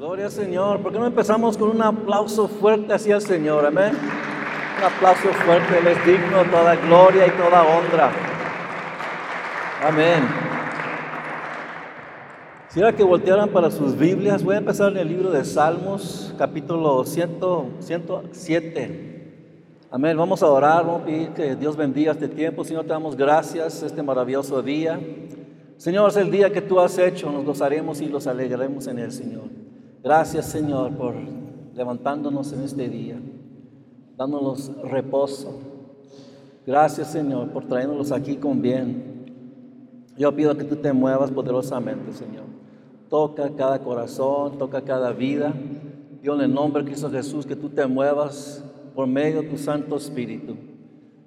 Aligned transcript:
Gloria 0.00 0.24
al 0.24 0.32
Señor. 0.32 0.80
¿Por 0.80 0.92
qué 0.92 0.98
no 0.98 1.04
empezamos 1.04 1.58
con 1.58 1.68
un 1.68 1.82
aplauso 1.82 2.48
fuerte 2.48 2.94
hacia 2.94 3.16
el 3.16 3.20
Señor? 3.20 3.66
Amén. 3.66 3.92
Un 4.78 4.82
aplauso 4.82 5.28
fuerte. 5.44 5.78
Él 5.78 5.88
es 5.88 6.06
digno 6.06 6.42
toda 6.50 6.74
gloria 6.76 7.26
y 7.26 7.30
toda 7.32 7.62
honra. 7.64 8.10
Amén. 9.86 10.26
Quisiera 12.68 12.96
que 12.96 13.04
voltearan 13.04 13.50
para 13.50 13.70
sus 13.70 13.94
Biblias. 13.94 14.42
Voy 14.42 14.54
a 14.54 14.58
empezar 14.58 14.90
en 14.92 14.96
el 14.96 15.08
libro 15.08 15.30
de 15.30 15.44
Salmos, 15.44 16.34
capítulo 16.38 17.04
100, 17.04 17.38
107. 17.80 19.34
Amén. 19.90 20.16
Vamos 20.16 20.42
a 20.42 20.46
orar, 20.46 20.86
vamos 20.86 21.02
a 21.02 21.04
pedir 21.04 21.28
que 21.34 21.56
Dios 21.56 21.76
bendiga 21.76 22.12
este 22.12 22.28
tiempo. 22.28 22.64
Señor, 22.64 22.84
te 22.84 22.94
damos 22.94 23.14
gracias 23.16 23.82
este 23.82 24.02
maravilloso 24.02 24.62
día. 24.62 24.98
Señor, 25.76 26.08
es 26.08 26.16
el 26.16 26.30
día 26.30 26.50
que 26.50 26.62
tú 26.62 26.80
has 26.80 26.96
hecho. 26.96 27.30
Nos 27.30 27.44
gozaremos 27.44 28.00
y 28.00 28.06
los 28.06 28.26
alegraremos 28.26 28.86
en 28.86 28.98
el 28.98 29.12
Señor. 29.12 29.59
Gracias 30.02 30.46
Señor 30.46 30.92
por 30.92 31.14
levantándonos 31.74 32.52
en 32.54 32.62
este 32.62 32.88
día, 32.88 33.20
dándonos 34.16 34.72
reposo. 34.82 35.60
Gracias 36.66 37.12
Señor 37.12 37.50
por 37.50 37.66
trayéndonos 37.66 38.10
aquí 38.10 38.36
con 38.36 38.62
bien. 38.62 39.26
Yo 40.16 40.34
pido 40.34 40.56
que 40.56 40.64
tú 40.64 40.76
te 40.76 40.92
muevas 40.94 41.30
poderosamente 41.30 42.12
Señor. 42.12 42.44
Toca 43.10 43.50
cada 43.56 43.80
corazón, 43.80 44.56
toca 44.56 44.80
cada 44.82 45.12
vida. 45.12 45.52
Yo 46.22 46.34
en 46.34 46.42
el 46.42 46.54
nombre 46.54 46.82
de 46.82 46.90
Cristo 46.90 47.10
Jesús 47.10 47.44
que 47.44 47.56
tú 47.56 47.68
te 47.68 47.86
muevas 47.86 48.64
por 48.94 49.06
medio 49.06 49.42
de 49.42 49.48
tu 49.48 49.58
Santo 49.58 49.96
Espíritu. 49.96 50.56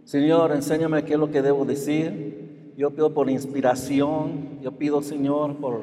Señor, 0.03 0.51
enséñame 0.51 1.03
qué 1.05 1.13
es 1.13 1.19
lo 1.19 1.29
que 1.29 1.43
debo 1.43 1.63
decir. 1.63 2.73
Yo 2.75 2.89
pido 2.89 3.13
por 3.13 3.29
inspiración. 3.29 4.59
Yo 4.61 4.71
pido 4.71 5.01
Señor 5.03 5.57
por 5.57 5.81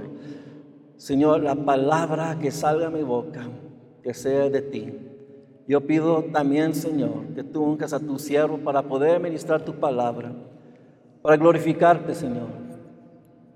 Señor, 1.01 1.43
la 1.43 1.55
palabra 1.55 2.39
que 2.39 2.51
salga 2.51 2.91
de 2.91 2.99
mi 2.99 3.03
boca, 3.03 3.49
que 4.03 4.13
sea 4.13 4.51
de 4.51 4.61
ti. 4.61 4.93
Yo 5.67 5.81
pido 5.81 6.25
también, 6.25 6.75
Señor, 6.75 7.25
que 7.35 7.43
tú 7.43 7.63
unjas 7.63 7.95
a 7.95 8.01
tu 8.01 8.19
siervo 8.19 8.59
para 8.59 8.83
poder 8.83 9.19
ministrar 9.19 9.65
tu 9.65 9.73
palabra, 9.73 10.31
para 11.23 11.39
glorificarte, 11.39 12.15
Señor, 12.15 12.49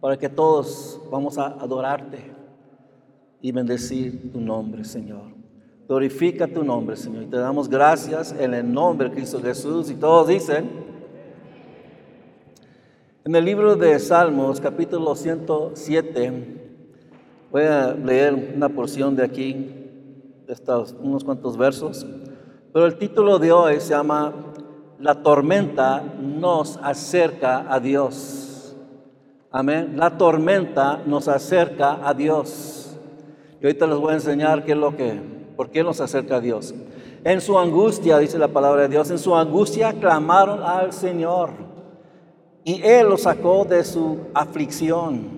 para 0.00 0.17
que 0.17 0.31
todos 0.31 0.98
vamos 1.11 1.37
a 1.37 1.48
adorarte 1.48 2.33
y 3.42 3.53
bendecir 3.53 4.33
tu 4.33 4.41
nombre, 4.41 4.83
Señor. 4.83 5.25
Glorifica 5.87 6.48
tu 6.48 6.65
nombre, 6.65 6.97
Señor. 6.97 7.25
Y 7.25 7.27
te 7.27 7.37
damos 7.37 7.69
gracias 7.69 8.34
en 8.41 8.55
el 8.55 8.72
nombre 8.72 9.11
de 9.11 9.17
Cristo 9.17 9.39
Jesús. 9.42 9.91
Y 9.91 9.97
todos 9.97 10.28
dicen, 10.28 10.70
en 13.22 13.37
el 13.37 13.45
libro 13.45 13.77
de 13.77 13.98
Salmos, 13.98 14.62
capítulo 14.62 15.15
107, 15.15 16.64
Voy 17.55 17.62
a 17.62 17.92
leer 17.92 18.52
una 18.56 18.69
porción 18.69 19.14
de 19.14 19.22
aquí, 19.22 19.52
de 19.52 20.56
unos 20.98 21.22
cuantos 21.22 21.56
versos, 21.56 22.05
pero 22.72 22.84
el 22.84 22.98
título 22.98 23.38
de 23.38 23.52
hoy 23.52 23.78
se 23.78 23.91
llama 23.91 24.33
La 24.98 25.22
tormenta 25.22 26.02
nos 26.20 26.80
acerca 26.82 27.72
a 27.72 27.78
Dios. 27.78 28.75
Amén. 29.52 29.92
La 29.94 30.19
tormenta 30.19 31.00
nos 31.06 31.28
acerca 31.28 32.00
a 32.02 32.12
Dios. 32.12 32.97
Y 33.60 33.66
ahorita 33.66 33.86
les 33.86 33.98
voy 33.98 34.10
a 34.10 34.14
enseñar 34.14 34.64
qué 34.64 34.72
es 34.72 34.78
lo 34.78 34.97
que, 34.97 35.12
por 35.55 35.70
qué 35.70 35.84
nos 35.84 36.00
acerca 36.00 36.38
a 36.38 36.41
Dios. 36.41 36.75
En 37.22 37.41
su 37.41 37.56
angustia, 37.56 38.19
dice 38.19 38.36
la 38.36 38.48
palabra 38.48 38.82
de 38.82 38.88
Dios, 38.88 39.12
en 39.12 39.19
su 39.19 39.32
angustia 39.36 39.92
clamaron 39.92 40.60
al 40.60 40.92
Señor 40.92 41.50
y 42.64 42.82
Él 42.82 43.10
los 43.10 43.22
sacó 43.22 43.64
de 43.64 43.84
su 43.84 44.19
aflicción. 44.34 45.34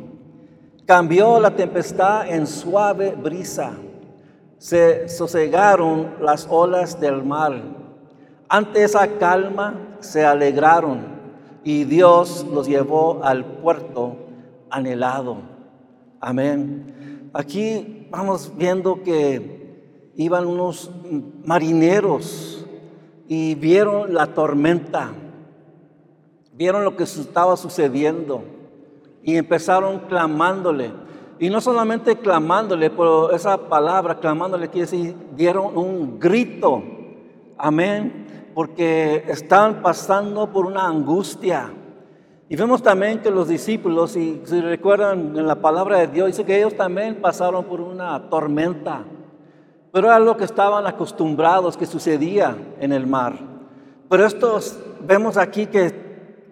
Cambió 0.87 1.41
la 1.41 1.51
tempestad 1.51 2.29
en 2.29 2.47
suave 2.47 3.17
brisa. 3.17 3.73
Se 4.59 5.09
sosegaron 5.09 6.15
las 6.21 6.47
olas 6.49 7.01
del 7.01 7.25
mar. 7.25 7.61
Ante 8.49 8.85
esa 8.85 9.19
calma 9.19 9.97
se 9.99 10.25
alegraron 10.25 11.01
y 11.65 11.83
Dios 11.83 12.47
los 12.53 12.69
llevó 12.69 13.25
al 13.25 13.45
puerto 13.45 14.15
anhelado. 14.71 15.39
Amén. 16.21 17.31
Aquí 17.33 18.07
vamos 18.13 18.53
viendo 18.57 19.03
que 19.03 20.13
iban 20.15 20.47
unos 20.47 20.93
marineros 21.45 22.65
y 23.27 23.57
vieron 23.57 24.15
la 24.15 24.29
tormenta, 24.29 25.11
vieron 26.53 26.85
lo 26.85 26.97
que 26.97 27.03
estaba 27.03 27.57
sucediendo 27.57 28.56
y 29.27 29.37
empezaron 29.37 29.99
clamándole. 30.09 30.93
Y 31.41 31.51
no 31.51 31.61
solamente 31.61 32.17
clamándole, 32.17 32.91
pero 32.91 33.33
esa 33.33 33.59
palabra 33.59 34.15
clamándole 34.21 34.69
quiere 34.69 34.89
decir, 34.89 35.17
dieron 35.35 35.77
un 35.77 36.19
grito. 36.19 36.83
Amén. 37.59 38.53
Porque 38.55 39.25
estaban 39.27 39.83
pasando 39.83 40.51
por 40.51 40.65
una 40.65 40.87
angustia. 40.87 41.73
Y 42.49 42.55
vemos 42.55 42.81
también 42.83 43.19
que 43.19 43.33
los 43.33 43.49
discípulos, 43.49 44.13
si, 44.13 44.41
si 44.45 44.61
recuerdan 44.61 45.37
en 45.37 45.47
la 45.47 45.57
palabra 45.57 45.99
de 45.99 46.07
Dios, 46.07 46.29
dice 46.29 46.45
que 46.45 46.57
ellos 46.57 46.77
también 46.77 47.17
pasaron 47.17 47.65
por 47.65 47.81
una 47.81 48.31
tormenta. 48.31 49.03
Pero 49.91 50.07
era 50.07 50.21
lo 50.21 50.37
que 50.37 50.45
estaban 50.45 50.87
acostumbrados 50.87 51.77
que 51.77 51.85
sucedía 51.85 52.57
en 52.79 52.93
el 52.93 53.09
mar. 53.09 53.35
Pero 54.09 54.25
estos 54.25 54.79
vemos 55.05 55.37
aquí 55.37 55.67
que 55.67 56.06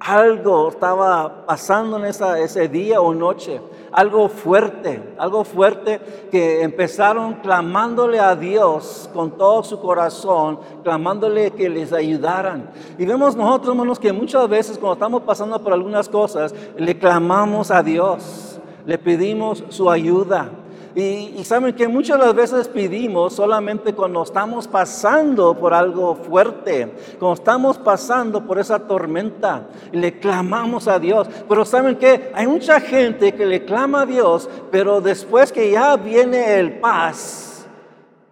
algo 0.04 0.68
estaba 0.68 1.46
pasando 1.46 1.96
en 1.96 2.04
esa, 2.04 2.38
ese 2.38 2.68
día 2.68 3.00
o 3.00 3.14
noche, 3.14 3.58
algo 3.90 4.28
fuerte, 4.28 5.14
algo 5.16 5.44
fuerte 5.44 5.98
que 6.30 6.62
empezaron 6.62 7.34
clamándole 7.36 8.20
a 8.20 8.36
Dios 8.36 9.08
con 9.14 9.30
todo 9.30 9.62
su 9.64 9.80
corazón, 9.80 10.60
clamándole 10.82 11.52
que 11.52 11.70
les 11.70 11.90
ayudaran. 11.92 12.70
Y 12.98 13.06
vemos 13.06 13.34
nosotros, 13.34 13.70
hermanos, 13.70 13.98
que 13.98 14.12
muchas 14.12 14.46
veces 14.46 14.76
cuando 14.76 14.94
estamos 14.94 15.22
pasando 15.22 15.58
por 15.62 15.72
algunas 15.72 16.08
cosas, 16.08 16.54
le 16.76 16.98
clamamos 16.98 17.70
a 17.70 17.82
Dios, 17.82 18.60
le 18.84 18.98
pedimos 18.98 19.64
su 19.70 19.90
ayuda. 19.90 20.50
Y, 20.94 21.42
saben 21.42 21.74
que 21.74 21.88
muchas 21.88 22.18
las 22.20 22.34
veces 22.34 22.68
pedimos 22.68 23.34
solamente 23.34 23.92
cuando 23.94 24.22
estamos 24.22 24.68
pasando 24.68 25.54
por 25.58 25.74
algo 25.74 26.14
fuerte, 26.14 26.94
cuando 27.18 27.34
estamos 27.34 27.78
pasando 27.78 28.46
por 28.46 28.60
esa 28.60 28.78
tormenta, 28.78 29.66
le 29.90 30.20
clamamos 30.20 30.86
a 30.86 31.00
Dios. 31.00 31.28
Pero 31.48 31.64
saben 31.64 31.96
que 31.96 32.30
hay 32.32 32.46
mucha 32.46 32.80
gente 32.80 33.32
que 33.32 33.44
le 33.44 33.64
clama 33.64 34.02
a 34.02 34.06
Dios, 34.06 34.48
pero 34.70 35.00
después 35.00 35.50
que 35.50 35.72
ya 35.72 35.96
viene 35.96 36.60
el 36.60 36.78
paz, 36.78 37.66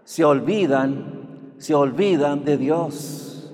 se 0.05 0.25
olvidan, 0.25 1.55
se 1.59 1.75
olvidan 1.75 2.45
de 2.45 2.59
Dios. 2.59 3.53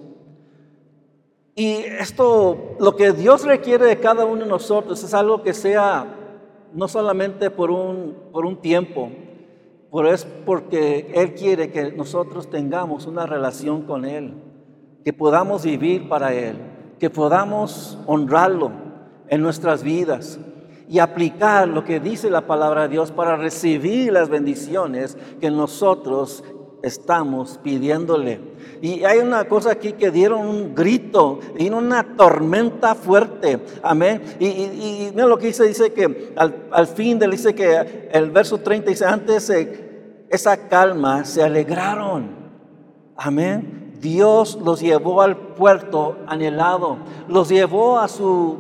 Y 1.55 1.77
esto, 1.77 2.77
lo 2.79 2.95
que 2.95 3.13
Dios 3.13 3.45
requiere 3.45 3.87
de 3.87 3.99
cada 3.99 4.27
uno 4.27 4.43
de 4.43 4.51
nosotros 4.51 5.03
es 5.03 5.15
algo 5.15 5.43
que 5.43 5.55
sea 5.55 6.07
no 6.73 6.89
solamente 6.89 7.51
por 7.51 7.71
un, 7.71 8.15
por 8.33 8.47
un 8.47 8.57
tiempo, 8.61 9.11
pero 9.93 10.13
es 10.13 10.25
porque 10.25 11.11
Él 11.15 11.35
quiere 11.35 11.71
que 11.71 11.93
nosotros 11.93 12.51
tengamos 12.51 13.07
una 13.07 13.27
relación 13.27 13.83
con 13.83 14.05
Él, 14.05 14.35
que 15.05 15.13
podamos 15.13 15.65
vivir 15.65 16.09
para 16.09 16.35
Él, 16.35 16.57
que 16.99 17.11
podamos 17.11 17.99
honrarlo 18.07 18.71
en 19.29 19.43
nuestras 19.43 19.83
vidas 19.83 20.39
y 20.89 20.99
aplicar 20.99 21.69
lo 21.69 21.85
que 21.85 22.01
dice 22.01 22.31
la 22.31 22.47
palabra 22.47 22.83
de 22.83 22.89
Dios 22.89 23.13
para 23.13 23.37
recibir 23.37 24.13
las 24.13 24.29
bendiciones 24.29 25.17
que 25.41 25.51
nosotros 25.51 26.43
estamos 26.83 27.59
pidiéndole. 27.63 28.41
Y 28.81 29.05
hay 29.05 29.19
una 29.19 29.45
cosa 29.47 29.73
aquí 29.73 29.93
que 29.93 30.11
dieron 30.11 30.47
un 30.47 30.75
grito, 30.75 31.41
y 31.59 31.69
una 31.71 32.17
tormenta 32.17 32.95
fuerte. 32.95 33.61
Amén. 33.83 34.23
Y, 34.39 35.11
mira 35.13 35.27
lo 35.27 35.39
que 35.39 35.49
dice, 35.49 35.65
dice 35.65 35.93
que 35.93 36.33
al, 36.37 36.87
fin 36.87 37.19
del 37.19 37.33
dice 37.33 37.55
que 37.55 38.09
el 38.13 38.31
verso 38.31 38.59
30 38.59 38.91
dice, 38.91 39.05
antes 39.05 39.53
esa 40.29 40.69
calma 40.69 41.25
se 41.25 41.43
alegraron. 41.43 42.29
Amén. 43.17 43.97
Dios 44.01 44.59
los 44.65 44.81
llevó 44.81 45.23
al 45.23 45.37
puerto 45.37 46.19
anhelado, 46.27 46.99
los 47.27 47.49
llevó 47.49 47.99
a 47.99 48.07
su 48.07 48.59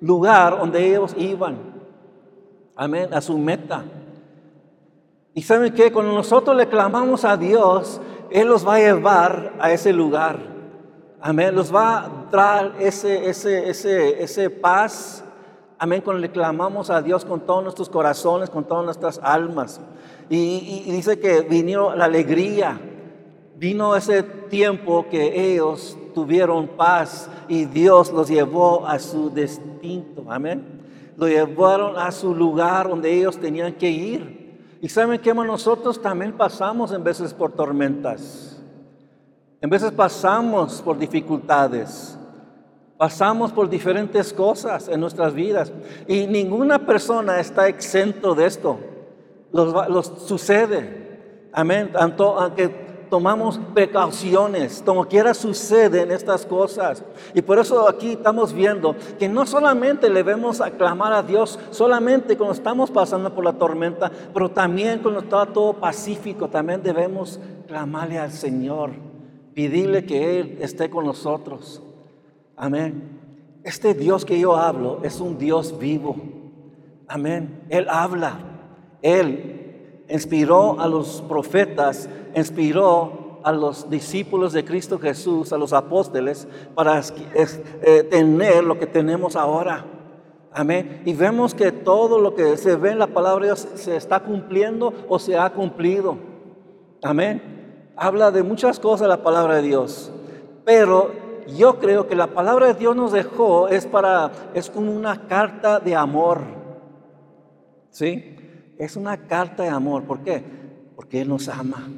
lugar 0.00 0.58
donde 0.58 0.84
ellos 0.84 1.14
iban. 1.16 1.56
Amén, 2.74 3.14
a 3.14 3.20
su 3.20 3.38
meta. 3.38 3.84
Y 5.34 5.42
saben 5.42 5.72
que 5.72 5.90
cuando 5.90 6.12
nosotros 6.12 6.56
le 6.56 6.68
clamamos 6.68 7.24
a 7.24 7.36
Dios, 7.36 8.00
Él 8.30 8.48
los 8.48 8.66
va 8.66 8.74
a 8.74 8.78
llevar 8.78 9.54
a 9.58 9.72
ese 9.72 9.92
lugar. 9.92 10.38
Amén. 11.20 11.54
Los 11.54 11.74
va 11.74 12.04
a 12.04 12.10
dar 12.30 12.74
ese, 12.78 13.28
ese, 13.28 13.70
ese, 13.70 14.22
ese 14.22 14.50
paz. 14.50 15.24
Amén. 15.78 16.02
Cuando 16.02 16.20
le 16.20 16.30
clamamos 16.30 16.90
a 16.90 17.00
Dios 17.00 17.24
con 17.24 17.40
todos 17.40 17.62
nuestros 17.62 17.88
corazones, 17.88 18.50
con 18.50 18.64
todas 18.64 18.84
nuestras 18.84 19.20
almas. 19.22 19.80
Y, 20.28 20.84
y 20.86 20.90
dice 20.90 21.18
que 21.18 21.40
vino 21.42 21.94
la 21.94 22.04
alegría. 22.04 22.78
Vino 23.56 23.96
ese 23.96 24.22
tiempo 24.22 25.06
que 25.08 25.52
ellos 25.52 25.96
tuvieron 26.14 26.68
paz 26.68 27.30
y 27.48 27.64
Dios 27.64 28.12
los 28.12 28.28
llevó 28.28 28.86
a 28.86 28.98
su 28.98 29.30
destino. 29.30 30.24
Amén. 30.28 30.82
Lo 31.16 31.26
llevaron 31.28 31.96
a 31.96 32.10
su 32.10 32.34
lugar 32.34 32.88
donde 32.88 33.12
ellos 33.12 33.38
tenían 33.38 33.72
que 33.74 33.88
ir. 33.88 34.41
Y 34.82 34.88
saben 34.88 35.20
que 35.20 35.32
nosotros 35.32 36.02
también 36.02 36.32
pasamos 36.32 36.90
en 36.90 37.04
veces 37.04 37.32
por 37.32 37.52
tormentas. 37.52 38.60
En 39.60 39.70
veces 39.70 39.92
pasamos 39.92 40.82
por 40.82 40.98
dificultades. 40.98 42.18
Pasamos 42.98 43.52
por 43.52 43.68
diferentes 43.68 44.32
cosas 44.32 44.88
en 44.88 44.98
nuestras 44.98 45.34
vidas. 45.34 45.72
Y 46.08 46.26
ninguna 46.26 46.84
persona 46.84 47.38
está 47.38 47.68
exento 47.68 48.34
de 48.34 48.46
esto. 48.46 48.80
Los, 49.52 50.24
sucede. 50.26 51.48
Amén. 51.52 51.92
Aunque 51.94 52.81
tomamos 53.12 53.60
precauciones, 53.74 54.82
como 54.86 55.04
quiera 55.04 55.34
suceden 55.34 56.10
estas 56.10 56.46
cosas. 56.46 57.04
Y 57.34 57.42
por 57.42 57.58
eso 57.58 57.86
aquí 57.86 58.12
estamos 58.12 58.54
viendo 58.54 58.96
que 59.18 59.28
no 59.28 59.44
solamente 59.44 60.08
le 60.08 60.22
vemos 60.22 60.62
aclamar 60.62 61.12
a 61.12 61.22
Dios, 61.22 61.58
solamente 61.72 62.38
cuando 62.38 62.54
estamos 62.54 62.90
pasando 62.90 63.34
por 63.34 63.44
la 63.44 63.52
tormenta, 63.52 64.10
pero 64.32 64.50
también 64.50 65.00
cuando 65.00 65.20
está 65.20 65.44
todo 65.44 65.74
pacífico, 65.74 66.48
también 66.48 66.82
debemos 66.82 67.38
clamarle 67.68 68.18
al 68.18 68.32
Señor, 68.32 68.92
pedirle 69.54 70.06
que 70.06 70.40
Él 70.40 70.56
esté 70.62 70.88
con 70.88 71.04
nosotros. 71.04 71.82
Amén. 72.56 73.20
Este 73.62 73.92
Dios 73.92 74.24
que 74.24 74.40
yo 74.40 74.56
hablo 74.56 75.00
es 75.02 75.20
un 75.20 75.36
Dios 75.36 75.78
vivo. 75.78 76.16
Amén. 77.06 77.62
Él 77.68 77.88
habla. 77.90 78.38
Él 79.02 79.52
inspiró 80.08 80.80
a 80.80 80.88
los 80.88 81.22
profetas, 81.28 82.08
inspiró 82.34 83.40
a 83.44 83.52
los 83.52 83.90
discípulos 83.90 84.52
de 84.52 84.64
Cristo 84.64 84.98
Jesús, 84.98 85.52
a 85.52 85.58
los 85.58 85.72
apóstoles, 85.72 86.46
para 86.74 87.00
eh, 87.00 88.02
tener 88.10 88.64
lo 88.64 88.78
que 88.78 88.86
tenemos 88.86 89.36
ahora. 89.36 89.84
Amén. 90.52 91.02
Y 91.04 91.14
vemos 91.14 91.54
que 91.54 91.72
todo 91.72 92.18
lo 92.18 92.34
que 92.34 92.56
se 92.56 92.76
ve 92.76 92.90
en 92.90 92.98
la 92.98 93.06
palabra 93.06 93.46
de 93.46 93.48
Dios 93.48 93.68
se 93.74 93.96
está 93.96 94.20
cumpliendo 94.20 94.92
o 95.08 95.18
se 95.18 95.36
ha 95.36 95.50
cumplido. 95.50 96.16
Amén. 97.02 97.92
Habla 97.96 98.30
de 98.30 98.42
muchas 98.42 98.78
cosas 98.78 99.08
la 99.08 99.22
palabra 99.22 99.56
de 99.56 99.62
Dios. 99.62 100.12
Pero 100.64 101.10
yo 101.56 101.78
creo 101.78 102.06
que 102.06 102.14
la 102.14 102.28
palabra 102.28 102.66
de 102.66 102.74
Dios 102.74 102.94
nos 102.94 103.12
dejó 103.12 103.68
es 103.68 103.86
para, 103.86 104.30
es 104.54 104.70
como 104.70 104.94
una 104.94 105.26
carta 105.26 105.80
de 105.80 105.96
amor. 105.96 106.40
¿Sí? 107.90 108.36
Es 108.78 108.96
una 108.96 109.16
carta 109.16 109.62
de 109.64 109.70
amor. 109.70 110.04
¿Por 110.04 110.20
qué? 110.20 110.44
Porque 110.94 111.22
Él 111.22 111.28
nos 111.28 111.48
ama. 111.48 111.88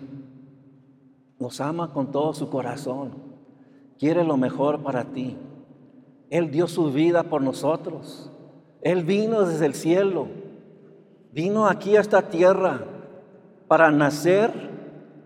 Nos 1.44 1.60
ama 1.60 1.92
con 1.92 2.10
todo 2.10 2.32
su 2.32 2.48
corazón. 2.48 3.10
Quiere 3.98 4.24
lo 4.24 4.38
mejor 4.38 4.82
para 4.82 5.04
ti. 5.04 5.36
Él 6.30 6.50
dio 6.50 6.66
su 6.66 6.90
vida 6.90 7.24
por 7.24 7.42
nosotros. 7.42 8.32
Él 8.80 9.04
vino 9.04 9.42
desde 9.42 9.66
el 9.66 9.74
cielo. 9.74 10.26
Vino 11.32 11.66
aquí 11.66 11.96
a 11.96 12.00
esta 12.00 12.30
tierra 12.30 12.86
para 13.68 13.90
nacer, 13.90 14.52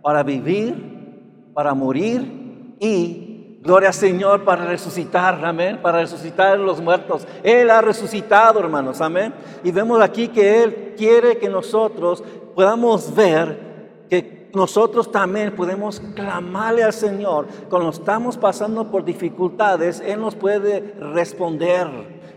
para 0.03 0.25
vivir, 0.25 1.53
para 1.55 1.73
morir 1.75 2.75
y 2.81 3.61
Gloria 3.63 3.89
al 3.89 3.95
Señor 3.95 4.45
para 4.45 4.65
resucitar, 4.65 5.45
amén, 5.45 5.81
para 5.83 5.99
resucitar 5.99 6.59
los 6.59 6.81
muertos. 6.81 7.29
Él 7.45 7.71
ha 7.71 7.81
resucitado, 7.81 8.59
hermanos, 8.59 9.01
amén. 9.01 9.35
Y 9.63 9.71
vemos 9.71 10.01
aquí 10.01 10.29
que 10.29 10.65
Él 10.65 10.95
quiere 10.97 11.39
que 11.39 11.49
nosotros 11.49 12.25
podamos 12.55 13.15
ver 13.15 14.07
que 14.09 14.38
nosotros 14.55 15.11
también 15.11 15.55
podemos 15.55 16.01
clamarle 16.15 16.83
al 16.83 16.93
Señor. 16.93 17.47
Cuando 17.69 17.91
estamos 17.91 18.37
pasando 18.37 18.91
por 18.91 19.05
dificultades, 19.05 20.01
Él 20.01 20.21
nos 20.21 20.35
puede 20.35 20.95
responder, 21.13 21.87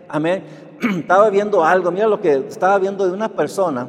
amén. 0.09 0.43
Estaba 0.99 1.29
viendo 1.29 1.63
algo, 1.63 1.91
mira 1.91 2.07
lo 2.07 2.19
que 2.19 2.33
estaba 2.47 2.79
viendo 2.79 3.05
de 3.05 3.13
una 3.13 3.29
persona 3.29 3.87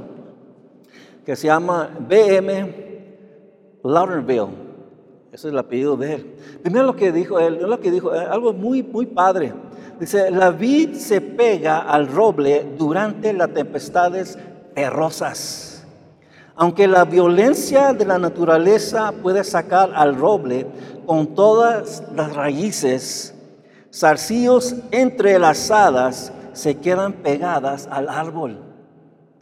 que 1.25 1.35
se 1.37 1.47
llama 1.47 1.91
BM 1.99 2.75
Lauderville. 3.83 4.63
Ese 5.33 5.49
es 5.49 5.53
el 5.53 5.59
apellido 5.59 5.97
de 5.97 6.15
él. 6.15 6.35
Primero 6.63 6.85
lo 6.85 6.95
que 6.95 7.11
dijo 7.11 7.39
él, 7.39 7.61
lo 7.63 7.81
que 7.81 7.91
dijo, 7.91 8.15
eh, 8.15 8.19
algo 8.19 8.53
muy, 8.53 8.83
muy 8.83 9.07
padre. 9.07 9.55
Dice, 9.99 10.31
la 10.31 10.51
vid 10.51 10.93
se 10.95 11.23
pega 11.23 11.79
al 11.79 12.09
roble 12.09 12.75
durante 12.77 13.33
las 13.33 13.55
tempestades 13.55 14.39
terrosas. 14.75 15.72
Aunque 16.54 16.87
la 16.87 17.04
violencia 17.04 17.93
de 17.93 18.04
la 18.04 18.19
naturaleza 18.19 19.12
puede 19.22 19.44
sacar 19.44 19.93
al 19.94 20.16
roble 20.16 20.66
con 21.06 21.34
todas 21.34 22.02
las 22.14 22.34
raíces, 22.34 23.34
zarcillos 23.93 24.76
entrelazadas 24.90 26.32
se 26.52 26.76
quedan 26.76 27.14
pegadas 27.14 27.88
al 27.90 28.08
árbol. 28.08 28.60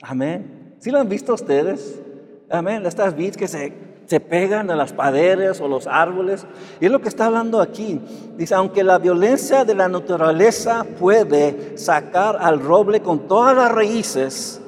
Amén. 0.02 0.74
¿Sí 0.78 0.90
lo 0.90 1.00
han 1.00 1.08
visto 1.08 1.34
ustedes? 1.34 2.00
Amén. 2.48 2.86
Estas 2.86 3.14
vids 3.14 3.36
que 3.36 3.48
se 3.48 3.90
se 4.10 4.18
pegan 4.18 4.68
a 4.72 4.74
las 4.74 4.92
paredes 4.92 5.60
o 5.60 5.68
los 5.68 5.86
árboles. 5.86 6.44
Y 6.80 6.86
es 6.86 6.90
lo 6.90 7.00
que 7.00 7.08
está 7.08 7.26
hablando 7.26 7.60
aquí. 7.60 8.00
Dice, 8.36 8.56
aunque 8.56 8.82
la 8.82 8.98
violencia 8.98 9.64
de 9.64 9.76
la 9.76 9.88
naturaleza 9.88 10.84
puede 10.98 11.78
sacar 11.78 12.36
al 12.40 12.60
roble 12.60 13.02
con 13.02 13.28
todas 13.28 13.56
las 13.56 13.70
raíces, 13.70 14.59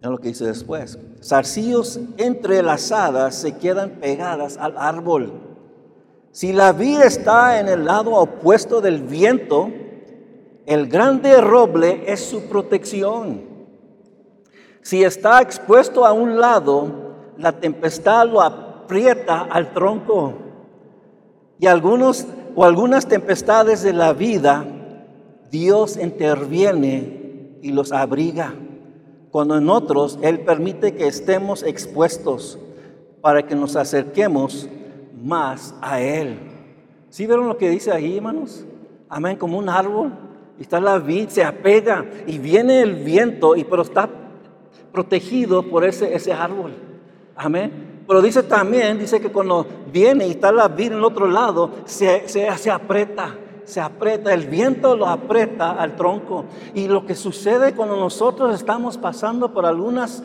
lo 0.00 0.18
que 0.18 0.28
dice 0.28 0.46
después, 0.46 0.98
zarcillos 1.22 1.98
entrelazadas 2.16 3.34
se 3.34 3.56
quedan 3.56 3.90
pegadas 4.00 4.56
al 4.56 4.78
árbol. 4.78 5.32
Si 6.30 6.52
la 6.52 6.72
vida 6.72 7.04
está 7.04 7.58
en 7.58 7.68
el 7.68 7.84
lado 7.84 8.12
opuesto 8.12 8.80
del 8.80 9.02
viento, 9.02 9.70
el 10.66 10.86
grande 10.86 11.40
roble 11.40 12.04
es 12.06 12.20
su 12.20 12.42
protección. 12.42 13.42
Si 14.82 15.02
está 15.02 15.42
expuesto 15.42 16.06
a 16.06 16.12
un 16.12 16.38
lado, 16.38 17.32
la 17.36 17.52
tempestad 17.52 18.28
lo 18.28 18.40
aprieta 18.40 19.40
al 19.40 19.72
tronco. 19.72 20.34
Y 21.58 21.66
algunos 21.66 22.26
o 22.54 22.64
algunas 22.64 23.06
tempestades 23.06 23.82
de 23.82 23.92
la 23.92 24.12
vida, 24.12 24.64
Dios 25.50 25.96
interviene 25.96 27.58
y 27.62 27.72
los 27.72 27.90
abriga. 27.90 28.54
Cuando 29.30 29.56
en 29.56 29.68
otros 29.68 30.18
Él 30.22 30.40
permite 30.40 30.94
que 30.94 31.06
estemos 31.06 31.62
expuestos 31.62 32.58
para 33.20 33.46
que 33.46 33.54
nos 33.54 33.76
acerquemos 33.76 34.68
más 35.22 35.74
a 35.80 36.00
Él. 36.00 36.38
¿Sí 37.10 37.26
vieron 37.26 37.48
lo 37.48 37.56
que 37.56 37.70
dice 37.70 37.90
ahí, 37.90 38.16
hermanos? 38.16 38.64
Amén, 39.08 39.36
como 39.36 39.58
un 39.58 39.68
árbol. 39.68 40.12
Y 40.58 40.62
está 40.62 40.80
la 40.80 40.98
vid, 40.98 41.28
se 41.28 41.44
apega 41.44 42.04
y 42.26 42.38
viene 42.38 42.82
el 42.82 42.96
viento, 42.96 43.54
y 43.56 43.64
pero 43.64 43.82
está 43.82 44.08
protegido 44.92 45.62
por 45.62 45.84
ese, 45.84 46.14
ese 46.14 46.32
árbol. 46.32 46.72
Amén. 47.36 48.02
Pero 48.06 48.22
dice 48.22 48.42
también, 48.42 48.98
dice 48.98 49.20
que 49.20 49.30
cuando 49.30 49.66
viene 49.92 50.26
y 50.26 50.30
está 50.30 50.50
la 50.50 50.68
vida 50.68 50.92
en 50.92 50.98
el 50.98 51.04
otro 51.04 51.26
lado, 51.26 51.70
se, 51.84 52.28
se, 52.28 52.50
se 52.56 52.70
aprieta, 52.70 53.34
se 53.68 53.80
aprieta, 53.80 54.32
el 54.32 54.46
viento 54.46 54.96
lo 54.96 55.06
aprieta 55.06 55.72
al 55.72 55.94
tronco. 55.94 56.46
Y 56.74 56.88
lo 56.88 57.04
que 57.04 57.14
sucede 57.14 57.74
cuando 57.74 57.96
nosotros 57.96 58.54
estamos 58.54 58.96
pasando 58.96 59.52
por 59.52 59.66
algunas 59.66 60.22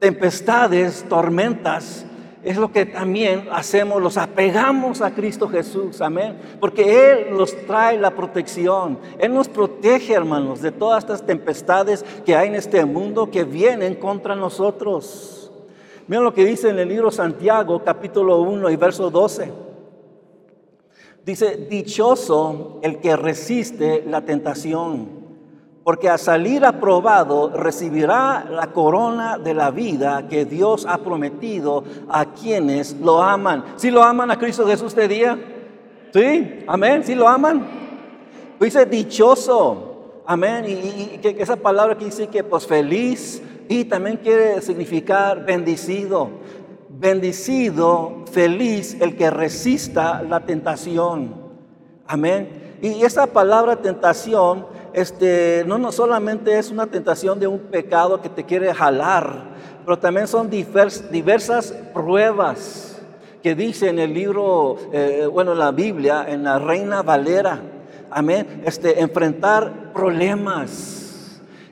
tempestades, 0.00 1.06
tormentas, 1.08 2.04
es 2.42 2.58
lo 2.58 2.72
que 2.72 2.84
también 2.84 3.48
hacemos, 3.52 4.02
los 4.02 4.18
apegamos 4.18 5.00
a 5.00 5.14
Cristo 5.14 5.48
Jesús, 5.48 6.02
amén, 6.02 6.36
porque 6.60 7.12
Él 7.12 7.38
nos 7.38 7.56
trae 7.66 7.96
la 7.96 8.10
protección, 8.10 8.98
Él 9.18 9.32
nos 9.32 9.48
protege, 9.48 10.12
hermanos, 10.12 10.60
de 10.60 10.70
todas 10.70 11.04
estas 11.04 11.24
tempestades 11.24 12.04
que 12.26 12.36
hay 12.36 12.48
en 12.48 12.56
este 12.56 12.84
mundo 12.84 13.30
que 13.30 13.44
vienen 13.44 13.94
contra 13.94 14.36
nosotros. 14.36 15.50
Miren 16.06 16.24
lo 16.24 16.34
que 16.34 16.44
dice 16.44 16.68
en 16.68 16.78
el 16.78 16.88
libro 16.88 17.10
Santiago, 17.10 17.82
capítulo 17.82 18.42
1 18.42 18.68
y 18.68 18.76
verso 18.76 19.08
12. 19.08 19.73
Dice, 21.24 21.66
dichoso 21.70 22.80
el 22.82 23.00
que 23.00 23.16
resiste 23.16 24.04
la 24.06 24.22
tentación, 24.22 25.08
porque 25.82 26.10
a 26.10 26.18
salir 26.18 26.64
aprobado 26.66 27.50
recibirá 27.50 28.44
la 28.50 28.68
corona 28.72 29.38
de 29.38 29.54
la 29.54 29.70
vida 29.70 30.28
que 30.28 30.44
Dios 30.44 30.86
ha 30.86 30.98
prometido 30.98 31.84
a 32.08 32.32
quienes 32.34 32.94
lo 33.00 33.22
aman. 33.22 33.64
¿Sí 33.76 33.90
lo 33.90 34.02
aman 34.02 34.30
a 34.30 34.38
Cristo 34.38 34.66
Jesús 34.66 34.88
este 34.88 35.08
día? 35.08 35.38
¿Sí? 36.12 36.64
¿Amén? 36.66 37.02
¿Sí 37.04 37.14
lo 37.14 37.26
aman? 37.26 37.66
Dice 38.60 38.84
dichoso. 38.86 40.22
Amén. 40.26 40.64
Y, 40.66 41.18
que 41.18 41.36
esa 41.38 41.56
palabra 41.56 41.96
que 41.96 42.06
dice 42.06 42.28
que 42.28 42.44
pues 42.44 42.66
feliz, 42.66 43.42
y 43.68 43.84
también 43.84 44.18
quiere 44.18 44.60
significar 44.60 45.44
bendecido. 45.44 46.28
Bendecido, 47.04 48.24
feliz 48.32 48.96
el 48.98 49.14
que 49.14 49.28
resista 49.28 50.22
la 50.22 50.40
tentación. 50.40 51.34
Amén. 52.06 52.78
Y 52.80 53.04
esa 53.04 53.26
palabra 53.26 53.76
tentación, 53.76 54.64
este, 54.94 55.64
no, 55.66 55.76
no 55.76 55.92
solamente 55.92 56.58
es 56.58 56.70
una 56.70 56.86
tentación 56.86 57.38
de 57.38 57.46
un 57.46 57.58
pecado 57.58 58.22
que 58.22 58.30
te 58.30 58.44
quiere 58.44 58.72
jalar, 58.72 59.50
pero 59.84 59.98
también 59.98 60.26
son 60.26 60.48
diversas 60.48 61.72
pruebas 61.92 63.02
que 63.42 63.54
dice 63.54 63.90
en 63.90 63.98
el 63.98 64.14
libro, 64.14 64.78
eh, 64.90 65.28
bueno, 65.30 65.52
en 65.52 65.58
la 65.58 65.72
Biblia, 65.72 66.24
en 66.26 66.42
la 66.42 66.58
Reina 66.58 67.02
Valera. 67.02 67.60
Amén. 68.10 68.62
Este, 68.64 68.98
enfrentar 68.98 69.92
problemas 69.92 71.03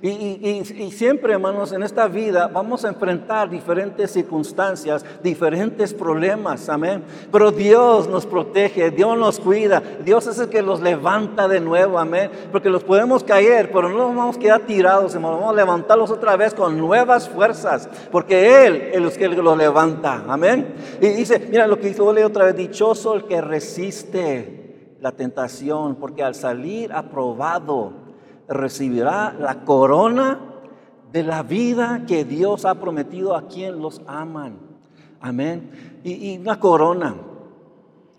Y, 0.05 0.65
siempre, 0.91 1.33
hermanos, 1.33 1.71
en 1.71 1.85
esta 1.85 2.09
vida 2.09 2.49
vamos 2.49 2.85
a 2.85 2.89
enfrentar 2.89 3.49
diferentes 3.49 4.11
circunstancias, 4.11 5.05
diferentes 5.23 5.95
problemas, 5.95 6.69
amén. 6.69 7.05
Pero 7.31 7.53
Dios 7.53 8.09
nos 8.09 8.27
protege, 8.27 8.91
Dios 8.91 9.17
nos 9.17 9.39
cuida, 9.39 9.81
Dios 10.05 10.27
es 10.27 10.41
el 10.41 10.49
que 10.49 10.61
los 10.61 10.81
levanta 10.81 11.47
de 11.47 11.61
nuevo, 11.61 12.01
amén. 12.01 12.33
Porque 12.51 12.69
los 12.69 12.83
podemos 12.83 13.23
caer, 13.23 13.71
pero 13.71 13.89
no 13.91 14.09
nos 14.09 14.17
vamos 14.17 14.37
a 14.37 14.41
quedar 14.41 14.61
tirados, 14.63 15.15
vamos 15.15 15.53
a 15.53 15.55
levantarlos 15.55 16.11
otra 16.11 16.37
vez 16.37 16.53
con 16.53 16.77
nuevas 16.77 17.29
fuerzas, 17.29 17.89
porque 18.11 18.67
Él 18.67 18.91
es 18.93 19.17
el 19.19 19.37
que 19.37 19.43
los 19.43 19.57
levanta, 19.57 20.25
amén. 20.27 20.75
Y 21.01 21.11
dice, 21.11 21.47
mira 21.49 21.69
lo 21.69 21.79
que 21.79 21.87
dice, 21.87 22.03
voy 22.03 22.21
otra 22.23 22.47
vez, 22.47 22.57
dichoso 22.57 23.15
el 23.15 23.25
que 23.27 23.41
resiste 23.41 24.97
la 25.01 25.13
tentación, 25.13 25.95
porque 25.95 26.25
al 26.25 26.35
salir 26.35 26.93
aprobado, 26.93 28.02
recibirá 28.49 29.35
la 29.39 29.65
corona 29.65 30.39
de 31.13 31.23
la 31.23 31.43
vida 31.43 32.05
que 32.07 32.25
Dios 32.25 32.65
ha 32.65 32.75
prometido 32.77 33.37
a 33.37 33.47
quien 33.47 33.81
los 33.81 34.01
aman. 34.07 34.59
Amén. 35.21 36.01
Y, 36.03 36.39
una 36.39 36.59
corona. 36.59 37.15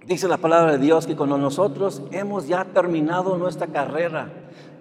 Dice 0.05 0.27
la 0.27 0.37
palabra 0.37 0.73
de 0.73 0.77
Dios 0.77 1.07
que 1.07 1.15
cuando 1.15 1.37
nosotros 1.37 2.01
hemos 2.11 2.47
ya 2.47 2.65
terminado 2.65 3.37
nuestra 3.37 3.67
carrera, 3.67 4.31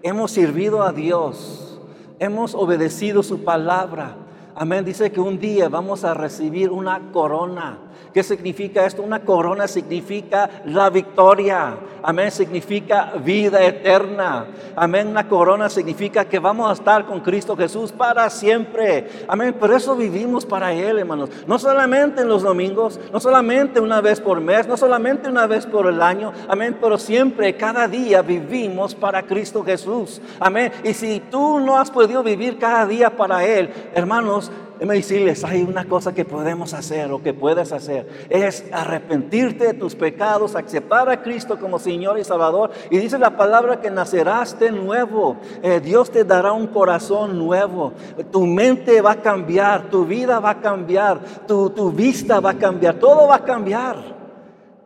hemos 0.03 0.33
servido 0.33 0.83
a 0.83 0.93
Dios, 0.93 1.81
hemos 2.19 2.55
obedecido 2.55 3.23
su 3.23 3.45
palabra. 3.45 4.17
Amén. 4.55 4.85
Dice 4.85 5.11
que 5.11 5.21
un 5.21 5.39
día 5.39 5.69
vamos 5.69 6.05
a 6.05 6.15
recibir 6.15 6.71
una 6.71 7.13
corona 7.13 7.79
¿Qué 8.13 8.23
significa 8.23 8.85
esto? 8.85 9.03
Una 9.03 9.21
corona 9.21 9.67
significa 9.67 10.49
la 10.67 10.91
victoria. 10.91 11.77
Amén, 12.03 12.31
significa 12.31 13.13
vida 13.25 13.65
eterna. 13.65 14.47
Amén, 14.77 15.07
una 15.09 15.29
corona 15.29 15.71
significa 15.71 16.25
que 16.27 16.39
vamos 16.39 16.69
a 16.69 16.75
estar 16.75 17.07
con 17.07 17.21
Cristo 17.21 17.57
Jesús 17.57 17.91
para 17.91 18.29
siempre. 18.29 19.09
Amén, 19.29 19.55
por 19.55 19.73
eso 19.73 19.97
vivimos 19.97 20.45
para 20.45 20.73
Él, 20.73 20.99
hermanos. 20.99 21.31
No 21.47 21.59
solamente 21.59 22.23
en 22.23 22.29
los 22.29 22.43
domingos, 22.43 23.01
no 23.13 23.21
solamente 23.21 23.81
una 23.81 24.01
vez 24.01 24.21
por 24.21 24.41
mes, 24.41 24.67
no 24.67 24.77
solamente 24.77 25.31
una 25.31 25.47
vez 25.47 25.65
por 25.65 25.87
el 25.87 26.03
año. 26.03 26.33
Amén, 26.49 26.77
pero 26.81 26.99
siempre, 26.99 27.57
cada 27.57 27.89
día 27.89 28.21
vivimos 28.21 28.95
para 28.95 29.23
Cristo 29.23 29.65
Jesús. 29.65 30.21
Amén, 30.39 30.71
y 30.85 30.93
si 30.93 31.21
tú 31.31 31.61
no 31.61 31.79
has 31.79 31.91
podido 31.91 32.23
vivir 32.23 32.59
cada 32.59 32.85
día 32.85 33.17
para 33.17 33.45
Él, 33.45 33.71
hermanos, 33.95 34.51
Déjame 34.83 34.97
decirles, 34.97 35.45
hay 35.45 35.63
una 35.63 35.85
cosa 35.85 36.13
que 36.13 36.25
podemos 36.25 36.75
hacer 36.75 37.13
o 37.13 37.23
que 37.23 37.33
puedes 37.33 37.71
hacer. 37.71 38.27
Es 38.29 38.65
arrepentirte 38.73 39.67
de 39.67 39.75
tus 39.75 39.95
pecados, 39.95 40.57
aceptar 40.57 41.09
a 41.09 41.23
Cristo 41.23 41.57
como 41.61 41.79
Señor 41.79 42.19
y 42.19 42.25
Salvador. 42.25 42.73
Y 42.91 42.99
dice 42.99 43.17
la 43.17 43.37
palabra 43.37 43.81
que 43.81 43.93
nacerás 43.93 44.59
de 44.59 44.73
nuevo. 44.73 45.37
Eh, 45.63 45.79
Dios 45.79 46.11
te 46.11 46.25
dará 46.25 46.51
un 46.51 46.67
corazón 46.67 47.39
nuevo. 47.39 47.93
Tu 48.33 48.45
mente 48.45 49.01
va 49.01 49.13
a 49.13 49.23
cambiar, 49.23 49.89
tu 49.89 50.05
vida 50.05 50.41
va 50.41 50.51
a 50.51 50.61
cambiar, 50.61 51.21
tu, 51.47 51.71
tu 51.71 51.93
vista 51.93 52.41
va 52.41 52.51
a 52.51 52.59
cambiar, 52.59 52.97
todo 52.97 53.29
va 53.29 53.37
a 53.37 53.45
cambiar. 53.45 53.99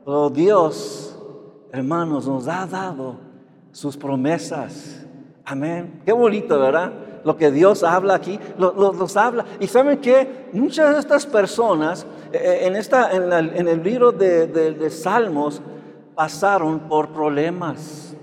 Pero 0.05 0.29
Dios, 0.29 1.19
hermanos, 1.73 2.29
nos 2.29 2.47
ha 2.49 2.67
dado 2.67 3.17
sus 3.73 3.97
promesas. 3.97 5.07
Amén. 5.43 6.03
Qué 6.05 6.13
bonito, 6.13 6.61
¿verdad? 6.61 7.06
Lo 7.27 7.37
que 7.37 7.51
Dios 7.51 7.83
habla 7.83 8.15
aquí, 8.15 8.39
los 8.57 9.17
habla. 9.17 9.45
Y 9.59 9.67
saben 9.67 9.99
que 9.99 10.49
muchas 10.53 10.95
de 10.95 11.01
estas 11.01 11.27
personas 11.27 12.07
eh, 12.33 12.39
eh, 12.41 12.67
en, 12.69 12.77
esta, 12.77 13.11
en, 13.11 13.67
el 13.67 13.83
libro 13.83 14.13
de, 14.13 14.89
Salmos 14.91 15.61
pasaron 16.15 16.79
por 16.89 17.09
problemas. 17.09 18.15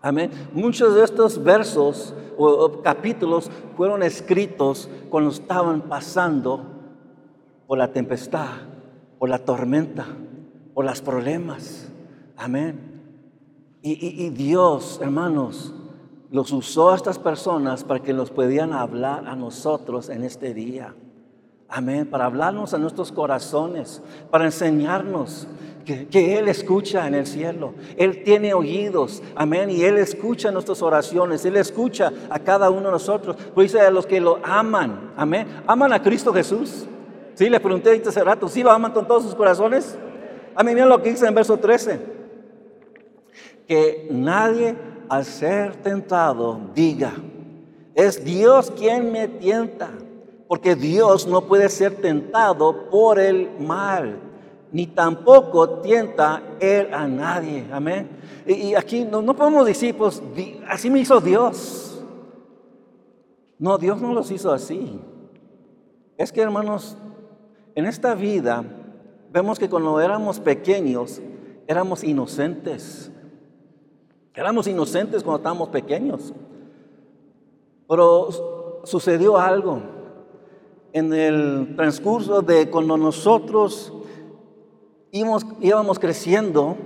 Amén. 0.00 0.30
Muchos 0.52 0.94
de 0.94 1.02
estos 1.02 1.42
versos 1.42 2.14
o, 2.38 2.82
capítulos 2.82 3.50
fueron 3.76 4.04
escritos 4.04 4.88
cuando 5.10 5.30
estaban 5.30 5.80
pasando 5.82 6.64
por 7.66 7.78
la 7.78 7.92
tempestad, 7.92 8.58
por 9.18 9.28
la 9.28 9.40
tormenta, 9.40 10.06
por 10.72 10.84
los 10.84 11.02
problemas. 11.02 11.88
Amén. 12.36 12.92
y 13.82 14.30
Dios, 14.30 15.00
hermanos, 15.02 15.75
los 16.36 16.52
usó 16.52 16.90
a 16.90 16.96
estas 16.96 17.18
personas 17.18 17.82
para 17.82 18.00
que 18.00 18.12
nos 18.12 18.30
pudieran 18.30 18.74
hablar 18.74 19.26
a 19.26 19.34
nosotros 19.34 20.10
en 20.10 20.22
este 20.22 20.52
día. 20.52 20.94
Amén, 21.66 22.06
para 22.10 22.26
hablarnos 22.26 22.74
a 22.74 22.78
nuestros 22.78 23.10
corazones, 23.10 24.02
para 24.30 24.44
enseñarnos 24.44 25.48
que, 25.86 26.38
Él 26.38 26.48
escucha 26.48 27.06
en 27.06 27.14
el 27.14 27.26
cielo. 27.26 27.72
Él 27.96 28.22
tiene 28.22 28.52
oídos, 28.52 29.22
amén, 29.34 29.70
y 29.70 29.82
Él 29.82 29.96
escucha 29.96 30.50
nuestras 30.50 30.82
oraciones, 30.82 31.42
Él 31.46 31.56
escucha 31.56 32.12
a 32.28 32.38
cada 32.38 32.68
uno 32.68 32.88
de 32.88 32.92
nosotros. 32.92 33.34
Pues 33.54 33.72
dice 33.72 33.86
a 33.86 33.90
los 33.90 34.04
que 34.04 34.20
lo 34.20 34.38
aman, 34.44 35.14
amén, 35.16 35.46
aman 35.66 35.94
a 35.94 36.02
Cristo 36.02 36.34
Jesús. 36.34 36.84
Sí, 37.32 37.48
le 37.48 37.60
pregunté 37.60 38.02
hace 38.06 38.22
rato, 38.22 38.46
¿sí 38.46 38.62
lo 38.62 38.70
aman 38.70 38.92
con 38.92 39.08
todos 39.08 39.22
sus 39.22 39.34
corazones? 39.34 39.96
Amén, 40.54 40.74
miren 40.74 40.90
lo 40.90 41.02
que 41.02 41.12
dice 41.12 41.26
en 41.26 41.34
verso 41.34 41.56
13, 41.56 41.98
que 43.66 44.08
nadie 44.10 44.95
al 45.08 45.24
ser 45.24 45.76
tentado 45.76 46.60
diga, 46.74 47.12
es 47.94 48.24
Dios 48.24 48.70
quien 48.70 49.10
me 49.10 49.28
tienta, 49.28 49.90
porque 50.48 50.74
Dios 50.74 51.26
no 51.26 51.42
puede 51.42 51.68
ser 51.68 51.96
tentado 51.96 52.90
por 52.90 53.18
el 53.18 53.50
mal, 53.58 54.18
ni 54.70 54.86
tampoco 54.86 55.80
tienta 55.80 56.42
Él 56.60 56.92
a 56.92 57.08
nadie. 57.08 57.66
Amén. 57.72 58.08
Y, 58.46 58.74
aquí 58.74 59.04
no, 59.04 59.34
podemos 59.34 59.66
decir, 59.66 59.96
pues 59.96 60.22
así 60.68 60.90
me 60.90 61.00
hizo 61.00 61.20
Dios. 61.20 62.04
No, 63.58 63.78
Dios 63.78 64.00
no 64.00 64.12
los 64.12 64.30
hizo 64.30 64.52
así. 64.52 65.00
Es 66.18 66.30
que 66.30 66.42
hermanos, 66.42 66.96
en 67.74 67.86
esta 67.86 68.14
vida 68.14 68.64
vemos 69.32 69.58
que 69.58 69.68
cuando 69.68 70.00
éramos 70.00 70.38
pequeños 70.38 71.20
éramos 71.66 72.04
inocentes. 72.04 73.10
Éramos 74.36 74.66
inocentes 74.66 75.22
cuando 75.22 75.38
estábamos 75.38 75.70
pequeños. 75.70 76.34
Pero 77.88 78.80
sucedió 78.84 79.38
algo 79.38 79.80
en 80.92 81.12
el 81.12 81.74
transcurso 81.74 82.42
de 82.42 82.68
cuando 82.68 82.98
nosotros 82.98 83.92
íbamos, 85.10 85.98
creciendo, 85.98 86.76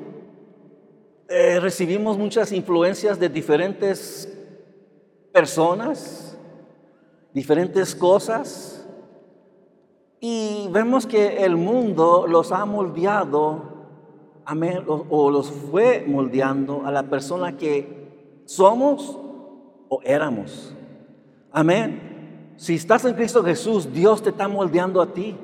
eh, 1.28 1.59
recibimos 1.61 2.16
muchas 2.16 2.52
influencias 2.52 3.19
de 3.19 3.28
diferentes 3.28 4.33
personas, 5.33 6.38
diferentes 7.35 7.95
cosas, 7.97 8.87
y 10.21 10.69
vemos 10.71 11.07
que 11.07 11.45
el 11.45 11.57
mundo 11.57 12.26
los 12.28 12.52
ha 12.52 12.64
moldeado 12.64 13.70
amén, 14.44 14.85
o, 14.87 15.30
los 15.30 15.50
fue 15.50 16.04
moldeando 16.06 16.82
a 16.85 16.90
la 16.90 17.04
persona 17.04 17.56
que 17.56 18.42
somos 18.44 19.18
o 19.88 20.00
éramos. 20.04 20.75
Amén. 21.52 22.54
Si 22.56 22.75
estás 22.75 23.04
en 23.04 23.14
Cristo 23.14 23.42
Jesús, 23.42 23.92
Dios 23.92 24.23
te 24.23 24.30
está 24.30 24.49
moldeando 24.49 25.00
a 25.00 25.12
ti. 25.12 25.37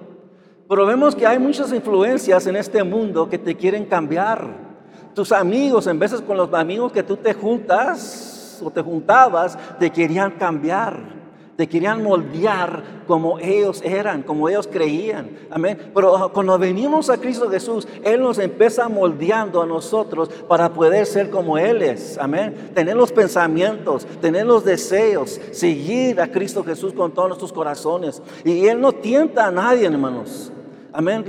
Pero 0.69 0.85
vemos 0.85 1.15
que 1.15 1.27
hay 1.27 1.39
muchas 1.39 1.73
influencias 1.73 2.47
en 2.47 2.57
este 2.57 2.83
mundo 2.83 3.29
que 3.29 3.39
te 3.39 3.57
quieren 3.57 3.87
cambiar. 3.87 4.67
Tus 5.15 5.33
amigos, 5.33 5.87
en 5.87 5.99
veces 5.99 6.21
con 6.21 6.37
los 6.37 6.53
amigos 6.53 6.93
que 6.93 7.03
tú 7.03 7.17
te 7.17 7.33
juntas 7.33 8.61
o 8.63 8.71
te 8.71 8.83
juntabas, 8.83 9.57
te 9.79 9.91
querían 9.91 10.33
cambiar 10.33 11.16
te 11.57 11.67
querían 11.69 12.03
moldear 12.03 12.83
como 13.07 13.39
ellos 13.39 13.81
eran, 13.85 14.23
como 14.23 14.49
ellos 14.49 14.69
creían. 14.71 15.31
Amén. 15.51 15.91
Pero 15.95 16.31
cuando 16.33 16.59
venimos 16.59 17.09
a 17.09 17.19
Cristo 17.19 17.49
Jesús, 17.49 17.89
Él 18.05 18.21
nos 18.21 18.39
empieza 18.39 18.89
moldeando 18.89 19.63
a 19.63 19.67
nosotros 19.67 20.29
para 20.49 20.73
poder 20.73 21.07
ser 21.07 21.31
como 21.31 21.57
Él 21.57 21.83
es. 21.83 22.19
Amén. 22.19 22.71
Tener 22.75 22.97
los 22.97 23.13
pensamientos, 23.13 24.07
tener 24.21 24.47
los 24.47 24.65
deseos, 24.65 25.41
seguir 25.53 26.21
a 26.21 26.31
Cristo 26.31 26.63
Jesús 26.63 26.93
con 26.93 27.13
todos 27.13 27.29
nuestros 27.29 27.53
corazones. 27.53 28.23
Y 28.45 28.67
Él 28.67 28.81
no 28.81 28.93
tienta 28.93 29.47
a 29.47 29.51
nadie, 29.51 29.87
hermanos. 29.87 30.53
Amén. 30.97 31.27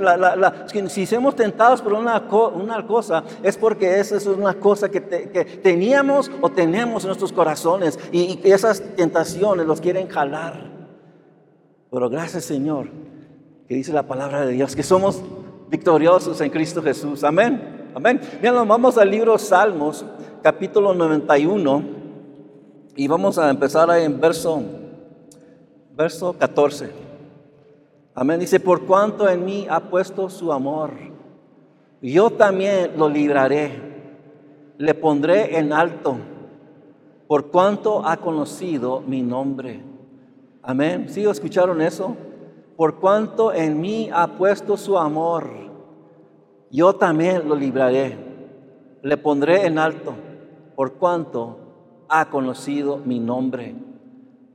si 0.88 1.06
somos 1.06 1.36
tentados 1.36 1.82
por 1.82 1.92
una, 1.92 2.26
cosa, 2.88 3.22
es 3.44 3.58
porque 3.58 4.00
esa 4.00 4.16
es 4.16 4.26
una 4.26 4.54
cosa 4.54 4.88
que, 4.88 5.02
teníamos 5.62 6.32
o 6.40 6.50
tenemos 6.50 7.04
en 7.04 7.10
nuestros 7.10 7.34
corazones. 7.34 8.00
Y, 8.14 8.40
esas 8.46 8.82
tentaciones 8.96 9.68
los 9.68 9.82
quieren 9.82 10.08
jalar. 10.08 10.72
Pero 11.92 12.10
gracias, 12.10 12.46
Señor, 12.46 12.88
que 13.68 13.76
dice 13.76 13.92
la 13.92 14.04
palabra 14.04 14.46
de 14.46 14.54
Dios, 14.54 14.74
que 14.74 14.84
somos 14.84 15.22
victoriosos 15.70 16.40
en 16.40 16.50
Cristo 16.50 16.82
Jesús. 16.82 17.26
Amén. 17.26 17.90
Amén. 17.94 18.22
Bien, 18.42 18.54
vamos 18.66 18.98
al 18.98 19.12
libro 19.12 19.38
Salmos, 19.38 20.06
capítulo 20.42 20.94
91. 20.94 21.84
Y 22.96 23.06
vamos 23.10 23.38
a 23.38 23.50
empezar 23.50 23.92
ahí 23.92 24.06
en 24.06 24.18
verso, 24.18 24.64
verso 25.94 26.34
14. 26.40 27.07
Amén. 28.20 28.40
Dice, 28.40 28.60
por 28.60 28.88
cuanto 28.88 29.30
en 29.30 29.46
mí 29.46 29.68
ha 29.70 29.80
puesto 29.80 30.28
su 30.28 30.52
amor, 30.52 30.90
yo 32.02 32.32
también 32.32 32.94
lo 32.98 33.08
libraré, 33.08 33.72
le 34.80 34.96
pondré 34.96 35.60
en 35.60 35.72
alto, 35.72 36.18
por 37.28 37.52
cuanto 37.52 38.04
ha 38.04 38.18
conocido 38.18 39.02
mi 39.02 39.22
nombre. 39.22 39.84
Amén. 40.64 41.10
¿Sí 41.10 41.24
escucharon 41.26 41.80
eso? 41.80 42.18
Por 42.76 42.96
cuanto 42.96 43.54
en 43.54 43.80
mí 43.80 44.10
ha 44.12 44.26
puesto 44.36 44.78
su 44.78 44.98
amor, 44.98 45.52
yo 46.72 46.94
también 46.96 47.48
lo 47.48 47.56
libraré. 47.56 48.18
Le 49.04 49.18
pondré 49.18 49.68
en 49.68 49.78
alto, 49.78 50.16
por 50.76 50.94
cuanto 50.94 51.60
ha 52.10 52.32
conocido 52.32 52.98
mi 52.98 53.20
nombre. 53.20 53.76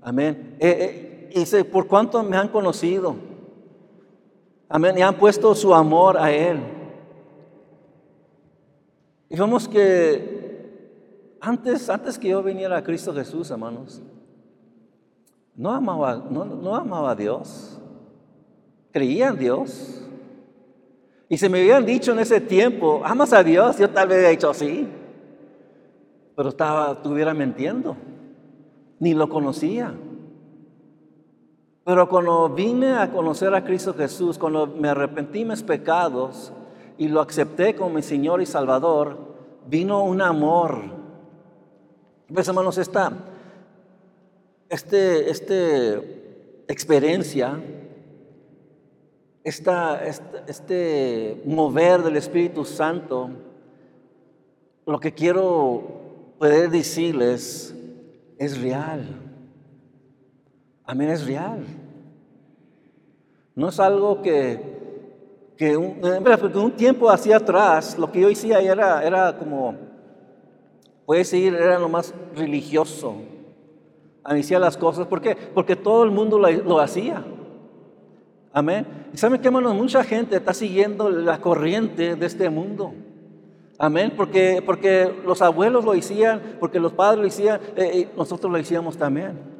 Amén. 0.00 0.56
Eh, 0.58 1.28
eh, 1.30 1.32
dice, 1.32 1.64
por 1.64 1.86
cuanto 1.86 2.24
me 2.24 2.36
han 2.36 2.48
conocido. 2.48 3.30
Amén. 4.74 4.96
Y 4.96 5.02
han 5.02 5.14
puesto 5.16 5.54
su 5.54 5.74
amor 5.74 6.16
a 6.16 6.32
Él. 6.32 6.58
Y 9.28 9.36
vemos 9.36 9.68
que 9.68 11.36
antes, 11.38 11.90
antes 11.90 12.18
que 12.18 12.30
yo 12.30 12.42
viniera 12.42 12.78
a 12.78 12.82
Cristo 12.82 13.12
Jesús, 13.12 13.50
hermanos, 13.50 14.00
no 15.54 15.70
amaba, 15.72 16.16
no, 16.16 16.74
amaba 16.74 17.10
a 17.10 17.14
Dios. 17.14 17.78
Creía 18.92 19.28
en 19.28 19.38
Dios. 19.38 20.06
Y 21.28 21.36
si 21.36 21.50
me 21.50 21.60
hubieran 21.60 21.84
dicho 21.84 22.12
en 22.12 22.20
ese 22.20 22.40
tiempo, 22.40 23.02
amas 23.04 23.34
a 23.34 23.44
Dios, 23.44 23.76
yo 23.76 23.90
tal 23.90 24.08
vez 24.08 24.16
hubiera 24.16 24.30
dicho 24.30 24.54
sí. 24.54 24.88
Pero 26.34 26.48
estaba, 26.48 26.92
estuviera 26.92 27.34
mintiendo. 27.34 27.94
Ni 28.98 29.12
lo 29.12 29.28
conocía. 29.28 29.94
Pero 31.84 32.08
cuando 32.08 32.48
vine 32.48 32.96
a 32.96 33.10
conocer 33.10 33.54
a 33.54 33.64
Cristo 33.64 33.94
Jesús, 33.94 34.38
cuando 34.38 34.66
me 34.66 34.88
arrepentí 34.88 35.40
de 35.40 35.46
mis 35.46 35.62
pecados, 35.62 36.52
y 36.98 37.08
lo 37.08 37.20
acepté 37.20 37.74
como 37.74 37.90
mi 37.90 38.02
Señor 38.02 38.40
y 38.40 38.46
Salvador, 38.46 39.16
vino 39.66 40.04
un 40.04 40.20
amor. 40.20 40.78
Pues 42.32 42.46
hermanos, 42.46 42.78
esta 42.78 43.12
este, 44.72 45.30
este 45.30 46.64
experiencia, 46.66 47.60
esta, 49.44 50.02
este, 50.02 50.42
este 50.46 51.42
mover 51.44 52.02
del 52.02 52.16
Espíritu 52.16 52.64
Santo, 52.64 53.28
lo 54.86 54.98
que 54.98 55.12
quiero 55.12 55.82
poder 56.38 56.70
decirles 56.70 57.74
es 58.38 58.62
real. 58.62 59.31
Amén, 60.84 61.10
es 61.10 61.26
real. 61.26 61.64
No 63.54 63.68
es 63.68 63.78
algo 63.80 64.22
que 64.22 64.72
que 65.56 65.76
un, 65.76 66.72
tiempo 66.72 67.10
hacia 67.10 67.36
atrás 67.36 67.98
lo 67.98 68.10
que 68.10 68.20
yo 68.20 68.28
hacía 68.28 68.60
era, 68.60 69.04
era 69.04 69.38
como, 69.38 69.76
puede 71.06 71.20
decir, 71.20 71.54
era 71.54 71.78
lo 71.78 71.88
más 71.88 72.14
religioso. 72.34 73.14
Hacía 74.24 74.58
las 74.58 74.76
cosas, 74.76 75.06
¿por 75.06 75.20
qué? 75.20 75.36
Porque 75.36 75.76
todo 75.76 76.04
el 76.04 76.10
mundo 76.10 76.38
lo, 76.38 76.80
hacía. 76.80 77.24
Amén. 78.52 78.86
¿Y 79.12 79.16
saben 79.16 79.40
qué, 79.40 79.48
hermanos? 79.48 79.74
Mucha 79.74 80.04
gente 80.04 80.36
está 80.36 80.54
siguiendo 80.54 81.10
la 81.10 81.40
corriente 81.40 82.16
de 82.16 82.26
este 82.26 82.48
mundo. 82.48 82.92
Amén. 83.78 84.14
Porque, 84.16 84.62
porque 84.64 85.12
los 85.24 85.42
abuelos 85.42 85.84
lo 85.84 85.92
hacían, 85.92 86.56
porque 86.60 86.78
los 86.78 86.92
padres 86.92 87.20
lo 87.20 87.26
hacían, 87.28 87.60
eh, 87.76 88.08
y 88.12 88.16
nosotros 88.16 88.50
lo 88.50 88.58
hacíamos 88.58 88.96
también. 88.96 89.51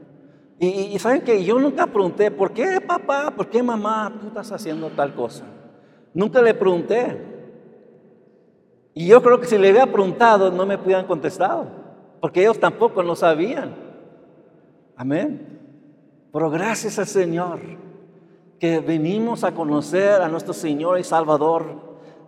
Y, 0.64 0.97
saben 1.00 1.23
que 1.23 1.42
yo 1.42 1.59
nunca 1.59 1.88
pregunté, 1.88 2.31
¿por 2.31 2.52
qué 2.52 2.81
papá, 2.81 3.33
por 3.35 3.49
qué 3.49 3.61
mamá 3.64 4.12
tú 4.21 4.28
estás 4.28 4.52
haciendo 4.52 4.90
tal 4.90 5.12
cosa? 5.12 5.42
Nunca 6.14 6.40
le 6.40 6.54
pregunté. 6.54 7.21
Y 8.95 9.09
yo 9.09 9.21
creo 9.21 9.40
que 9.40 9.49
si 9.49 9.59
le 9.59 9.71
había 9.71 9.90
preguntado 9.90 10.52
no 10.52 10.64
me 10.64 10.76
hubieran 10.76 11.09
contestado, 11.09 11.66
porque 12.21 12.42
ellos 12.42 12.61
tampoco 12.61 13.02
lo 13.02 13.16
sabían. 13.16 13.75
Amén. 14.95 15.59
Pero 16.33 16.49
gracias 16.49 16.97
al 16.97 17.09
Señor 17.09 17.59
que 18.61 18.78
venimos 18.78 19.42
a 19.42 19.50
conocer 19.50 20.23
a 20.23 20.28
nuestro 20.28 20.52
Señor 20.54 21.00
y 21.00 21.02
Salvador 21.02 21.64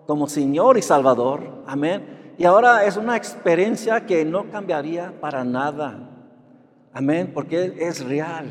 como 0.09 0.27
Señor 0.27 0.77
y 0.77 0.83
Salvador. 0.83 1.63
Amén. 1.69 2.35
Y 2.37 2.47
ahora 2.47 2.85
es 2.85 2.97
una 2.97 3.17
experiencia 3.17 4.07
que 4.07 4.25
no 4.25 4.51
cambiaría 4.51 5.13
para 5.21 5.45
nada. 5.45 6.14
Amén. 6.95 7.33
Porque 7.35 7.75
es 7.79 8.05
real. 8.05 8.47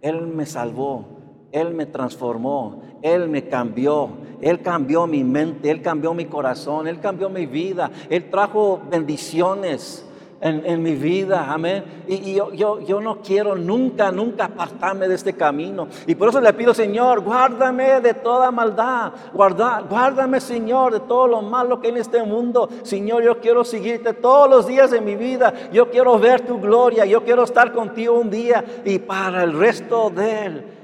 Él 0.00 0.26
me 0.26 0.46
salvó. 0.46 1.16
Él 1.52 1.74
me 1.74 1.86
transformó, 1.86 2.82
Él 3.02 3.28
me 3.28 3.48
cambió, 3.48 4.10
Él 4.40 4.60
cambió 4.60 5.06
mi 5.06 5.24
mente, 5.24 5.70
Él 5.70 5.80
cambió 5.80 6.12
mi 6.12 6.26
corazón, 6.26 6.86
Él 6.86 7.00
cambió 7.00 7.30
mi 7.30 7.46
vida, 7.46 7.90
Él 8.10 8.28
trajo 8.30 8.82
bendiciones 8.90 10.05
en, 10.40 10.82
mi 10.82 10.94
vida, 10.94 11.46
amén. 11.50 12.04
Y, 12.06 12.34
yo, 12.34 12.52
yo, 12.52 12.80
yo, 12.80 13.00
no 13.00 13.20
quiero 13.22 13.56
nunca, 13.56 14.12
nunca 14.12 14.44
apartarme 14.44 15.08
de 15.08 15.14
este 15.14 15.32
camino. 15.32 15.88
Y 16.06 16.14
por 16.14 16.28
eso 16.28 16.40
le 16.40 16.52
pido, 16.52 16.74
Señor, 16.74 17.20
guárdame 17.20 18.00
de 18.00 18.14
toda 18.14 18.50
maldad, 18.50 19.12
Guarda, 19.32 19.82
guárdame, 19.88 20.40
Señor, 20.40 20.92
de 20.92 21.00
todo 21.00 21.26
lo 21.26 21.42
malo 21.42 21.80
que 21.80 21.88
hay 21.88 21.94
en 21.94 22.00
este 22.00 22.22
mundo. 22.22 22.68
Señor, 22.82 23.22
yo 23.22 23.40
quiero 23.40 23.64
seguirte 23.64 24.12
todos 24.12 24.48
los 24.48 24.66
días 24.66 24.90
de 24.90 25.00
mi 25.00 25.16
vida. 25.16 25.52
Yo 25.72 25.90
quiero 25.90 26.18
ver 26.18 26.42
tu 26.42 26.60
gloria, 26.60 27.04
yo 27.06 27.24
quiero 27.24 27.44
estar 27.44 27.72
contigo 27.72 28.18
un 28.18 28.30
día 28.30 28.64
y 28.84 28.98
para 28.98 29.42
el 29.42 29.58
resto 29.58 30.10
de 30.10 30.46
él 30.46 30.75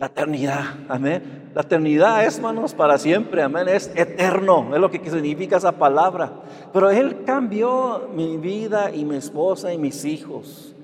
la 0.00 0.06
eternidad, 0.06 0.64
amén. 0.88 1.50
La 1.54 1.60
eternidad 1.60 2.24
es, 2.24 2.38
hermanos, 2.38 2.72
para 2.72 2.96
siempre, 2.96 3.42
amén. 3.42 3.68
Es 3.68 3.92
eterno, 3.94 4.74
es 4.74 4.80
lo 4.80 4.90
que 4.90 4.98
significa 4.98 5.58
esa 5.58 5.72
palabra. 5.72 6.32
Pero 6.72 6.88
Él 6.88 7.22
cambió 7.26 8.08
mi 8.16 8.38
vida 8.38 8.90
y 8.94 9.04
mi 9.04 9.16
esposa 9.16 9.74
y 9.74 9.76
mis 9.76 10.06
hijos, 10.06 10.74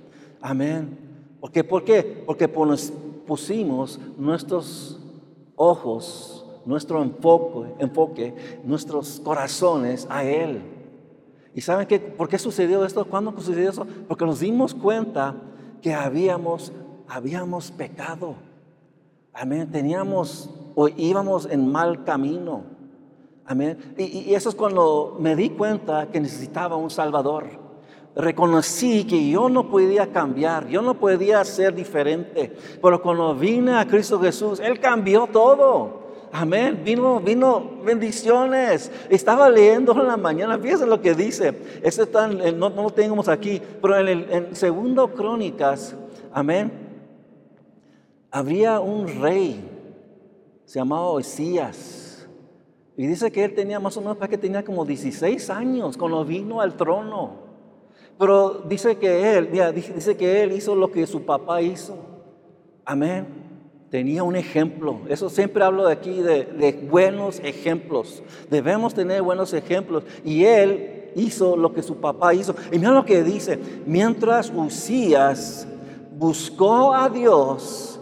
amén. 0.42 0.98
¿Por 1.40 1.50
qué? 1.50 1.64
¿Por 1.64 1.82
qué? 1.82 2.24
Porque 2.26 2.46
pusimos 2.46 3.98
nuestros 4.18 5.00
ojos, 5.54 6.44
nuestro 6.66 7.02
enfoque, 7.02 7.72
enfoque, 7.78 8.34
nuestros 8.64 9.18
corazones 9.20 10.06
a 10.10 10.24
Él. 10.24 10.60
¿Y 11.54 11.62
saben 11.62 11.86
qué? 11.86 11.98
¿Por 11.98 12.28
qué 12.28 12.38
sucedió 12.38 12.84
esto? 12.84 13.02
¿Cuándo 13.06 13.32
sucedió 13.32 13.70
eso? 13.70 13.86
Porque 14.08 14.26
nos 14.26 14.40
dimos 14.40 14.74
cuenta 14.74 15.36
que 15.80 15.94
habíamos, 15.94 16.70
habíamos 17.08 17.70
pecado. 17.70 18.34
Amén. 19.38 19.70
Teníamos 19.70 20.48
o 20.74 20.88
íbamos 20.88 21.46
en 21.50 21.70
mal 21.70 22.04
camino. 22.04 22.64
Amén. 23.44 23.94
Y, 23.98 24.32
eso 24.32 24.48
es 24.48 24.54
cuando 24.54 25.16
me 25.20 25.36
di 25.36 25.50
cuenta 25.50 26.08
que 26.10 26.20
necesitaba 26.20 26.76
un 26.76 26.88
Salvador. 26.88 27.44
Reconocí 28.14 29.04
que 29.04 29.28
yo 29.28 29.50
no 29.50 29.68
podía 29.68 30.10
cambiar, 30.10 30.68
yo 30.68 30.80
no 30.80 30.94
podía 30.94 31.44
ser 31.44 31.74
diferente. 31.74 32.56
Pero 32.80 33.02
cuando 33.02 33.34
vine 33.34 33.74
a 33.74 33.86
Cristo 33.86 34.18
Jesús, 34.18 34.58
Él 34.58 34.80
cambió 34.80 35.26
todo. 35.26 36.06
Amén. 36.32 36.80
Vino, 36.82 37.20
vino 37.20 37.72
bendiciones. 37.84 38.90
Estaba 39.10 39.50
leyendo 39.50 39.92
en 39.92 40.08
la 40.08 40.16
mañana. 40.16 40.58
Fíjense 40.58 40.86
lo 40.86 41.02
que 41.02 41.14
dice. 41.14 41.48
Este 41.82 42.04
está 42.04 42.26
no, 42.26 42.70
no, 42.70 42.82
lo 42.84 42.90
tenemos 42.90 43.28
aquí, 43.28 43.60
pero 43.82 43.98
en 43.98 44.08
el 44.08 44.30
en 44.30 44.56
segundo 44.56 45.08
Crónicas, 45.12 45.94
amén 46.32 46.85
habría 48.30 48.80
un 48.80 49.20
rey, 49.20 49.62
se 50.64 50.78
llamaba 50.78 51.10
Osías, 51.10 52.06
y 52.96 53.06
dice 53.06 53.30
que 53.30 53.44
él 53.44 53.54
tenía 53.54 53.78
más 53.78 53.96
o 53.96 54.00
menos, 54.00 54.16
para 54.16 54.28
que 54.28 54.38
tenía 54.38 54.64
como 54.64 54.84
16 54.84 55.50
años 55.50 55.96
cuando 55.96 56.24
vino 56.24 56.60
al 56.60 56.76
trono. 56.76 57.44
Pero 58.18 58.62
dice 58.66 58.96
que 58.96 59.36
él, 59.36 59.50
dice 59.74 60.16
que 60.16 60.42
él 60.42 60.52
hizo 60.52 60.74
lo 60.74 60.90
que 60.90 61.06
su 61.06 61.22
papá 61.22 61.60
hizo. 61.60 61.96
Amén. 62.86 63.26
Tenía 63.90 64.22
un 64.22 64.34
ejemplo. 64.34 65.00
Eso 65.08 65.28
siempre 65.28 65.62
hablo 65.62 65.86
de 65.86 65.92
aquí 65.92 66.22
de, 66.22 66.44
de 66.44 66.72
buenos 66.72 67.40
ejemplos. 67.40 68.22
Debemos 68.48 68.94
tener 68.94 69.20
buenos 69.20 69.52
ejemplos. 69.52 70.04
Y 70.24 70.44
él 70.44 71.10
hizo 71.14 71.56
lo 71.56 71.74
que 71.74 71.82
su 71.82 71.96
papá 71.96 72.32
hizo. 72.32 72.54
Y 72.72 72.78
mira 72.78 72.92
lo 72.92 73.04
que 73.04 73.22
dice. 73.22 73.58
Mientras 73.84 74.50
Usías 74.54 75.68
buscó 76.16 76.94
a 76.94 77.10
Dios, 77.10 77.95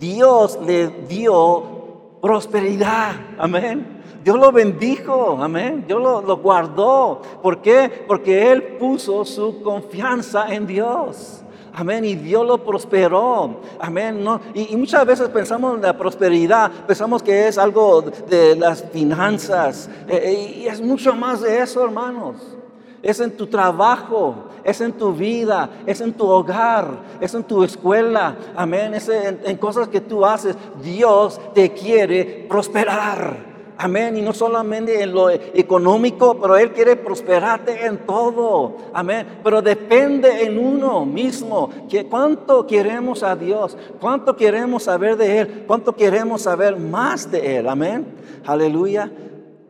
Dios 0.00 0.58
le 0.66 0.88
dio 1.06 2.18
prosperidad. 2.22 3.12
Amén. 3.38 4.00
Dios 4.24 4.38
lo 4.38 4.50
bendijo, 4.50 5.38
amén. 5.40 5.84
Dios 5.86 6.00
lo, 6.00 6.36
guardó. 6.38 7.20
¿Por 7.42 7.60
qué? 7.60 8.04
Porque 8.08 8.50
Él 8.50 8.62
puso 8.78 9.24
su 9.26 9.62
confianza 9.62 10.52
en 10.52 10.66
Dios. 10.66 11.42
Amén. 11.74 12.04
Y 12.06 12.14
Dios 12.14 12.46
lo 12.46 12.64
prosperó. 12.64 13.60
Amén. 13.78 14.24
No, 14.24 14.40
y, 14.54 14.74
muchas 14.74 15.04
veces 15.04 15.28
pensamos 15.28 15.76
en 15.76 15.82
la 15.82 15.96
prosperidad, 15.96 16.70
pensamos 16.86 17.22
que 17.22 17.48
es 17.48 17.58
algo 17.58 18.02
de 18.02 18.56
las 18.56 18.82
finanzas. 18.90 19.88
Eh, 20.08 20.20
eh, 20.22 20.60
y 20.62 20.66
es 20.66 20.80
mucho 20.80 21.14
más 21.14 21.42
de 21.42 21.60
eso, 21.60 21.84
hermanos 21.84 22.59
es 23.02 23.20
en 23.20 23.36
tu 23.36 23.46
trabajo, 23.46 24.34
es 24.62 24.80
en 24.80 24.92
tu 24.92 25.12
vida, 25.12 25.70
es 25.86 26.00
en 26.00 26.12
tu 26.12 26.26
hogar, 26.26 26.88
es 27.20 27.34
en 27.34 27.44
tu 27.44 27.64
escuela, 27.64 28.36
amén, 28.54 28.94
es 28.94 29.08
en, 29.08 29.56
cosas 29.56 29.88
que 29.88 30.00
tú 30.00 30.24
haces. 30.24 30.56
Dios 30.82 31.40
te 31.54 31.72
quiere 31.72 32.46
prosperar. 32.48 33.50
Amén. 33.82 34.14
Y 34.18 34.20
no 34.20 34.34
solamente 34.34 35.02
en 35.02 35.14
lo 35.14 35.30
económico, 35.30 36.38
pero 36.38 36.54
Él 36.58 36.70
quiere 36.72 36.96
prosperarte 36.96 37.86
en 37.86 38.04
todo. 38.04 38.76
Amén. 38.92 39.40
Pero 39.42 39.62
depende 39.62 40.44
en 40.44 40.58
uno 40.58 41.06
mismo. 41.06 41.70
Que 41.88 42.04
¿Cuánto 42.04 42.66
queremos 42.66 43.22
a 43.22 43.34
Dios? 43.34 43.78
¿Cuánto 43.98 44.36
queremos 44.36 44.82
saber 44.82 45.16
de 45.16 45.38
Él? 45.38 45.64
¿Cuánto 45.66 45.96
queremos 45.96 46.42
saber 46.42 46.76
más 46.76 47.30
de 47.30 47.56
Él? 47.56 47.68
Amén. 47.68 48.06
Aleluya. 48.44 49.10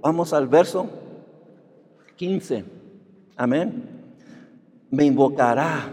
Vamos 0.02 0.32
al 0.32 0.48
verso 0.48 0.88
15. 2.16 2.79
Amén. 3.40 3.88
Me 4.90 5.06
invocará 5.06 5.90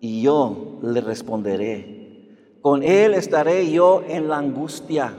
y 0.00 0.22
yo 0.22 0.78
le 0.82 1.02
responderé. 1.02 2.38
Con 2.62 2.82
Él 2.82 3.12
estaré 3.12 3.70
yo 3.70 4.02
en 4.08 4.26
la 4.26 4.38
angustia 4.38 5.12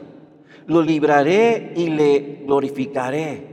lo 0.65 0.81
libraré 0.81 1.73
y 1.75 1.89
le 1.89 2.43
glorificaré. 2.43 3.48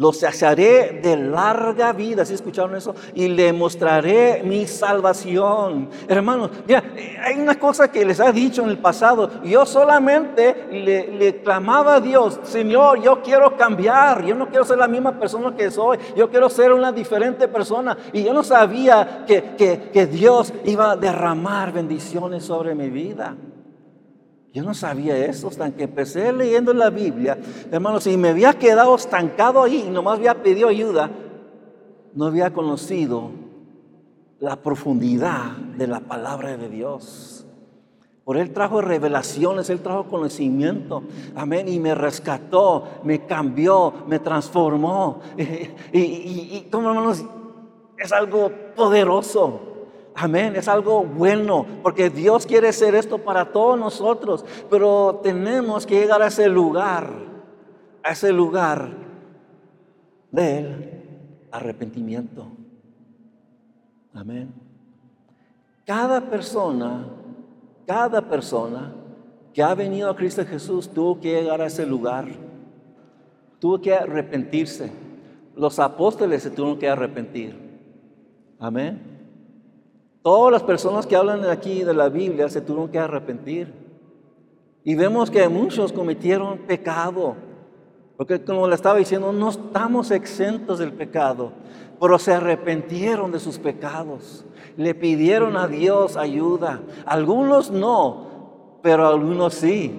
Lo 0.00 0.14
saciaré 0.14 0.98
de 1.02 1.14
larga 1.14 1.92
vida, 1.92 2.24
¿sí 2.24 2.32
escucharon 2.32 2.74
eso? 2.74 2.94
Y 3.14 3.28
le 3.28 3.52
mostraré 3.52 4.42
mi 4.42 4.66
salvación. 4.66 5.90
Hermanos, 6.08 6.50
mira, 6.66 6.82
hay 7.22 7.38
una 7.38 7.58
cosa 7.58 7.92
que 7.92 8.02
les 8.06 8.18
ha 8.18 8.32
dicho 8.32 8.62
en 8.62 8.70
el 8.70 8.78
pasado. 8.78 9.28
Yo 9.44 9.66
solamente 9.66 10.68
le, 10.72 11.08
le, 11.18 11.42
clamaba 11.42 11.96
a 11.96 12.00
Dios, 12.00 12.40
Señor, 12.44 13.02
yo 13.02 13.20
quiero 13.20 13.58
cambiar. 13.58 14.24
Yo 14.24 14.34
no 14.34 14.48
quiero 14.48 14.64
ser 14.64 14.78
la 14.78 14.88
misma 14.88 15.20
persona 15.20 15.54
que 15.54 15.70
soy. 15.70 15.98
Yo 16.16 16.30
quiero 16.30 16.48
ser 16.48 16.72
una 16.72 16.92
diferente 16.92 17.46
persona. 17.46 17.94
Y 18.14 18.22
yo 18.22 18.32
no 18.32 18.42
sabía 18.42 19.26
que, 19.26 19.54
que, 19.58 19.90
que 19.92 20.06
Dios 20.06 20.50
iba 20.64 20.92
a 20.92 20.96
derramar 20.96 21.74
bendiciones 21.74 22.42
sobre 22.42 22.74
mi 22.74 22.88
vida. 22.88 23.36
Yo 24.52 24.64
no 24.64 24.74
sabía 24.74 25.16
eso 25.16 25.48
hasta 25.48 25.70
que 25.70 25.84
empecé 25.84 26.32
leyendo 26.32 26.72
la 26.74 26.90
Biblia. 26.90 27.38
Hermanos, 27.70 28.04
si 28.04 28.16
me 28.16 28.30
había 28.30 28.52
quedado 28.54 28.96
estancado 28.96 29.62
ahí 29.62 29.84
y 29.86 29.90
nomás 29.90 30.18
había 30.18 30.42
pedido 30.42 30.68
ayuda, 30.68 31.10
no 32.14 32.26
había 32.26 32.52
conocido 32.52 33.30
la 34.40 34.56
profundidad 34.56 35.52
de 35.76 35.86
la 35.86 36.00
palabra 36.00 36.56
de 36.56 36.68
Dios. 36.68 37.46
Por 38.24 38.36
Él 38.36 38.52
trajo 38.52 38.80
revelaciones, 38.80 39.70
Él 39.70 39.80
trajo 39.80 40.04
conocimiento. 40.04 41.04
Amén. 41.36 41.68
Y 41.68 41.78
me 41.78 41.94
rescató, 41.94 42.84
me 43.04 43.26
cambió, 43.26 43.92
me 44.06 44.18
transformó. 44.18 45.20
Y, 45.92 45.98
y, 45.98 46.68
como 46.70 46.90
hermanos, 46.90 47.24
es 47.98 48.12
algo 48.12 48.50
poderoso. 48.74 49.69
Amén, 50.14 50.56
es 50.56 50.68
algo 50.68 51.04
bueno, 51.04 51.66
porque 51.82 52.10
Dios 52.10 52.46
quiere 52.46 52.68
hacer 52.68 52.94
esto 52.94 53.18
para 53.18 53.52
todos 53.52 53.78
nosotros, 53.78 54.44
pero 54.68 55.20
tenemos 55.22 55.86
que 55.86 56.00
llegar 56.00 56.20
a 56.20 56.26
ese 56.26 56.48
lugar, 56.48 57.10
a 58.02 58.10
ese 58.10 58.32
lugar 58.32 58.90
del 60.30 61.00
arrepentimiento. 61.50 62.46
Amén. 64.12 64.52
Cada 65.86 66.20
persona, 66.20 67.06
cada 67.86 68.20
persona 68.28 68.92
que 69.52 69.62
ha 69.62 69.74
venido 69.74 70.10
a 70.10 70.16
Cristo 70.16 70.44
Jesús 70.44 70.88
tuvo 70.88 71.20
que 71.20 71.40
llegar 71.40 71.60
a 71.60 71.66
ese 71.66 71.86
lugar, 71.86 72.26
tuvo 73.58 73.80
que 73.80 73.94
arrepentirse. 73.94 74.90
Los 75.56 75.78
apóstoles 75.78 76.42
se 76.42 76.50
tuvieron 76.50 76.78
que 76.78 76.88
arrepentir. 76.88 77.56
Amén. 78.58 79.09
Todas 80.22 80.52
las 80.52 80.62
personas 80.62 81.06
que 81.06 81.16
hablan 81.16 81.44
aquí 81.46 81.82
de 81.82 81.94
la 81.94 82.08
Biblia 82.08 82.48
se 82.48 82.60
tuvieron 82.60 82.90
que 82.90 82.98
arrepentir. 82.98 83.72
Y 84.84 84.94
vemos 84.94 85.30
que 85.30 85.48
muchos 85.48 85.92
cometieron 85.92 86.58
pecado. 86.58 87.36
Porque 88.16 88.42
como 88.44 88.68
le 88.68 88.74
estaba 88.74 88.98
diciendo, 88.98 89.32
no 89.32 89.48
estamos 89.48 90.10
exentos 90.10 90.78
del 90.78 90.92
pecado, 90.92 91.52
pero 91.98 92.18
se 92.18 92.34
arrepintieron 92.34 93.32
de 93.32 93.40
sus 93.40 93.58
pecados. 93.58 94.44
Le 94.76 94.94
pidieron 94.94 95.56
a 95.56 95.66
Dios 95.66 96.18
ayuda. 96.18 96.82
Algunos 97.06 97.70
no, 97.70 98.78
pero 98.82 99.06
algunos 99.06 99.54
sí. 99.54 99.92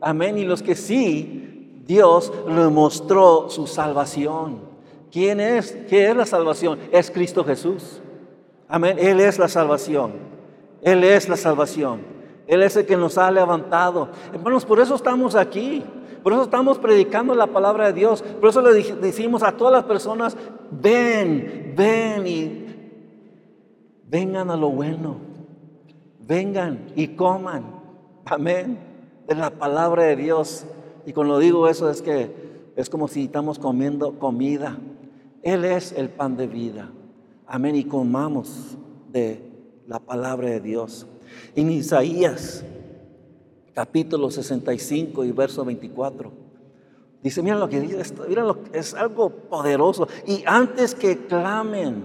Amén. 0.00 0.38
Y 0.38 0.44
los 0.44 0.62
que 0.62 0.76
sí, 0.76 1.82
Dios 1.84 2.32
le 2.48 2.68
mostró 2.68 3.50
su 3.50 3.66
salvación. 3.66 4.60
¿Quién 5.10 5.40
es? 5.40 5.72
¿Qué 5.88 6.08
es 6.10 6.16
la 6.16 6.26
salvación? 6.26 6.78
Es 6.92 7.10
Cristo 7.10 7.44
Jesús. 7.44 8.00
Amén. 8.68 8.96
Él 8.98 9.20
es 9.20 9.38
la 9.38 9.48
salvación. 9.48 10.12
Él 10.82 11.04
es 11.04 11.28
la 11.28 11.36
salvación. 11.36 12.00
Él 12.46 12.62
es 12.62 12.76
el 12.76 12.86
que 12.86 12.96
nos 12.96 13.18
ha 13.18 13.30
levantado. 13.30 14.08
Hermanos, 14.32 14.64
por 14.64 14.80
eso 14.80 14.94
estamos 14.94 15.34
aquí. 15.34 15.82
Por 16.22 16.32
eso 16.32 16.42
estamos 16.42 16.78
predicando 16.78 17.34
la 17.34 17.46
palabra 17.46 17.86
de 17.86 17.92
Dios. 17.92 18.22
Por 18.22 18.50
eso 18.50 18.60
le 18.60 18.72
decimos 18.72 19.42
a 19.42 19.52
todas 19.52 19.72
las 19.72 19.84
personas, 19.84 20.36
ven, 20.70 21.74
ven 21.76 22.26
y 22.26 22.66
vengan 24.08 24.50
a 24.50 24.56
lo 24.56 24.70
bueno. 24.70 25.16
Vengan 26.20 26.92
y 26.96 27.08
coman. 27.08 27.64
Amén. 28.24 28.78
De 29.28 29.34
la 29.34 29.50
palabra 29.50 30.04
de 30.04 30.16
Dios. 30.16 30.66
Y 31.04 31.12
cuando 31.12 31.38
digo 31.38 31.68
eso 31.68 31.88
es 31.88 32.02
que 32.02 32.30
es 32.74 32.90
como 32.90 33.06
si 33.08 33.24
estamos 33.24 33.58
comiendo 33.58 34.18
comida. 34.18 34.76
Él 35.42 35.64
es 35.64 35.92
el 35.92 36.08
pan 36.08 36.36
de 36.36 36.48
vida. 36.48 36.90
Amén. 37.46 37.76
Y 37.76 37.84
comamos 37.84 38.76
de 39.12 39.40
la 39.86 40.00
palabra 40.00 40.48
de 40.48 40.60
Dios. 40.60 41.06
En 41.54 41.70
Isaías, 41.70 42.64
capítulo 43.72 44.30
65 44.30 45.24
y 45.24 45.30
verso 45.30 45.64
24. 45.64 46.32
Dice, 47.22 47.42
mira 47.42 47.56
lo 47.56 47.68
que 47.68 47.80
dice, 47.80 48.14
mira 48.28 48.42
lo 48.42 48.62
que 48.62 48.78
es 48.78 48.94
algo 48.94 49.30
poderoso. 49.30 50.08
Y 50.26 50.42
antes 50.44 50.94
que 50.94 51.26
clamen, 51.26 52.04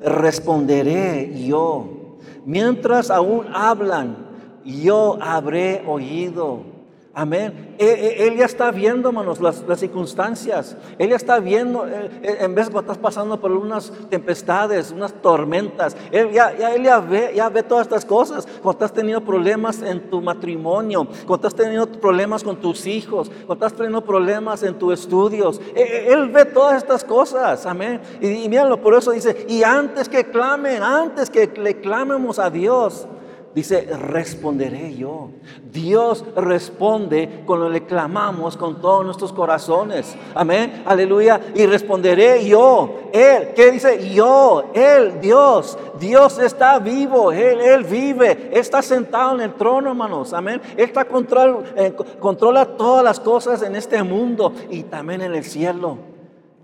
responderé 0.00 1.44
yo. 1.44 2.18
Mientras 2.46 3.10
aún 3.10 3.46
hablan, 3.52 4.16
yo 4.64 5.18
habré 5.20 5.82
oído. 5.86 6.71
Amén. 7.14 7.74
E, 7.78 7.84
e, 7.84 8.26
él, 8.26 8.38
ya 8.38 8.46
está 8.46 8.70
viendo, 8.70 9.10
hermanos, 9.10 9.38
las, 9.38 9.62
circunstancias. 9.78 10.78
Él 10.96 11.10
ya 11.10 11.16
está 11.16 11.40
viendo, 11.40 11.86
eh, 11.86 12.10
eh, 12.22 12.36
en 12.40 12.54
vez 12.54 12.72
de 12.72 12.78
estás 12.78 12.96
pasando 12.96 13.38
por 13.38 13.52
unas 13.52 13.92
tempestades, 14.08 14.90
unas 14.90 15.12
tormentas. 15.20 15.94
Él 16.10 16.30
ya, 16.32 16.56
ya, 16.56 16.74
él 16.74 16.84
ya 16.84 17.00
ve, 17.00 17.32
ya 17.34 17.50
ve 17.50 17.62
todas 17.62 17.86
estas 17.86 18.06
cosas. 18.06 18.46
Cuando 18.46 18.70
estás 18.72 18.94
teniendo 18.94 19.22
problemas 19.22 19.82
en 19.82 20.08
tu 20.08 20.22
matrimonio, 20.22 21.06
cuando 21.26 21.46
estás 21.48 21.54
teniendo 21.54 21.86
problemas 22.00 22.42
con 22.42 22.56
tus 22.56 22.86
hijos, 22.86 23.28
cuando 23.46 23.66
estás 23.66 23.74
teniendo 23.74 24.02
problemas 24.02 24.62
en 24.62 24.78
tus 24.78 24.94
estudios. 24.94 25.60
E, 25.74 26.06
él, 26.10 26.30
ve 26.30 26.46
todas 26.46 26.78
estas 26.78 27.04
cosas. 27.04 27.66
Amén. 27.66 28.00
Y, 28.22 28.44
y 28.44 28.48
míralo, 28.48 28.80
por 28.80 28.94
eso 28.94 29.10
dice, 29.10 29.44
y 29.50 29.62
antes 29.62 30.08
que 30.08 30.24
clamen, 30.30 30.82
antes 30.82 31.28
que 31.28 31.46
le 31.46 31.78
clamemos 31.78 32.38
a 32.38 32.48
Dios. 32.48 33.06
Dice, 33.54 33.82
responderé 33.82 34.94
yo. 34.94 35.28
Dios 35.70 36.24
responde 36.34 37.42
cuando 37.44 37.68
le 37.68 37.84
clamamos 37.84 38.56
con 38.56 38.80
todos 38.80 39.04
nuestros 39.04 39.30
corazones. 39.30 40.16
Amén. 40.34 40.82
Aleluya. 40.86 41.38
Y 41.54 41.66
responderé 41.66 42.46
yo. 42.46 43.10
Él, 43.12 43.48
¿qué 43.54 43.70
dice? 43.70 44.10
Yo, 44.10 44.70
Él, 44.72 45.20
Dios. 45.20 45.76
Dios 46.00 46.38
está 46.38 46.78
vivo. 46.78 47.30
Él, 47.30 47.60
Él 47.60 47.84
vive. 47.84 48.48
Está 48.52 48.80
sentado 48.80 49.34
en 49.34 49.42
el 49.42 49.52
trono, 49.52 49.90
hermanos. 49.90 50.32
Amén. 50.32 50.62
Él 50.74 50.84
está 50.84 51.04
control, 51.04 51.64
eh, 51.76 51.94
controla 52.20 52.64
todas 52.64 53.04
las 53.04 53.20
cosas 53.20 53.60
en 53.60 53.76
este 53.76 54.02
mundo 54.02 54.54
y 54.70 54.84
también 54.84 55.20
en 55.20 55.34
el 55.34 55.44
cielo. 55.44 55.98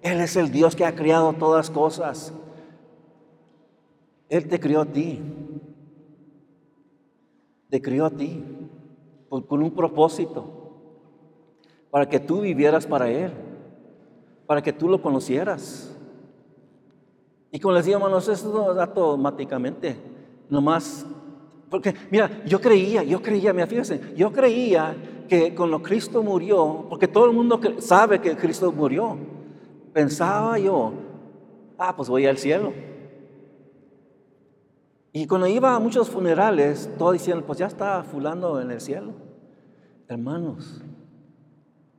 Él 0.01 0.20
es 0.22 0.37
el 0.37 0.51
Dios 0.51 0.74
que 0.74 0.87
ha 0.87 0.94
creado 0.94 1.35
todas 1.35 1.68
las 1.68 1.70
cosas. 1.70 2.33
Él 4.31 4.48
te 4.48 4.59
crió 4.59 4.83
a 4.83 4.87
ti 4.87 5.20
te 7.68 7.81
crió 7.83 8.07
a 8.07 8.11
ti 8.11 8.42
con 9.28 9.62
un 9.62 9.70
propósito, 9.72 10.59
para 11.90 12.09
que 12.09 12.18
tú 12.18 12.40
vivieras 12.40 12.87
para 12.87 13.11
Él, 13.11 13.31
para 14.46 14.62
que 14.62 14.72
tú 14.72 14.88
lo 14.88 15.00
conocieras. 15.02 15.94
Y 17.50 17.61
como 17.61 17.74
les 17.74 17.85
digo, 17.85 17.98
hermanos, 17.98 18.28
eso 18.28 18.52
no 18.52 18.74
da 18.74 18.85
automáticamente, 18.85 19.96
nomás, 20.48 21.07
porque 21.70 21.94
mira, 22.11 22.42
yo 22.46 22.61
creía, 22.61 23.02
yo 23.02 23.20
creía, 23.20 23.52
mira, 23.52 23.66
fíjense, 23.66 24.00
yo 24.16 24.33
creía 24.33 24.96
que 25.28 25.54
cuando 25.54 25.83
Cristo 25.83 26.22
murió, 26.22 26.87
porque 26.88 27.07
todo 27.07 27.26
el 27.26 27.33
mundo 27.33 27.61
sabe 27.78 28.20
que 28.20 28.37
Cristo 28.37 28.72
murió, 28.72 29.16
pensaba 29.92 30.59
yo, 30.59 30.92
ah, 31.76 31.94
pues 31.94 32.09
voy 32.09 32.26
al 32.26 32.38
cielo. 32.38 32.72
Y 35.12 35.27
cuando 35.27 35.47
iba 35.47 35.75
a 35.75 35.79
muchos 35.79 36.11
funerales, 36.11 36.90
todos 36.99 37.14
decían, 37.14 37.42
pues 37.42 37.59
ya 37.59 37.66
está 37.66 38.03
fulano 38.03 38.61
en 38.61 38.71
el 38.71 38.81
cielo. 38.81 39.12
Hermanos, 40.07 40.83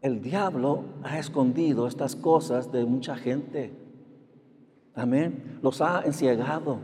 el 0.01 0.21
diablo 0.21 0.83
ha 1.03 1.19
escondido 1.19 1.87
estas 1.87 2.15
cosas 2.15 2.71
de 2.71 2.85
mucha 2.85 3.15
gente. 3.15 3.73
Amén. 4.95 5.59
Los 5.61 5.81
ha 5.81 6.01
enciegado. 6.05 6.79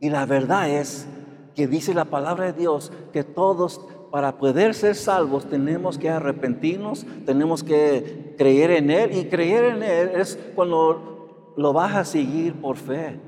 Y 0.00 0.10
la 0.10 0.26
verdad 0.26 0.68
es 0.68 1.06
que 1.54 1.66
dice 1.66 1.94
la 1.94 2.06
palabra 2.06 2.46
de 2.46 2.52
Dios 2.52 2.92
que 3.12 3.24
todos 3.24 3.80
para 4.10 4.38
poder 4.38 4.74
ser 4.74 4.96
salvos 4.96 5.46
tenemos 5.46 5.96
que 5.96 6.10
arrepentirnos, 6.10 7.06
tenemos 7.26 7.62
que 7.62 8.34
creer 8.36 8.72
en 8.72 8.90
Él 8.90 9.16
y 9.16 9.26
creer 9.26 9.76
en 9.76 9.82
Él 9.82 10.10
es 10.16 10.38
cuando 10.54 11.52
lo 11.56 11.72
vas 11.72 11.94
a 11.94 12.04
seguir 12.04 12.54
por 12.60 12.76
fe, 12.76 13.20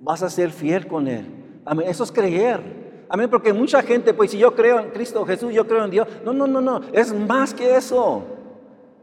vas 0.00 0.22
a 0.22 0.30
ser 0.30 0.50
fiel 0.50 0.86
con 0.86 1.06
Él. 1.06 1.41
Amén, 1.64 1.88
eso 1.88 2.04
es 2.04 2.12
creer. 2.12 3.06
Amén, 3.08 3.28
porque 3.28 3.52
mucha 3.52 3.82
gente, 3.82 4.14
pues 4.14 4.30
si 4.30 4.38
yo 4.38 4.54
creo 4.54 4.78
en 4.78 4.90
Cristo 4.90 5.24
Jesús, 5.26 5.52
yo 5.52 5.66
creo 5.66 5.84
en 5.84 5.90
Dios. 5.90 6.08
No, 6.24 6.32
no, 6.32 6.46
no, 6.46 6.60
no, 6.60 6.80
es 6.92 7.12
más 7.12 7.52
que 7.52 7.76
eso. 7.76 8.22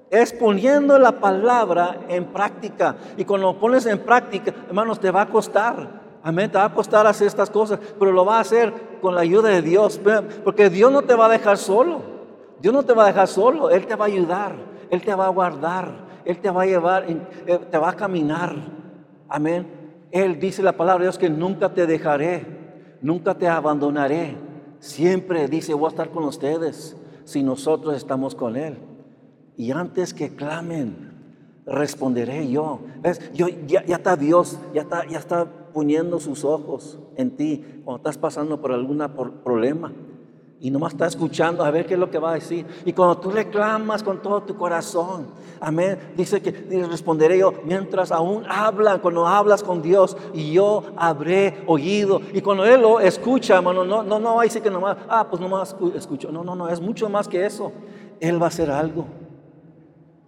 Es 0.09 0.33
poniendo 0.33 0.97
la 0.97 1.19
palabra 1.19 1.99
en 2.07 2.25
práctica. 2.25 2.95
Y 3.17 3.25
cuando 3.25 3.53
lo 3.53 3.59
pones 3.59 3.85
en 3.85 3.99
práctica, 3.99 4.53
hermanos, 4.67 4.99
te 4.99 5.11
va 5.11 5.21
a 5.21 5.29
costar. 5.29 5.99
Amén, 6.23 6.51
te 6.51 6.57
va 6.57 6.65
a 6.65 6.73
costar 6.73 7.05
hacer 7.05 7.27
estas 7.27 7.49
cosas, 7.49 7.79
pero 7.99 8.11
lo 8.11 8.25
va 8.25 8.37
a 8.37 8.41
hacer 8.41 8.73
con 8.99 9.13
la 9.13 9.21
ayuda 9.21 9.49
de 9.49 9.61
Dios. 9.61 10.01
Porque 10.43 10.69
Dios 10.69 10.91
no 10.91 11.03
te 11.03 11.13
va 11.13 11.27
a 11.27 11.29
dejar 11.29 11.57
solo. 11.57 12.01
Dios 12.59 12.73
no 12.73 12.83
te 12.83 12.93
va 12.93 13.03
a 13.03 13.07
dejar 13.07 13.27
solo. 13.27 13.69
Él 13.69 13.85
te 13.85 13.95
va 13.95 14.05
a 14.05 14.07
ayudar. 14.07 14.55
Él 14.89 15.01
te 15.01 15.13
va 15.13 15.27
a 15.27 15.29
guardar. 15.29 16.09
Él 16.25 16.39
te 16.39 16.49
va 16.49 16.63
a 16.63 16.65
llevar, 16.65 17.05
eh, 17.07 17.59
te 17.71 17.77
va 17.77 17.89
a 17.89 17.93
caminar. 17.93 18.55
Amén. 19.27 19.78
Él 20.11 20.39
dice 20.39 20.63
la 20.63 20.77
palabra 20.77 20.99
de 20.99 21.05
Dios 21.05 21.17
que 21.17 21.29
nunca 21.29 21.73
te 21.73 21.85
dejaré. 21.85 22.45
Nunca 23.01 23.37
te 23.37 23.47
abandonaré. 23.47 24.35
Siempre 24.79 25.47
dice, 25.47 25.73
voy 25.73 25.85
a 25.85 25.89
estar 25.89 26.09
con 26.09 26.23
ustedes 26.23 26.95
si 27.25 27.43
nosotros 27.43 27.95
estamos 27.95 28.35
con 28.35 28.55
Él. 28.55 28.77
Y 29.55 29.71
antes 29.71 30.13
que 30.13 30.35
clamen, 30.35 31.09
responderé 31.65 32.49
yo. 32.49 32.79
¿Ves? 33.01 33.31
yo 33.33 33.47
ya, 33.67 33.81
está 33.81 34.15
Dios, 34.15 34.59
ya 34.73 34.81
está, 34.81 35.05
ya 35.07 35.19
está 35.19 35.45
poniendo 35.73 36.19
sus 36.19 36.43
ojos 36.43 36.97
en 37.15 37.35
ti 37.35 37.63
cuando 37.83 37.97
estás 37.97 38.17
pasando 38.17 38.59
por 38.61 38.71
algún 38.71 38.99
problema. 39.43 39.91
Y 40.61 40.69
nomás 40.71 40.91
está 40.91 41.07
escuchando 41.07 41.63
a 41.63 41.71
ver 41.71 41.85
qué 41.85 41.93
es 41.93 41.99
lo 41.99 42.11
que 42.11 42.19
va 42.19 42.31
a 42.31 42.33
decir. 42.33 42.65
Y 42.83 42.91
cuando 42.91 43.17
tú 43.17 43.31
le 43.31 43.47
clamas 43.47 44.03
con 44.03 44.21
todo 44.21 44.43
tu 44.43 44.57
corazón, 44.57 45.27
amén, 45.61 45.97
dice 46.17 46.41
que 46.41 46.51
responderé 46.89 47.39
yo 47.39 47.53
mientras 47.63 48.11
aún 48.11 48.43
hablan, 48.45 48.99
cuando 48.99 49.25
hablas 49.25 49.63
con 49.63 49.81
Dios, 49.81 50.17
y 50.33 50.51
yo 50.51 50.83
habré 50.97 51.63
oído. 51.65 52.21
Y 52.33 52.41
cuando 52.41 52.65
Él 52.65 52.81
lo 52.81 52.99
escucha, 52.99 53.55
hermano, 53.55 53.85
no, 53.85 54.03
no, 54.03 54.19
no, 54.19 54.37
ahí 54.37 54.49
sí 54.49 54.59
que 54.59 54.69
nomás, 54.69 54.97
ah, 55.07 55.25
pues 55.29 55.41
nomás 55.41 55.75
escucho. 55.95 56.29
No, 56.29 56.43
no, 56.43 56.55
no, 56.55 56.67
es 56.67 56.81
mucho 56.81 57.07
más 57.07 57.29
que 57.29 57.45
eso. 57.45 57.71
Él 58.19 58.41
va 58.41 58.47
a 58.47 58.49
hacer 58.49 58.69
algo. 58.69 59.05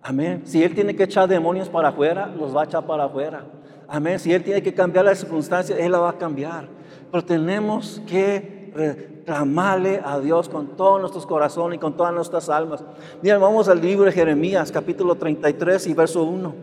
Amén. 0.02 0.44
Si 0.46 0.64
Él 0.64 0.74
tiene 0.74 0.96
que 0.96 1.04
echar 1.04 1.28
demonios 1.28 1.68
para 1.68 1.90
afuera, 1.90 2.28
los 2.28 2.56
va 2.56 2.62
a 2.62 2.66
echar 2.66 2.86
para 2.86 3.04
afuera. 3.04 3.46
Amén. 3.86 4.18
Si 4.18 4.34
Él 4.34 4.46
tiene 4.46 4.64
que 4.64 4.74
cambiar 4.74 5.04
las 5.04 5.20
circunstancias, 5.20 5.78
Él 5.78 5.92
la 5.92 6.00
va 6.00 6.12
a 6.12 6.18
cambiar. 6.18 6.70
Pero 7.12 7.26
tenemos 7.26 8.02
que 8.08 9.11
reclamarle 9.32 10.02
a 10.04 10.20
Dios 10.20 10.50
con 10.50 10.76
todos 10.76 11.00
nuestros 11.00 11.26
corazones 11.26 11.78
y 11.78 11.80
con 11.80 11.96
todas 11.96 12.14
nuestras 12.14 12.50
almas. 12.50 12.84
Mira, 13.22 13.38
vamos 13.38 13.70
al 13.70 13.80
libro 13.82 14.06
de 14.06 14.12
Jeremías, 14.12 14.72
capítulo 14.72 15.16
33 15.16 15.88
y 15.88 15.94
verso 15.94 16.24
1. 16.24 16.54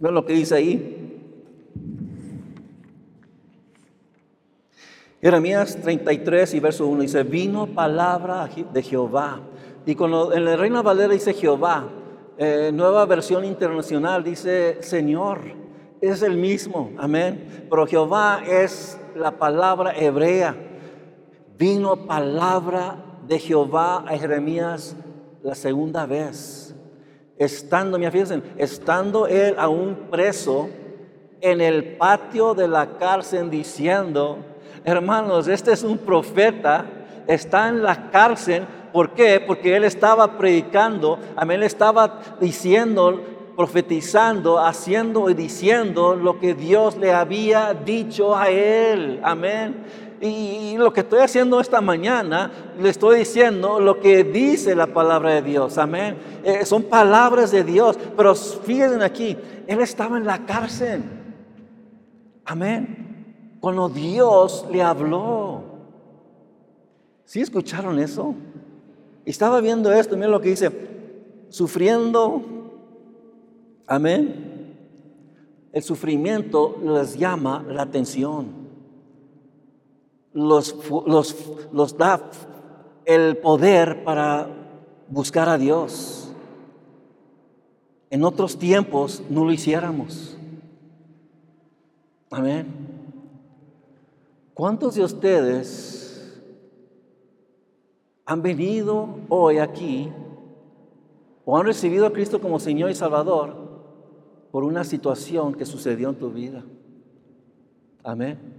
Vean 0.00 0.14
lo 0.14 0.24
que 0.24 0.32
dice 0.32 0.54
ahí. 0.54 1.00
Jeremías 5.20 5.76
33 5.82 6.54
y 6.54 6.60
verso 6.60 6.86
1 6.86 7.02
dice, 7.02 7.22
vino 7.22 7.66
palabra 7.66 8.48
de 8.72 8.82
Jehová. 8.82 9.40
Y 9.84 9.94
cuando 9.94 10.32
en 10.32 10.46
la 10.46 10.56
Reina 10.56 10.80
Valera 10.80 11.12
dice 11.12 11.34
Jehová, 11.34 11.88
eh, 12.38 12.70
nueva 12.72 13.04
versión 13.04 13.44
internacional 13.44 14.24
dice 14.24 14.78
Señor, 14.80 15.40
es 16.00 16.22
el 16.22 16.36
mismo, 16.36 16.90
amén. 16.98 17.66
Pero 17.68 17.86
Jehová 17.86 18.42
es 18.46 18.98
la 19.14 19.32
palabra 19.32 19.94
hebrea. 19.94 20.72
Vino 21.56 21.96
palabra 22.06 22.96
de 23.26 23.38
Jehová 23.38 24.04
a 24.06 24.16
Jeremías 24.18 24.96
la 25.42 25.54
segunda 25.54 26.06
vez. 26.06 26.74
Estando, 27.38 27.98
mira, 27.98 28.10
fíjense, 28.10 28.42
estando 28.56 29.26
él 29.26 29.54
aún 29.58 30.08
preso 30.10 30.68
en 31.40 31.60
el 31.60 31.96
patio 31.96 32.54
de 32.54 32.68
la 32.68 32.96
cárcel 32.98 33.50
diciendo, 33.50 34.38
hermanos, 34.84 35.48
este 35.48 35.72
es 35.72 35.82
un 35.82 35.98
profeta, 35.98 36.86
está 37.26 37.68
en 37.68 37.82
la 37.82 38.10
cárcel 38.10 38.66
¿Por 38.94 39.10
qué? 39.10 39.40
Porque 39.44 39.74
él 39.74 39.82
estaba 39.82 40.38
predicando, 40.38 41.18
amén, 41.34 41.56
él 41.56 41.62
estaba 41.64 42.20
diciendo, 42.40 43.20
profetizando, 43.56 44.60
haciendo 44.60 45.28
y 45.28 45.34
diciendo 45.34 46.14
lo 46.14 46.38
que 46.38 46.54
Dios 46.54 46.96
le 46.96 47.12
había 47.12 47.74
dicho 47.74 48.36
a 48.36 48.50
él. 48.50 49.18
Amén. 49.24 49.84
Y, 50.24 50.78
lo 50.78 50.90
que 50.90 51.00
estoy 51.00 51.20
haciendo 51.20 51.60
esta 51.60 51.82
mañana, 51.82 52.50
le 52.80 52.88
estoy 52.88 53.18
diciendo 53.18 53.78
lo 53.78 54.00
que 54.00 54.24
dice 54.24 54.74
la 54.74 54.86
palabra 54.86 55.34
de 55.34 55.42
Dios. 55.42 55.76
Amén. 55.76 56.16
Eh, 56.42 56.64
son 56.64 56.84
palabras 56.84 57.50
de 57.50 57.62
Dios. 57.62 57.98
Pero 58.16 58.34
fíjense 58.34 59.04
aquí, 59.04 59.36
él 59.66 59.80
estaba 59.82 60.16
en 60.16 60.24
la 60.24 60.46
cárcel. 60.46 61.02
Amén. 62.46 63.58
Cuando 63.60 63.90
Dios 63.90 64.66
le 64.72 64.80
habló. 64.80 65.62
¿Sí 67.26 67.42
escucharon 67.42 67.98
eso? 67.98 68.34
Estaba 69.26 69.60
viendo 69.60 69.92
esto, 69.92 70.16
miren 70.16 70.30
lo 70.30 70.40
que 70.40 70.50
dice, 70.50 70.70
sufriendo, 71.50 72.42
amén. 73.86 74.78
El 75.70 75.82
sufrimiento 75.82 76.78
les 76.82 77.18
llama 77.18 77.62
la 77.68 77.82
atención. 77.82 78.63
Los, 80.34 80.76
los, 81.06 81.36
los 81.72 81.96
da 81.96 82.30
el 83.06 83.38
poder 83.38 84.04
para 84.04 84.48
buscar 85.08 85.48
a 85.48 85.56
Dios. 85.56 86.30
En 88.10 88.22
otros 88.24 88.58
tiempos 88.58 89.22
no 89.30 89.46
lo 89.46 89.52
hiciéramos. 89.52 90.36
Amén. 92.30 92.66
¿Cuántos 94.52 94.96
de 94.96 95.04
ustedes 95.04 96.04
han 98.26 98.42
venido 98.42 99.20
hoy 99.28 99.58
aquí 99.58 100.12
o 101.44 101.58
han 101.58 101.66
recibido 101.66 102.06
a 102.06 102.12
Cristo 102.12 102.40
como 102.40 102.58
Señor 102.58 102.90
y 102.90 102.94
Salvador 102.94 103.64
por 104.50 104.64
una 104.64 104.84
situación 104.84 105.54
que 105.54 105.66
sucedió 105.66 106.10
en 106.10 106.14
tu 106.14 106.30
vida. 106.30 106.64
Amén. 108.02 108.53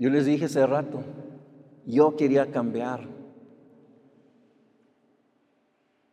Yo 0.00 0.08
les 0.08 0.24
dije 0.24 0.46
hace 0.46 0.66
rato, 0.66 1.02
yo 1.84 2.16
quería 2.16 2.50
cambiar. 2.50 3.06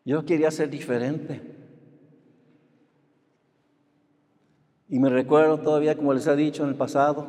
Yo 0.03 0.25
quería 0.25 0.51
ser 0.51 0.69
diferente. 0.69 1.41
Y 4.89 4.99
me 4.99 5.09
recuerdo 5.09 5.59
todavía, 5.59 5.95
como 5.95 6.13
les 6.13 6.27
he 6.27 6.35
dicho 6.35 6.63
en 6.63 6.69
el 6.69 6.75
pasado, 6.75 7.27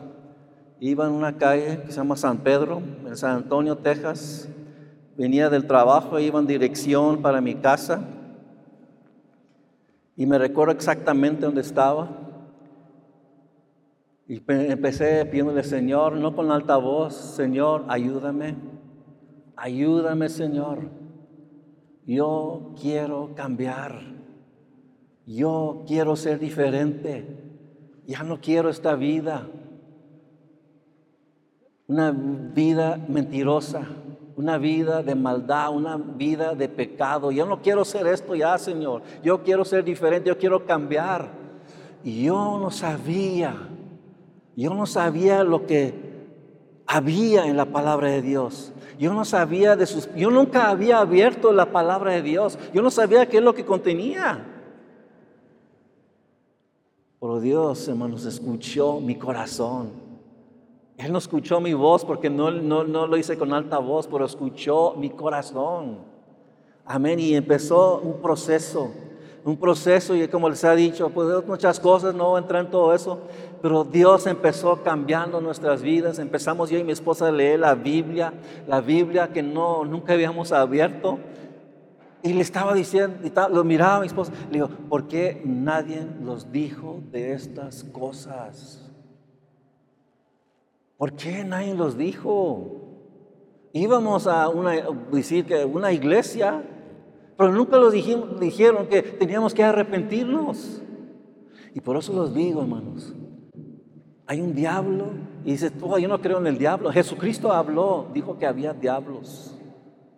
iba 0.81 1.07
en 1.07 1.12
una 1.12 1.37
calle 1.37 1.81
que 1.85 1.92
se 1.92 1.99
llama 1.99 2.16
San 2.16 2.38
Pedro, 2.38 2.83
en 3.07 3.16
San 3.16 3.37
Antonio, 3.37 3.79
Texas. 3.79 4.49
Venía 5.16 5.51
del 5.51 5.64
trabajo, 5.68 6.18
iba 6.18 6.40
en 6.40 6.49
dirección 6.49 7.23
para 7.23 7.40
mi 7.40 7.55
casa. 7.55 8.01
Y 10.16 10.27
me 10.27 10.38
recuerdo 10.38 10.73
exactamente 10.73 11.47
dónde 11.47 11.61
estaba. 11.61 12.28
Y 14.29 14.43
empecé 14.47 15.25
pidiéndole, 15.25 15.64
Señor, 15.64 16.12
no 16.12 16.37
con 16.37 16.53
alta 16.53 16.77
voz, 16.77 17.14
Señor, 17.14 17.87
ayúdame. 17.88 18.55
Ayúdame, 19.57 20.29
Señor. 20.29 20.91
Yo 22.07 22.75
quiero 22.81 23.31
cambiar. 23.35 24.03
Yo 25.27 25.83
quiero 25.87 26.14
ser 26.14 26.38
diferente 26.38 27.49
ya 28.09 28.23
no 28.23 28.41
quiero 28.41 28.71
esta 28.71 28.95
vida. 28.95 29.47
Una 31.87 32.11
vida 32.11 32.99
mentirosa, 33.07 33.83
una 34.35 34.57
vida 34.57 35.03
de 35.03 35.14
maldad, 35.14 35.75
una 35.75 35.99
vida 35.99 36.55
de 36.55 36.71
pecado. 36.71 37.31
Yo 37.31 37.45
no 37.45 37.61
quiero 37.61 37.85
ser 37.85 38.07
esto 38.07 38.35
ya, 38.35 38.57
Señor. 38.57 39.03
Yo 39.23 39.43
quiero 39.43 39.62
ser 39.62 39.85
diferente, 39.85 40.29
yo 40.29 40.38
quiero 40.38 40.64
cambiar. 40.64 41.29
Y 42.03 42.25
yo 42.25 42.59
no 42.59 42.71
sabía, 42.71 43.55
yo 44.59 44.75
no 44.75 44.87
sabía 44.87 45.44
lo 45.44 45.66
que 45.66 45.94
había 46.85 47.47
en 47.47 47.57
la 47.57 47.66
palabra 47.66 48.09
de 48.09 48.23
Dios. 48.23 48.73
Yo 48.99 49.14
no 49.14 49.25
sabía 49.25 49.77
de 49.77 49.87
sus, 49.87 50.12
yo 50.16 50.33
nunca 50.33 50.68
había 50.68 50.99
abierto 50.99 51.53
la 51.53 51.71
palabra 51.71 52.11
de 52.11 52.23
Dios. 52.23 52.59
Yo 52.75 52.83
no 52.83 52.90
sabía 52.90 53.29
qué 53.29 53.37
es 53.37 53.42
lo 53.44 53.55
que 53.55 53.64
contenía. 53.64 54.44
Pero 57.21 57.38
Dios, 57.38 57.87
hermanos, 57.87 58.25
escuchó 58.25 58.99
mi 58.99 59.14
corazón. 59.14 59.92
Él 60.97 61.12
no 61.12 61.18
escuchó 61.18 61.61
mi 61.61 61.75
voz 61.75 62.05
porque 62.05 62.29
no, 62.29 62.51
no, 62.51 62.83
no 62.83 63.07
lo 63.07 63.16
hice 63.16 63.38
con 63.38 63.53
alta 63.53 63.79
voz, 63.79 64.09
pero 64.09 64.25
escuchó 64.25 64.94
mi 64.97 65.11
corazón. 65.11 65.99
Amén. 66.85 67.21
Y 67.21 67.37
empezó 67.37 68.01
un 68.01 68.21
proceso, 68.21 68.90
un 69.48 69.56
proceso 69.56 70.14
y 70.14 70.28
como 70.28 70.50
les 70.50 70.62
ha 70.62 70.74
dicho, 70.74 71.08
pues 71.08 71.46
muchas 71.46 71.80
cosas, 71.80 72.14
no 72.14 72.37
entrar 72.37 72.66
en 72.66 72.70
todo 72.70 72.92
eso, 72.92 73.18
pero 73.62 73.82
Dios 73.82 74.26
empezó 74.26 74.82
cambiando 74.82 75.40
nuestras 75.40 75.80
vidas. 75.80 76.18
Empezamos 76.18 76.68
yo 76.68 76.78
y 76.78 76.84
mi 76.84 76.92
esposa 76.92 77.28
a 77.28 77.32
leer 77.32 77.61
la 77.61 77.74
Biblia, 77.74 78.34
la 78.66 78.82
Biblia 78.82 79.28
que 79.28 79.42
no, 79.42 79.87
nunca 79.87 80.12
habíamos 80.12 80.52
abierto. 80.52 81.18
Y 82.22 82.34
le 82.34 82.42
estaba 82.42 82.74
diciendo, 82.74 83.16
lo 83.50 83.64
miraba 83.64 83.96
a 83.96 84.00
mi 84.00 84.06
esposa, 84.06 84.32
le 84.50 84.54
digo, 84.54 84.68
¿por 84.88 85.08
qué 85.08 85.40
nadie 85.46 86.06
los 86.22 86.52
dijo 86.52 87.00
de 87.11 87.32
estas 87.32 87.84
cosas? 87.84 88.87
¿Por 90.98 91.14
qué 91.14 91.42
nadie 91.44 91.74
los 91.74 91.96
dijo? 91.96 92.82
Íbamos 93.72 94.26
a 94.26 94.50
una, 94.50 94.72
decir 95.11 95.46
que 95.46 95.64
una 95.64 95.90
iglesia, 95.90 96.62
pero 97.38 97.53
nunca 97.53 97.77
los 97.77 97.92
dijeron 97.92 98.88
que 98.88 99.01
teníamos 99.01 99.55
que 99.55 99.62
arrepentirnos. 99.62 100.83
Y 101.72 101.81
por 101.81 101.96
eso 101.96 102.12
los 102.12 102.35
digo, 102.35 102.62
hermanos. 102.62 103.14
Hay 104.27 104.40
un 104.40 104.57
diablo. 104.57 105.12
Y 105.44 105.53
dice, 105.53 105.70
tú, 105.70 105.96
yo 105.98 106.09
no 106.09 106.20
creo 106.20 106.38
en 106.38 106.48
el 106.48 106.59
diablo. 106.59 106.90
Jesucristo 106.90 107.53
habló, 107.53 108.09
dijo 108.12 108.37
que 108.38 108.44
había 108.44 108.74
diablos. 108.74 109.57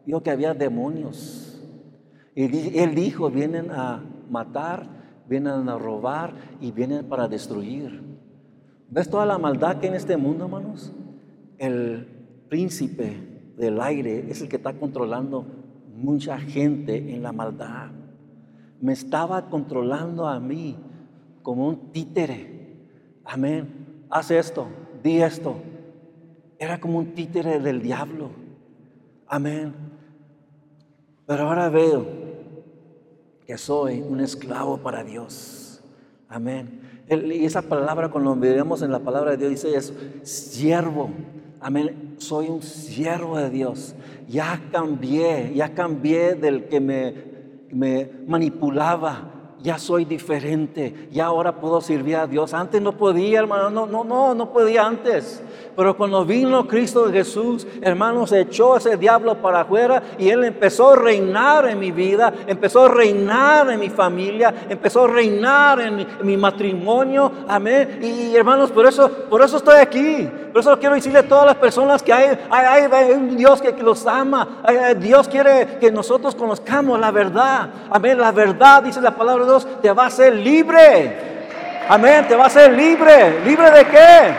Dijo 0.06 0.22
que 0.22 0.30
había 0.30 0.54
demonios. 0.54 1.62
Y 2.35 2.78
él 2.78 2.94
dijo, 2.94 3.28
vienen 3.28 3.70
a 3.70 4.02
matar, 4.30 4.87
vienen 5.28 5.68
a 5.68 5.76
robar 5.76 6.33
y 6.59 6.72
vienen 6.72 7.06
para 7.06 7.28
destruir. 7.28 8.02
¿Ves 8.88 9.11
toda 9.11 9.26
la 9.26 9.37
maldad 9.37 9.76
que 9.76 9.88
hay 9.88 9.90
en 9.90 9.96
este 9.96 10.16
mundo, 10.16 10.46
hermanos? 10.46 10.90
El 11.59 12.06
príncipe 12.48 13.52
del 13.59 13.78
aire 13.78 14.24
es 14.30 14.40
el 14.40 14.48
que 14.48 14.56
está 14.56 14.72
controlando 14.72 15.44
mucha 16.00 16.38
gente 16.38 16.96
en 16.96 17.22
la 17.22 17.32
maldad. 17.32 17.90
Me 18.80 18.92
estaba 18.92 19.48
controlando 19.48 20.26
a 20.26 20.40
mí 20.40 20.76
como 21.42 21.68
un 21.68 21.92
títere. 21.92 22.88
Amén. 23.24 24.04
Haz 24.10 24.30
esto, 24.30 24.66
di 25.02 25.20
esto. 25.20 25.56
Era 26.58 26.80
como 26.80 26.98
un 26.98 27.14
títere 27.14 27.60
del 27.60 27.82
diablo. 27.82 28.30
Amén. 29.26 29.74
Pero 31.26 31.48
ahora 31.48 31.68
veo 31.68 32.06
que 33.46 33.56
soy 33.56 34.00
un 34.00 34.20
esclavo 34.20 34.78
para 34.78 35.04
Dios. 35.04 35.82
Amén. 36.28 36.80
Y 37.08 37.44
esa 37.44 37.62
palabra, 37.62 38.08
cuando 38.10 38.34
vemos 38.36 38.82
en 38.82 38.92
la 38.92 39.00
palabra 39.00 39.32
de 39.32 39.36
Dios, 39.36 39.50
dice 39.50 39.76
es 39.76 39.92
siervo. 40.22 41.10
Amén. 41.61 42.14
Soy 42.18 42.49
un 42.49 42.62
siervo 42.62 43.38
de 43.38 43.51
Dios. 43.51 43.94
Ya 44.29 44.62
cambié, 44.73 45.53
ya 45.55 45.75
cambié 45.75 46.35
del 46.35 46.68
que 46.68 46.81
me, 46.81 47.14
me 47.70 48.11
manipulaba. 48.27 49.39
Ya 49.62 49.79
soy 49.79 50.05
diferente. 50.05 51.09
Ya 51.12 51.27
ahora 51.27 51.53
puedo 51.53 51.81
servir 51.81 52.16
a 52.16 52.27
Dios. 52.27 52.55
Antes 52.55 52.81
no 52.81 52.92
podía, 52.92 53.40
hermano. 53.40 53.68
No, 53.70 53.87
no, 53.87 54.05
no, 54.05 54.35
no 54.35 54.53
podía 54.53 54.87
antes. 54.87 55.42
Pero 55.77 55.96
cuando 55.96 56.25
vino 56.25 56.66
Cristo 56.66 57.11
Jesús, 57.11 57.66
hermanos, 57.81 58.33
echó 58.33 58.77
ese 58.77 58.96
diablo 58.96 59.37
para 59.37 59.61
afuera 59.61 60.03
y 60.18 60.29
Él 60.29 60.44
empezó 60.44 60.92
a 60.92 60.96
reinar 60.96 61.68
en 61.68 61.79
mi 61.79 61.90
vida, 61.90 62.33
empezó 62.46 62.85
a 62.85 62.88
reinar 62.88 63.70
en 63.70 63.81
mi 63.81 63.88
familia, 63.88 64.66
empezó 64.68 65.05
a 65.05 65.09
reinar 65.09 65.81
en 65.81 66.07
mi, 66.23 66.37
matrimonio. 66.37 67.31
Amén. 67.49 67.99
Y, 68.03 68.35
hermanos, 68.35 68.70
por 68.70 68.87
eso, 68.87 69.09
por 69.31 69.42
eso 69.42 69.59
estoy 69.59 69.77
aquí. 69.77 70.29
Por 70.53 70.62
eso 70.62 70.79
quiero 70.81 70.96
decirle 70.96 71.20
a 71.20 71.29
todas 71.29 71.46
las 71.46 71.57
personas 71.57 72.03
que 72.03 72.12
hay, 72.12 72.37
hay, 72.51 73.12
un 73.12 73.37
Dios 73.37 73.62
que, 73.62 73.73
los 73.83 74.07
ama. 74.07 74.62
Dios 74.99 75.29
quiere 75.29 75.79
que 75.81 75.92
nosotros 75.92 76.35
conozcamos 76.35 76.99
la 76.99 77.11
verdad. 77.11 77.70
Amén. 77.90 78.18
La 78.18 78.33
verdad, 78.33 78.83
dice 78.83 79.01
la 79.01 79.14
palabra 79.14 79.46
Dios, 79.50 79.82
te 79.82 79.90
va 79.92 80.04
a 80.04 80.06
hacer 80.06 80.34
libre. 80.36 81.16
Amén. 81.88 82.24
Te 82.28 82.36
va 82.36 82.44
a 82.44 82.46
hacer 82.46 82.72
libre. 82.72 83.40
¿Libre 83.44 83.70
de 83.70 83.84
qué? 83.84 84.34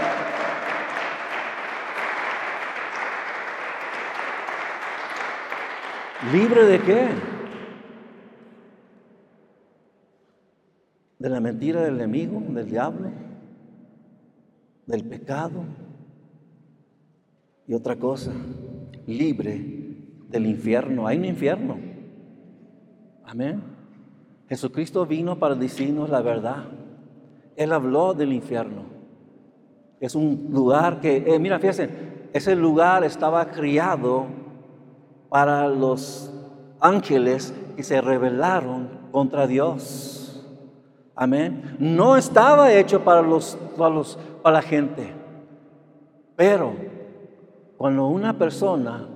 ¿Libre 6.32 6.66
de 6.66 6.80
qué? 6.80 7.08
De 11.20 11.30
la 11.30 11.40
mentira 11.42 11.82
del 11.82 11.96
enemigo, 11.96 12.42
del 12.48 12.70
diablo, 12.70 13.12
del 14.86 15.04
pecado. 15.04 15.66
Y 17.68 17.74
otra 17.74 17.98
cosa, 17.98 18.32
libre 19.08 19.62
del 20.30 20.46
infierno. 20.46 21.06
Hay 21.06 21.18
un 21.18 21.26
infierno. 21.26 21.78
Amén. 23.26 23.71
Jesucristo 24.52 25.06
vino 25.06 25.40
para 25.40 25.56
decirnos 25.56 26.10
la 26.10 26.22
verdad. 26.22 26.66
Él 27.56 27.72
habló 27.72 28.14
del 28.14 28.34
infierno. 28.34 28.84
Es 30.02 30.14
un 30.14 30.50
lugar 30.52 31.00
que, 31.00 31.24
eh, 31.26 31.40
mira, 31.40 31.58
fíjense, 31.58 31.90
ese 32.34 32.54
lugar 32.58 33.06
estaba 33.06 33.46
criado 33.46 34.26
para 35.30 35.70
los 35.70 36.34
ángeles 36.82 37.54
que 37.78 37.84
se 37.84 38.02
rebelaron 38.02 38.90
contra 39.14 39.48
Dios. 39.48 40.46
Amén. 41.16 41.78
No 41.80 42.18
estaba 42.18 42.74
hecho 42.74 43.06
para, 43.06 43.22
los, 43.22 43.58
para, 43.78 43.96
los, 43.96 44.20
para 44.44 44.56
la 44.56 44.62
gente. 44.62 45.14
Pero 46.36 46.74
cuando 47.78 48.06
una 48.08 48.38
persona, 48.38 49.08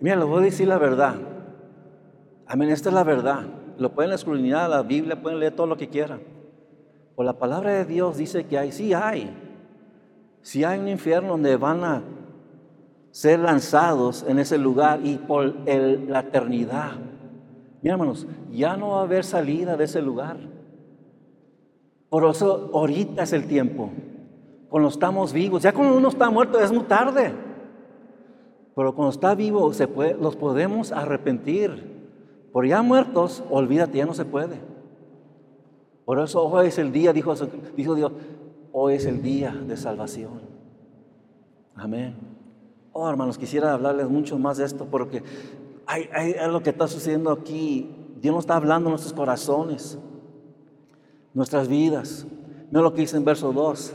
mira, 0.00 0.16
les 0.16 0.26
voy 0.26 0.40
a 0.40 0.46
decir 0.46 0.66
la 0.66 0.78
verdad. 0.78 1.14
Amén, 2.48 2.70
esta 2.70 2.88
es 2.88 2.94
la 2.96 3.04
verdad. 3.04 3.44
Lo 3.78 3.92
pueden 3.92 4.12
escudriñar 4.12 4.70
la 4.70 4.82
Biblia, 4.82 5.20
pueden 5.20 5.40
leer 5.40 5.54
todo 5.54 5.66
lo 5.66 5.76
que 5.76 5.88
quieran. 5.88 6.20
Por 7.14 7.24
la 7.24 7.38
palabra 7.38 7.72
de 7.72 7.84
Dios 7.84 8.16
dice 8.16 8.44
que 8.46 8.58
hay, 8.58 8.72
sí 8.72 8.92
hay. 8.92 9.34
Si 10.42 10.64
hay 10.64 10.78
un 10.78 10.88
infierno 10.88 11.30
donde 11.30 11.56
van 11.56 11.84
a 11.84 12.02
ser 13.10 13.38
lanzados 13.38 14.24
en 14.28 14.38
ese 14.38 14.58
lugar 14.58 15.00
y 15.02 15.16
por 15.16 15.54
la 15.66 16.20
eternidad. 16.20 16.92
Mira, 17.80 17.94
hermanos, 17.94 18.26
ya 18.50 18.76
no 18.76 18.90
va 18.90 19.00
a 19.00 19.02
haber 19.04 19.24
salida 19.24 19.76
de 19.76 19.84
ese 19.84 20.02
lugar. 20.02 20.36
Por 22.10 22.24
eso 22.24 22.70
ahorita 22.74 23.22
es 23.22 23.32
el 23.32 23.46
tiempo. 23.46 23.90
Cuando 24.68 24.90
estamos 24.90 25.32
vivos, 25.32 25.62
ya 25.62 25.72
cuando 25.72 25.96
uno 25.96 26.08
está 26.08 26.28
muerto 26.30 26.60
es 26.60 26.70
muy 26.70 26.84
tarde. 26.84 27.32
Pero 28.74 28.94
cuando 28.94 29.12
está 29.12 29.34
vivo 29.34 29.72
se 29.72 29.88
puede, 29.88 30.14
los 30.14 30.36
podemos 30.36 30.92
arrepentir. 30.92 31.95
Por 32.52 32.66
ya 32.66 32.82
muertos, 32.82 33.42
olvídate, 33.50 33.98
ya 33.98 34.06
no 34.06 34.14
se 34.14 34.24
puede. 34.24 34.60
Por 36.04 36.20
eso 36.20 36.42
hoy 36.44 36.68
es 36.68 36.78
el 36.78 36.92
día, 36.92 37.12
dijo, 37.12 37.34
Dios, 37.34 38.12
hoy 38.72 38.94
es 38.94 39.06
el 39.06 39.22
día 39.22 39.50
de 39.50 39.76
salvación. 39.76 40.40
Amén. 41.74 42.14
Oh, 42.92 43.10
hermanos, 43.10 43.36
quisiera 43.36 43.72
hablarles 43.72 44.08
mucho 44.08 44.38
más 44.38 44.56
de 44.56 44.64
esto 44.64 44.86
porque 44.86 45.22
hay, 45.84 46.08
hay, 46.12 46.34
lo 46.50 46.62
que 46.62 46.70
está 46.70 46.88
sucediendo 46.88 47.30
aquí. 47.30 47.90
Dios 48.20 48.34
nos 48.34 48.44
está 48.44 48.56
hablando 48.56 48.88
en 48.88 48.92
nuestros 48.92 49.12
corazones, 49.12 49.98
nuestras 51.34 51.68
vidas. 51.68 52.26
Mira 52.70 52.82
lo 52.82 52.94
que 52.94 53.02
dice 53.02 53.16
en 53.16 53.24
verso 53.24 53.52
2. 53.52 53.92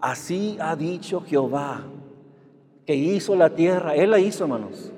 Así 0.00 0.56
ha 0.60 0.74
dicho 0.76 1.20
Jehová, 1.20 1.82
que 2.86 2.94
hizo 2.96 3.36
la 3.36 3.50
tierra. 3.50 3.94
Él 3.94 4.10
la 4.10 4.18
hizo, 4.18 4.44
hermanos. 4.44 4.92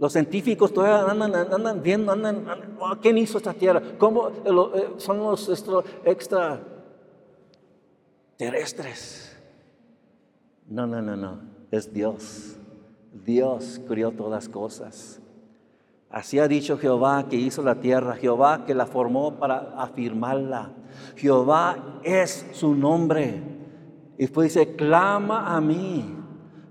Los 0.00 0.14
científicos 0.14 0.72
todavía 0.72 1.08
andan, 1.08 1.32
andan 1.36 1.82
viendo, 1.82 2.10
andan, 2.10 2.44
oh, 2.80 2.96
¿quién 3.00 3.18
hizo 3.18 3.38
esta 3.38 3.52
tierra? 3.52 3.80
¿Cómo 3.98 4.28
eh, 4.30 4.32
eh, 4.46 4.88
son 4.96 5.18
los 5.18 5.48
extra 6.04 6.60
terrestres? 8.36 9.36
No, 10.66 10.86
no, 10.86 11.00
no, 11.00 11.16
no 11.16 11.60
es 11.70 11.92
Dios. 11.92 12.56
Dios 13.24 13.80
crió 13.86 14.10
todas 14.10 14.48
cosas. 14.48 15.20
Así 16.08 16.38
ha 16.38 16.48
dicho 16.48 16.76
Jehová 16.76 17.26
que 17.28 17.36
hizo 17.36 17.62
la 17.62 17.76
tierra, 17.76 18.16
Jehová 18.16 18.64
que 18.66 18.74
la 18.74 18.86
formó 18.86 19.34
para 19.34 19.74
afirmarla. 19.76 20.72
Jehová 21.16 22.00
es 22.02 22.46
su 22.52 22.74
nombre. 22.74 23.42
Y 24.18 24.22
después 24.22 24.52
dice, 24.52 24.74
clama 24.74 25.54
a 25.54 25.60
mí 25.60 26.16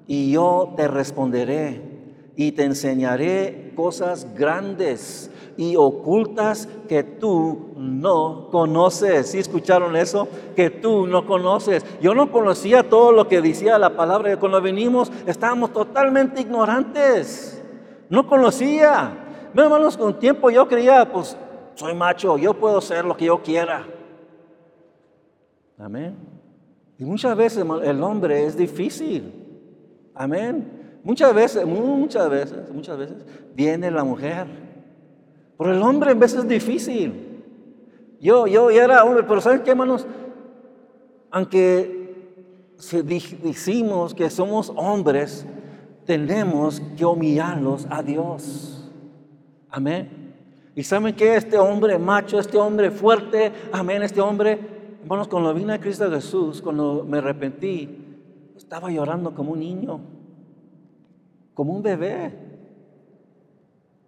y 0.07 0.31
yo 0.31 0.73
te 0.75 0.87
responderé 0.87 1.88
y 2.39 2.53
te 2.53 2.63
enseñaré 2.63 3.73
cosas 3.75 4.33
grandes 4.33 5.29
y 5.57 5.75
ocultas 5.75 6.69
que 6.87 7.03
tú 7.03 7.73
no 7.75 8.47
conoces. 8.49 9.31
¿Sí 9.31 9.39
escucharon 9.39 9.97
eso? 9.97 10.25
Que 10.55 10.69
tú 10.69 11.05
no 11.05 11.25
conoces. 11.25 11.85
Yo 11.99 12.15
no 12.15 12.31
conocía 12.31 12.89
todo 12.89 13.11
lo 13.11 13.27
que 13.27 13.41
decía 13.41 13.77
la 13.77 13.97
palabra. 13.97 14.39
Cuando 14.39 14.61
venimos 14.61 15.11
estábamos 15.27 15.73
totalmente 15.73 16.39
ignorantes. 16.39 17.61
No 18.07 18.25
conocía. 18.25 19.51
No, 19.53 19.63
hermanos, 19.63 19.97
con 19.97 20.17
tiempo 20.17 20.49
yo 20.49 20.65
creía, 20.65 21.11
pues 21.11 21.35
soy 21.75 21.93
macho, 21.93 22.37
yo 22.37 22.53
puedo 22.53 22.79
ser 22.79 23.03
lo 23.03 23.17
que 23.17 23.25
yo 23.25 23.43
quiera. 23.43 23.85
Amén. 25.77 26.15
Y 26.97 27.03
muchas 27.03 27.35
veces 27.35 27.65
el 27.83 28.01
hombre 28.01 28.45
es 28.45 28.55
difícil. 28.55 29.29
Amén. 30.15 30.78
Muchas 31.09 31.33
veces, 31.33 31.65
muchas 31.65 32.29
veces, 32.29 32.69
muchas 32.71 32.95
veces 32.95 33.17
viene 33.55 33.89
la 33.89 34.03
mujer 34.03 34.45
por 35.57 35.69
el 35.69 35.81
hombre 35.81 36.11
en 36.11 36.19
veces 36.19 36.41
es 36.41 36.47
difícil. 36.47 37.43
Yo, 38.21 38.45
yo 38.45 38.69
era 38.69 39.03
hombre, 39.03 39.23
pero 39.23 39.41
¿saben 39.41 39.63
qué, 39.63 39.71
hermanos? 39.71 40.05
Aunque 41.31 42.37
decimos 43.41 44.13
que 44.13 44.29
somos 44.29 44.71
hombres, 44.75 45.47
tenemos 46.05 46.79
que 46.95 47.03
humillarlos 47.03 47.87
a 47.89 48.03
Dios. 48.03 48.87
Amén. 49.71 50.35
Y 50.75 50.83
saben 50.83 51.15
que 51.15 51.35
este 51.35 51.57
hombre 51.57 51.97
macho, 51.97 52.37
este 52.37 52.59
hombre 52.59 52.91
fuerte, 52.91 53.51
amén, 53.71 54.03
este 54.03 54.21
hombre, 54.21 54.59
hermanos, 55.01 55.27
cuando 55.27 55.55
vine 55.55 55.73
a 55.73 55.79
Cristo 55.79 56.07
Jesús, 56.11 56.61
cuando 56.61 57.03
me 57.03 57.17
arrepentí, 57.17 57.97
estaba 58.55 58.91
llorando 58.91 59.33
como 59.33 59.53
un 59.53 59.59
niño, 59.59 60.18
como 61.59 61.73
un 61.73 61.83
bebé, 61.83 62.31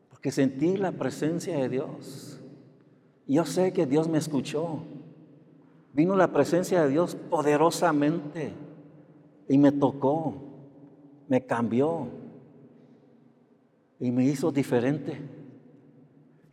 porque 0.09 0.31
sentí 0.31 0.77
la 0.77 0.93
presencia 0.93 1.57
de 1.57 1.67
Dios. 1.67 2.39
Yo 3.27 3.43
sé 3.43 3.73
que 3.73 3.85
Dios 3.85 4.07
me 4.07 4.19
escuchó. 4.19 4.85
Vino 5.91 6.15
la 6.15 6.31
presencia 6.31 6.81
de 6.81 6.87
Dios 6.87 7.13
poderosamente 7.29 8.53
y 9.49 9.57
me 9.57 9.73
tocó, 9.73 10.33
me 11.27 11.45
cambió 11.45 12.07
y 13.99 14.11
me 14.11 14.23
hizo 14.23 14.53
diferente. 14.53 15.19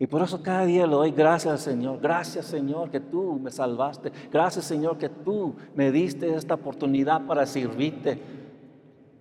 Y 0.01 0.09
por 0.09 0.23
eso 0.23 0.43
cada 0.43 0.67
día 0.67 0.85
le 0.85 0.95
doy 0.95 1.13
gracias 1.13 1.61
Señor. 1.61 2.01
Gracias 2.01 2.47
Señor 2.47 2.91
que 2.91 2.99
tú 2.99 3.39
me 3.41 3.53
salvaste. 3.53 4.11
Gracias 4.33 4.65
Señor 4.65 4.99
que 4.99 5.09
tú 5.09 5.55
me 5.77 5.93
diste 5.93 6.35
esta 6.35 6.55
oportunidad 6.55 7.25
para 7.25 7.47
servirte. 7.47 8.38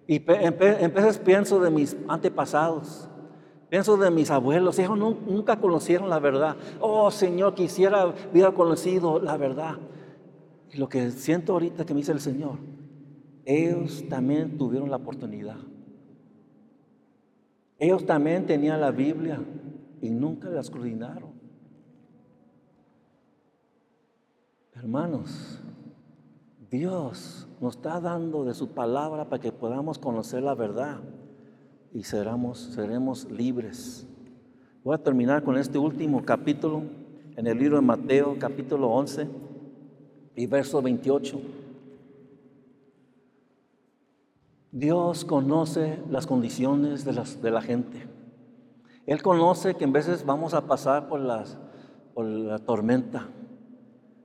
Y 0.08 0.20
veces 0.20 1.20
pienso 1.20 1.60
de 1.60 1.70
mis 1.70 1.98
antepasados. 2.08 3.10
Pienso 3.70 3.98
de 3.98 4.10
mis 4.10 4.32
abuelos, 4.32 4.80
ellos 4.80 4.98
nunca 4.98 5.60
conocieron 5.60 6.10
la 6.10 6.20
verdad. 6.20 6.56
Oh 6.80 7.12
Señor, 7.12 7.54
quisiera 7.54 8.14
hubiera 8.32 8.54
conocido 8.54 9.20
la 9.20 9.36
verdad. 9.36 9.76
Y 10.72 10.78
lo 10.78 10.88
que 10.88 11.12
siento 11.12 11.54
ahorita 11.54 11.86
que 11.86 11.94
me 11.94 12.00
dice 12.00 12.14
el 12.14 12.22
Señor, 12.22 12.60
ellos 13.44 14.06
también 14.08 14.58
tuvieron 14.58 14.90
la 14.90 14.96
oportunidad. 14.96 15.58
Ellos 17.78 18.06
también 18.06 18.46
tenían 18.46 18.80
la 18.80 18.92
Biblia 18.92 19.42
y 20.02 20.10
nunca 20.10 20.50
la 20.50 20.62
escudriñaron. 20.62 21.32
Hermanos, 24.74 25.62
Dios 26.70 27.48
nos 27.62 27.78
está 27.78 28.02
dando 28.02 28.44
de 28.44 28.54
su 28.54 28.70
palabra 28.70 29.30
para 29.30 29.42
que 29.42 29.52
podamos 29.52 29.98
conocer 29.98 30.44
la 30.44 30.54
verdad 30.54 31.00
y 31.94 32.04
seremos, 32.04 32.60
seremos 32.60 33.30
libres. 33.32 34.06
Voy 34.84 34.94
a 34.96 34.98
terminar 35.04 35.44
con 35.44 35.58
este 35.58 35.78
último 35.78 36.26
capítulo 36.26 36.84
en 37.38 37.48
el 37.48 37.58
libro 37.58 37.78
de 37.78 37.84
Mateo, 37.84 38.36
capítulo 38.38 38.90
11 38.90 39.28
y 40.36 40.46
verso 40.46 40.82
28. 40.82 41.40
Dios 44.74 45.24
conoce 45.24 46.00
las 46.10 46.28
condiciones 46.28 47.06
de, 47.06 47.14
las, 47.14 47.42
de 47.42 47.52
la 47.52 47.62
gente. 47.62 48.08
Él 49.06 49.22
conoce 49.22 49.76
que 49.76 49.86
en 49.86 49.94
veces 49.94 50.26
vamos 50.26 50.54
a 50.54 50.68
pasar 50.68 51.08
por, 51.08 51.22
las, 51.22 51.58
por 52.14 52.26
la 52.26 52.60
tormenta. 52.60 53.30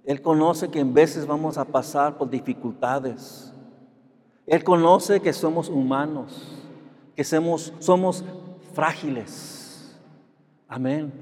Él 0.04 0.20
conoce 0.20 0.68
que 0.68 0.80
en 0.80 0.94
veces 0.94 1.26
vamos 1.26 1.58
a 1.58 1.64
pasar 1.64 2.18
por 2.18 2.28
dificultades. 2.28 3.52
Él 4.46 4.64
conoce 4.64 5.20
que 5.20 5.32
somos 5.32 5.68
humanos 5.68 6.62
que 7.16 7.24
somos, 7.24 7.72
somos 7.78 8.24
frágiles. 8.74 9.98
Amén. 10.68 11.12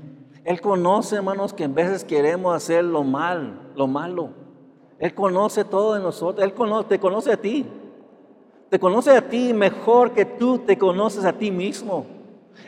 Él 0.45 0.61
conoce, 0.61 1.17
hermanos, 1.17 1.53
que 1.53 1.65
en 1.65 1.75
veces 1.75 2.05
queremos 2.05 2.55
hacer 2.55 2.85
lo 2.85 3.03
mal, 3.03 3.73
lo 3.75 3.87
malo. 3.87 4.31
Él 4.99 5.15
conoce 5.15 5.65
todo 5.65 5.95
de 5.95 6.01
nosotros. 6.01 6.45
Él 6.45 6.55
conoce, 6.55 6.89
te 6.89 7.01
conoce 7.01 7.33
a 7.33 7.37
ti. 7.37 7.67
Te 8.69 8.79
conoce 8.79 9.11
a 9.11 9.29
ti 9.29 9.53
mejor 9.53 10.13
que 10.13 10.25
tú 10.25 10.59
te 10.59 10.79
conoces 10.79 11.25
a 11.25 11.33
ti 11.33 11.51
mismo. 11.51 12.07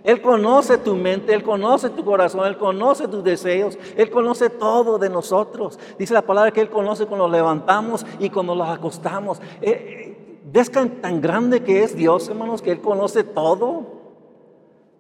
Él 0.05 0.21
conoce 0.21 0.79
tu 0.79 0.95
mente, 0.97 1.33
Él 1.33 1.43
conoce 1.43 1.91
tu 1.91 2.05
corazón, 2.05 2.47
Él 2.47 2.59
conoce 2.59 3.07
tus 3.07 3.23
deseos, 3.23 3.79
Él 3.97 4.11
conoce 4.11 4.51
todo 4.51 4.99
de 4.99 5.09
nosotros. 5.09 5.79
Dice 5.99 6.13
la 6.13 6.23
palabra 6.23 6.51
que 6.51 6.61
Él 6.61 6.71
conoce 6.71 7.07
cuando 7.07 7.29
nos 7.29 7.37
levantamos 7.37 8.05
y 8.19 8.29
cuando 8.31 8.55
nos 8.55 8.69
acostamos. 8.69 9.41
Eh, 9.61 9.71
eh, 9.71 10.41
¿Ves 10.45 10.71
tan 10.71 11.21
grande 11.21 11.63
que 11.63 11.85
es 11.85 11.95
Dios, 11.95 12.29
hermanos, 12.29 12.63
que 12.63 12.73
Él 12.73 12.81
conoce 12.81 13.23
todo 13.23 13.87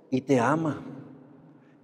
y 0.08 0.20
te 0.20 0.38
ama? 0.38 0.82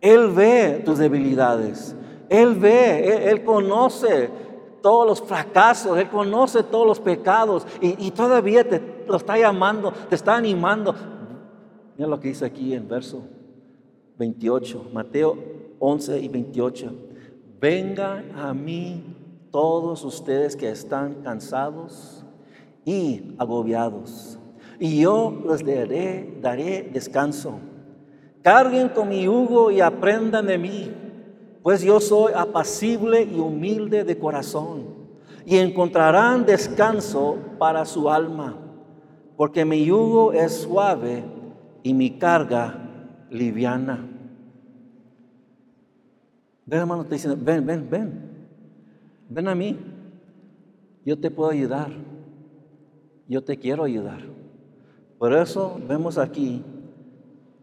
Él 0.01 0.31
ve 0.31 0.83
tus 0.85 0.99
debilidades. 0.99 1.97
Él 2.29 2.55
ve, 2.55 3.31
Él, 3.31 3.43
conoce 3.43 4.31
todos 4.83 5.07
los 5.07 5.23
fracasos, 5.23 5.99
Él 5.99 6.09
conoce 6.09 6.63
todos 6.63 6.87
los 6.87 7.01
pecados 7.01 7.67
y, 7.81 8.11
todavía 8.13 8.69
te 8.69 9.05
lo 9.09 9.17
está 9.17 9.37
llamando, 9.37 9.93
te 10.09 10.15
está 10.15 10.37
animando. 10.37 10.95
Mira 11.99 12.11
lo 12.11 12.21
que 12.21 12.29
dice 12.29 12.45
aquí 12.45 12.75
en 12.75 12.87
verso 12.87 13.25
28, 14.19 14.91
Mateo 14.93 15.37
11 15.81 16.21
y 16.21 16.29
28. 16.29 16.93
Vengan 17.61 18.39
a 18.39 18.55
mí 18.55 19.03
todos 19.51 20.05
ustedes 20.05 20.55
que 20.55 20.71
están 20.71 21.23
cansados 21.25 22.25
y 22.85 23.35
agobiados, 23.37 24.39
y 24.79 25.01
yo 25.01 25.43
les 25.51 25.67
daré, 25.67 26.39
daré 26.41 26.89
descanso. 26.93 27.59
Carguen 28.43 28.91
con 28.91 29.09
mi 29.09 29.25
yugo 29.25 29.73
y 29.73 29.81
aprendan 29.81 30.47
de 30.47 30.57
mí, 30.57 30.93
pues 31.65 31.83
yo 31.83 31.99
soy 31.99 32.33
apacible 32.33 33.25
y 33.25 33.41
humilde 33.41 34.05
de 34.05 34.17
corazón, 34.17 34.85
y 35.45 35.57
encontrarán 35.57 36.47
descanso 36.47 37.39
para 37.59 37.85
su 37.85 38.09
alma, 38.09 38.57
porque 39.37 39.65
mi 39.65 39.85
yugo 39.85 40.33
es 40.33 40.53
suave 40.53 41.38
y 41.83 41.95
mi 41.95 42.19
carga 42.19 42.75
liviana. 43.31 44.05
Ven, 46.67 46.81
hermano, 46.81 47.05
te 47.05 47.15
dicen, 47.15 47.43
ven, 47.45 47.65
ven, 47.65 47.89
ven, 47.91 48.21
ven 49.29 49.49
a 49.49 49.55
mí, 49.55 49.79
yo 51.05 51.19
te 51.19 51.31
puedo 51.31 51.51
ayudar 51.51 51.91
yo 53.29 53.45
te 53.45 53.59
quiero 53.59 53.85
ayudar. 53.85 54.21
Por 55.19 55.33
eso 55.35 55.79
vemos 55.87 56.17
aquí 56.17 56.65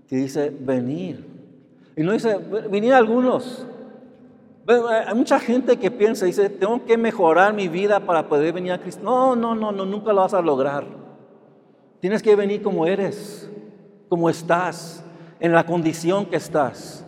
que 0.07 0.16
dice 0.16 0.55
venir. 0.57 1.26
Y 1.97 2.03
no 2.03 2.11
dice 2.11 2.38
venir 2.70 2.93
algunos. 2.93 3.66
Hay 4.68 5.16
mucha 5.16 5.39
gente 5.39 5.78
que 5.78 5.91
piensa, 5.91 6.26
dice, 6.26 6.49
tengo 6.49 6.86
que 6.86 6.97
mejorar 6.97 7.53
mi 7.53 7.68
vida 7.68 7.99
para 7.99 8.28
poder 8.28 8.53
venir 8.53 8.72
a 8.72 8.80
Cristo. 8.80 9.03
No, 9.03 9.36
no, 9.36 9.55
no, 9.55 9.72
no, 9.72 9.86
nunca 9.86 10.13
lo 10.13 10.22
vas 10.22 10.34
a 10.34 10.41
lograr. 10.41 10.86
Tienes 11.99 12.22
que 12.22 12.36
venir 12.36 12.61
como 12.61 12.86
eres, 12.86 13.49
como 14.16 14.30
estás, 14.30 15.03
en 15.41 15.51
la 15.51 15.66
condición 15.66 16.28
que 16.28 16.38
estás. 16.38 17.05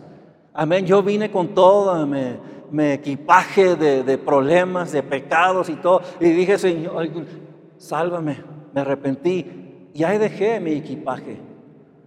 Amén. 0.52 0.84
Yo 0.84 1.02
vine 1.02 1.30
con 1.30 1.54
todo 1.54 2.06
mi, 2.06 2.82
equipaje 2.82 3.76
de, 3.76 4.18
problemas, 4.18 4.92
de 4.92 5.02
pecados 5.02 5.70
y 5.70 5.76
todo. 5.76 6.02
Y 6.20 6.28
dije, 6.28 6.58
Señor, 6.58 7.08
sálvame, 7.78 8.44
me 8.74 8.82
arrepentí 8.82 9.90
y 9.94 10.04
ahí 10.04 10.18
dejé 10.18 10.60
mi 10.60 10.72
equipaje, 10.72 11.38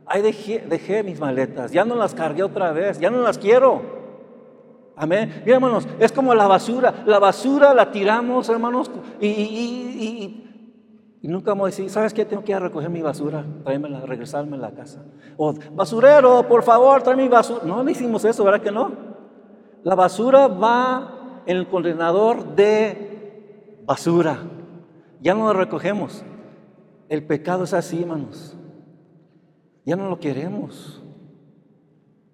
ahí 0.06 0.22
dejé, 0.22 1.02
mis 1.02 1.20
maletas, 1.20 1.72
ya 1.72 1.84
no 1.84 1.96
las 1.96 2.14
cargué 2.14 2.44
otra 2.44 2.72
vez, 2.72 3.00
ya 3.00 3.10
no 3.10 3.22
las 3.22 3.40
quiero. 3.40 3.82
Amén. 4.96 5.42
Mira, 5.44 5.56
hermanos, 5.56 5.88
es 6.00 6.12
como 6.12 6.36
la 6.36 6.46
basura. 6.46 6.94
La 7.08 7.18
basura 7.18 7.74
la 7.74 7.92
tiramos, 7.92 8.50
hermanos, 8.50 8.92
y, 9.20 9.30
y, 9.30 10.51
nunca 11.28 11.52
vamos 11.52 11.66
a 11.66 11.68
decir, 11.68 11.90
¿sabes 11.90 12.14
qué? 12.14 12.26
Tengo 12.26 12.44
que 12.44 12.52
ir 12.52 12.56
a 12.56 12.60
recoger 12.60 12.90
mi 12.90 13.02
basura, 13.02 13.46
tráemela, 13.64 14.02
regresarme 14.02 14.58
a 14.58 14.60
la 14.60 14.72
casa. 14.72 15.04
O, 15.38 15.54
basurero, 15.74 16.48
por 16.48 16.64
favor, 16.64 17.04
trae 17.04 17.16
mi 17.16 17.28
basura. 17.28 17.62
No 17.64 17.84
le 17.84 17.92
hicimos 17.92 18.26
eso, 18.26 18.44
¿verdad 18.44 18.62
que 18.62 18.72
no? 18.72 18.92
La 19.84 19.96
basura 19.96 20.48
va 20.48 21.44
en 21.46 21.58
el 21.58 21.68
contenedor 21.68 22.56
de 22.56 23.82
basura 23.86 24.40
ya 25.22 25.36
no 25.36 25.46
lo 25.46 25.54
recogemos. 25.54 26.24
El 27.08 27.24
pecado 27.26 27.64
es 27.64 27.74
así, 27.74 28.02
hermanos. 28.02 28.58
Ya 29.86 29.96
no 29.96 30.10
lo 30.10 30.20
queremos. 30.20 31.02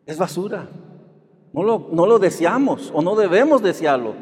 Es 0.05 0.17
basura. 0.17 0.69
No 1.51 1.63
lo, 1.63 1.89
no 1.91 2.05
lo 2.05 2.17
deseamos 2.17 2.91
o 2.95 3.01
no 3.01 3.15
debemos 3.15 3.61
desearlo. 3.61 4.13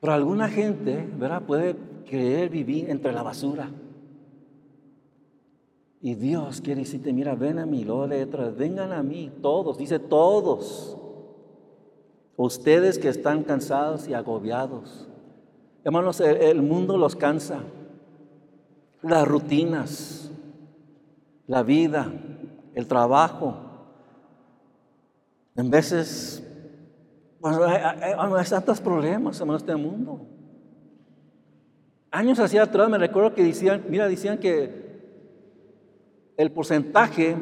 Pero 0.00 0.12
alguna 0.12 0.48
gente, 0.48 1.08
¿verdad? 1.16 1.42
Puede 1.42 1.76
querer 2.04 2.48
vivir 2.48 2.90
entre 2.90 3.12
la 3.12 3.22
basura. 3.22 3.70
Y 6.00 6.14
Dios 6.14 6.60
quiere 6.60 6.82
decirte, 6.82 7.12
mira, 7.12 7.34
ven 7.34 7.58
a 7.58 7.66
mí, 7.66 7.84
luego 7.84 8.06
detrás, 8.06 8.54
vengan 8.56 8.92
a 8.92 9.02
mí, 9.02 9.32
todos, 9.40 9.78
dice 9.78 9.98
todos. 9.98 10.96
Ustedes 12.36 12.98
que 12.98 13.08
están 13.08 13.42
cansados 13.42 14.06
y 14.08 14.14
agobiados, 14.14 15.08
Hermanos, 15.84 16.18
el, 16.20 16.62
mundo 16.62 16.96
los 16.96 17.14
cansa. 17.14 17.60
Las 19.02 19.28
rutinas, 19.28 20.30
la 21.46 21.62
vida, 21.62 22.10
el 22.74 22.86
trabajo. 22.86 23.54
En 25.56 25.70
veces 25.70 26.42
Pues 27.38 27.58
hay, 27.58 28.44
tantos 28.48 28.80
problemas, 28.80 29.38
en 29.42 29.50
este 29.50 29.76
mundo. 29.76 30.26
Años 32.14 32.38
hacia 32.38 32.62
atrás 32.62 32.88
me 32.88 32.96
recuerdo 32.96 33.34
que 33.34 33.42
decían, 33.42 33.86
mira, 33.88 34.06
decían 34.06 34.38
que 34.38 34.70
el 36.36 36.52
porcentaje 36.52 37.34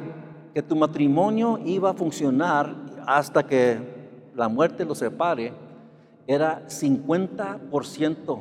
que 0.54 0.62
tu 0.62 0.76
matrimonio 0.76 1.60
iba 1.62 1.90
a 1.90 1.94
funcionar 1.94 2.74
hasta 3.06 3.46
que 3.46 3.76
la 4.34 4.48
muerte 4.48 4.86
lo 4.86 4.94
separe 4.94 5.52
era 6.26 6.66
50% 6.68 8.40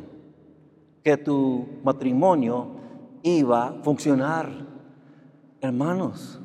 que 1.03 1.17
tu 1.17 1.67
matrimonio 1.83 2.77
iba 3.23 3.67
a 3.67 3.73
funcionar. 3.83 4.47
Hermanos, 5.59 6.39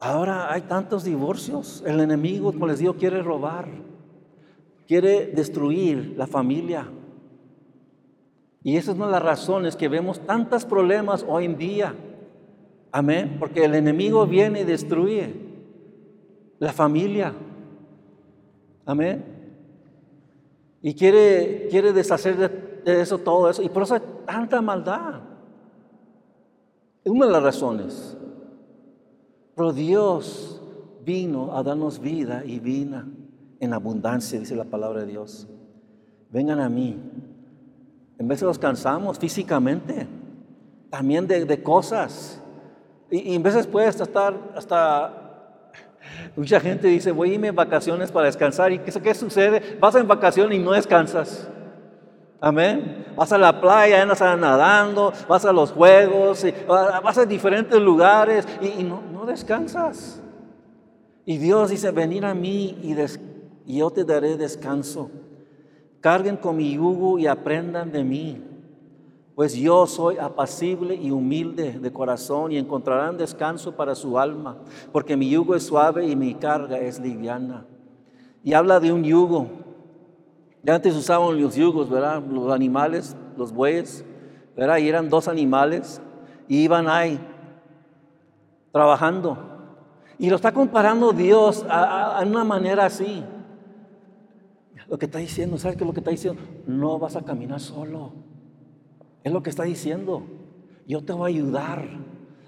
ahora 0.00 0.50
hay 0.50 0.62
tantos 0.62 1.04
divorcios. 1.04 1.84
El 1.84 2.00
enemigo, 2.00 2.52
como 2.52 2.68
les 2.68 2.78
digo, 2.78 2.94
quiere 2.94 3.20
robar, 3.20 3.68
quiere 4.86 5.26
destruir 5.26 6.14
la 6.16 6.26
familia. 6.26 6.88
Y 8.64 8.76
esa 8.76 8.92
es 8.92 8.96
una 8.96 9.06
de 9.06 9.12
las 9.12 9.22
razones 9.22 9.76
que 9.76 9.88
vemos 9.88 10.20
tantos 10.20 10.64
problemas 10.64 11.24
hoy 11.28 11.46
en 11.46 11.58
día. 11.58 11.94
Amén. 12.92 13.36
Porque 13.38 13.64
el 13.64 13.74
enemigo 13.74 14.26
viene 14.26 14.60
y 14.60 14.64
destruye 14.64 15.34
la 16.58 16.72
familia. 16.72 17.34
Amén. 18.84 19.24
Y 20.80 20.94
quiere, 20.94 21.68
quiere 21.70 21.92
deshacer 21.92 22.36
de, 22.84 23.00
eso, 23.00 23.18
todo 23.18 23.50
eso. 23.50 23.62
Y 23.62 23.68
por 23.68 23.82
eso 23.82 23.94
hay 23.94 24.02
tanta 24.26 24.60
maldad. 24.60 25.22
Es 27.04 27.10
una 27.10 27.26
de 27.26 27.32
las 27.32 27.42
razones. 27.42 28.16
Pero 29.56 29.72
Dios 29.72 30.62
vino 31.04 31.56
a 31.56 31.62
darnos 31.62 31.98
vida 31.98 32.44
y 32.44 32.60
vida 32.60 33.06
en 33.58 33.72
abundancia, 33.72 34.38
dice 34.38 34.56
la 34.56 34.64
palabra 34.64 35.00
de 35.00 35.06
Dios. 35.06 35.48
Vengan 36.30 36.60
a 36.60 36.68
mí. 36.68 36.98
En 38.22 38.28
vez 38.28 38.38
de 38.38 38.46
los 38.46 38.56
cansamos 38.56 39.18
físicamente, 39.18 40.06
también 40.90 41.26
de, 41.26 41.60
cosas. 41.60 42.40
Y, 43.10 43.34
en 43.34 43.42
veces 43.42 43.66
puedes 43.66 44.00
estar 44.00 44.32
hasta... 44.54 45.12
Mucha 46.36 46.60
gente 46.60 46.86
dice, 46.86 47.10
voy 47.10 47.32
a 47.32 47.34
irme 47.34 47.48
en 47.48 47.56
vacaciones 47.56 48.12
para 48.12 48.26
descansar. 48.26 48.70
¿Y 48.70 48.78
qué, 48.78 49.14
sucede? 49.14 49.76
Vas 49.80 49.96
en 49.96 50.06
vacaciones 50.06 50.56
y 50.56 50.62
no 50.62 50.70
descansas. 50.70 51.48
Amén. 52.40 53.06
Vas 53.16 53.32
a 53.32 53.38
la 53.38 53.60
playa, 53.60 54.00
andas 54.00 54.20
nadando, 54.20 55.12
vas 55.28 55.44
a 55.44 55.52
los 55.52 55.72
juegos, 55.72 56.46
vas 56.68 57.18
a 57.18 57.26
diferentes 57.26 57.80
lugares 57.80 58.46
y, 58.60 58.84
no, 58.84 59.26
descansas. 59.26 60.22
Y 61.24 61.38
Dios 61.38 61.70
dice, 61.70 61.90
venir 61.90 62.24
a 62.24 62.34
mí 62.34 62.78
y, 62.84 62.94
y 63.66 63.78
yo 63.78 63.90
te 63.90 64.04
daré 64.04 64.36
descanso. 64.36 65.10
Carguen 66.02 66.36
con 66.36 66.58
mi 66.58 66.74
yugo 66.74 67.18
y 67.18 67.26
aprendan 67.26 67.90
de 67.90 68.04
mí 68.04 68.52
pues 69.34 69.54
yo 69.54 69.86
soy 69.86 70.18
apacible 70.18 70.94
y 70.94 71.10
humilde 71.10 71.78
de 71.78 71.92
corazón 71.92 72.52
y 72.52 72.58
encontrarán 72.58 73.16
descanso 73.16 73.72
para 73.72 73.94
su 73.94 74.18
alma, 74.18 74.56
porque 74.92 75.16
mi 75.16 75.30
yugo 75.30 75.54
es 75.54 75.64
suave 75.64 76.06
y 76.06 76.14
mi 76.16 76.34
carga 76.34 76.78
es 76.78 77.00
liviana. 77.00 77.64
Y 78.44 78.52
habla 78.52 78.78
de 78.78 78.92
un 78.92 79.04
yugo. 79.04 79.46
Ya 80.62 80.74
antes 80.74 80.94
usaban 80.94 81.40
los 81.40 81.56
yugos, 81.56 81.88
¿verdad? 81.88 82.22
Los 82.22 82.52
animales, 82.52 83.16
los 83.36 83.52
bueyes, 83.52 84.04
¿verdad? 84.54 84.76
Y 84.78 84.88
eran 84.88 85.08
dos 85.08 85.28
animales 85.28 86.00
y 86.46 86.58
iban 86.58 86.88
ahí 86.88 87.18
trabajando. 88.70 89.38
Y 90.18 90.28
lo 90.28 90.36
está 90.36 90.52
comparando 90.52 91.12
Dios 91.12 91.64
a, 91.68 92.18
a 92.18 92.22
una 92.22 92.44
manera 92.44 92.84
así. 92.84 93.24
Lo 94.92 94.98
que 94.98 95.06
está 95.06 95.20
diciendo, 95.20 95.56
¿sabes 95.56 95.78
qué 95.78 95.84
es 95.84 95.86
lo 95.86 95.94
que 95.94 96.00
está 96.00 96.10
diciendo? 96.10 96.42
No 96.66 96.98
vas 96.98 97.16
a 97.16 97.22
caminar 97.22 97.60
solo. 97.60 98.12
Es 99.24 99.32
lo 99.32 99.42
que 99.42 99.48
está 99.48 99.62
diciendo. 99.62 100.24
Yo 100.86 101.02
te 101.02 101.14
voy 101.14 101.32
a 101.32 101.34
ayudar. 101.34 101.88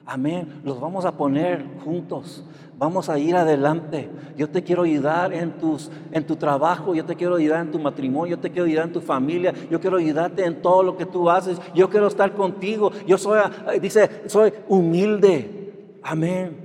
Amén. 0.05 0.61
Los 0.63 0.79
vamos 0.79 1.07
a 1.07 1.17
poner 1.17 1.65
juntos. 1.83 2.45
Vamos 2.77 3.09
a 3.09 3.19
ir 3.19 3.35
adelante. 3.35 4.11
Yo 4.37 4.51
te 4.51 4.63
quiero 4.63 4.83
ayudar 4.83 5.33
en, 5.33 5.53
tus, 5.53 5.91
en 6.13 6.27
tu 6.27 6.37
trabajo. 6.37 6.95
Yo 6.95 7.07
te 7.07 7.17
quiero 7.17 7.37
ayudar 7.37 7.65
en 7.65 7.73
tu 7.73 7.79
matrimonio. 7.79 8.37
Yo 8.37 8.43
te 8.43 8.51
quiero 8.51 8.67
ayudar 8.67 8.89
en 8.89 8.93
tu 8.93 9.01
familia. 9.01 9.55
Yo 9.71 9.81
quiero 9.81 9.97
ayudarte 9.97 10.45
en 10.45 10.61
todo 10.61 10.83
lo 10.83 10.99
que 10.99 11.07
tú 11.07 11.31
haces. 11.31 11.59
Yo 11.75 11.89
quiero 11.89 12.09
estar 12.09 12.35
contigo. 12.35 12.93
Yo 13.07 13.17
soy, 13.17 13.41
dice, 13.81 14.21
soy 14.27 14.53
humilde. 14.69 15.97
Amén. 16.03 16.59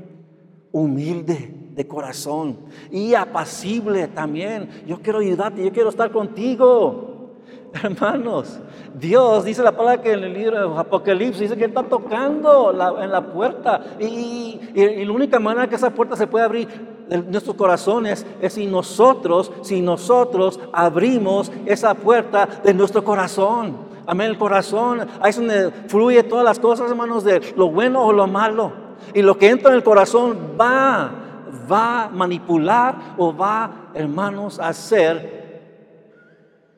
Humilde 0.74 1.59
de 1.80 1.88
corazón. 1.88 2.58
Y 2.92 3.14
apacible 3.14 4.10
también. 4.10 4.84
Yo 4.86 5.00
quiero 5.02 5.20
ayudarte. 5.20 5.64
Yo 5.64 5.72
quiero 5.72 5.88
estar 5.88 6.12
contigo. 6.12 7.30
Hermanos, 7.74 8.60
Dios 8.94 9.46
dice 9.46 9.64
la 9.64 9.72
palabra 9.72 10.02
que 10.02 10.12
en 10.12 10.26
el 10.26 10.34
libro 10.34 10.74
de 10.74 10.78
Apocalipsis 10.78 11.40
dice 11.40 11.56
que 11.56 11.64
está 11.64 11.84
tocando 11.84 12.72
en 13.02 13.12
la 13.12 13.22
puerta. 13.32 13.82
Y, 13.98 14.60
la 14.76 15.12
única 15.14 15.40
manera 15.40 15.70
que 15.70 15.76
esa 15.76 15.90
puerta 15.92 16.18
se 16.18 16.28
puede 16.28 16.44
abrir 16.44 16.68
en 17.10 17.32
nuestros 17.32 17.56
corazones 17.56 18.26
es 18.42 18.52
si 18.52 18.66
nosotros, 18.66 19.50
si 19.62 19.82
nosotros 19.82 20.60
abrimos 20.74 21.50
esa 21.66 21.94
puerta 21.94 22.46
de 22.62 22.74
nuestro 22.74 23.06
corazón. 23.06 23.88
Amén, 24.06 24.32
el 24.32 24.38
corazón, 24.38 25.08
ahí 25.22 25.30
es 25.30 25.38
donde 25.38 25.72
fluye 25.88 26.24
todas 26.24 26.44
las 26.44 26.60
cosas, 26.60 26.90
hermanos, 26.90 27.24
de 27.24 27.54
lo 27.56 27.70
bueno 27.70 28.04
o 28.04 28.12
lo 28.12 28.28
malo. 28.28 28.74
Y 29.14 29.22
lo 29.22 29.38
que 29.38 29.50
entra 29.50 29.70
en 29.70 29.78
el 29.78 29.84
corazón 29.84 30.58
va, 30.60 31.29
va 31.50 32.06
a 32.06 32.10
manipular 32.10 33.16
o 33.18 33.36
va, 33.36 33.92
hermanos, 33.94 34.60
a 34.60 34.70
hacer 34.70 35.40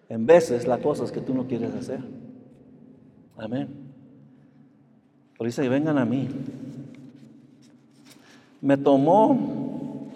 en 0.09 0.26
veces 0.26 0.67
las 0.67 0.80
cosas 0.80 1.11
que 1.11 1.22
tú 1.22 1.34
no 1.34 1.47
quieres 1.47 1.74
hacer. 1.74 2.01
Amén. 3.38 3.69
Por 5.38 5.47
eso 5.47 5.61
vengan 5.69 5.97
a 5.97 6.05
mí. 6.05 6.28
Me 8.59 8.78
tomó 8.78 10.09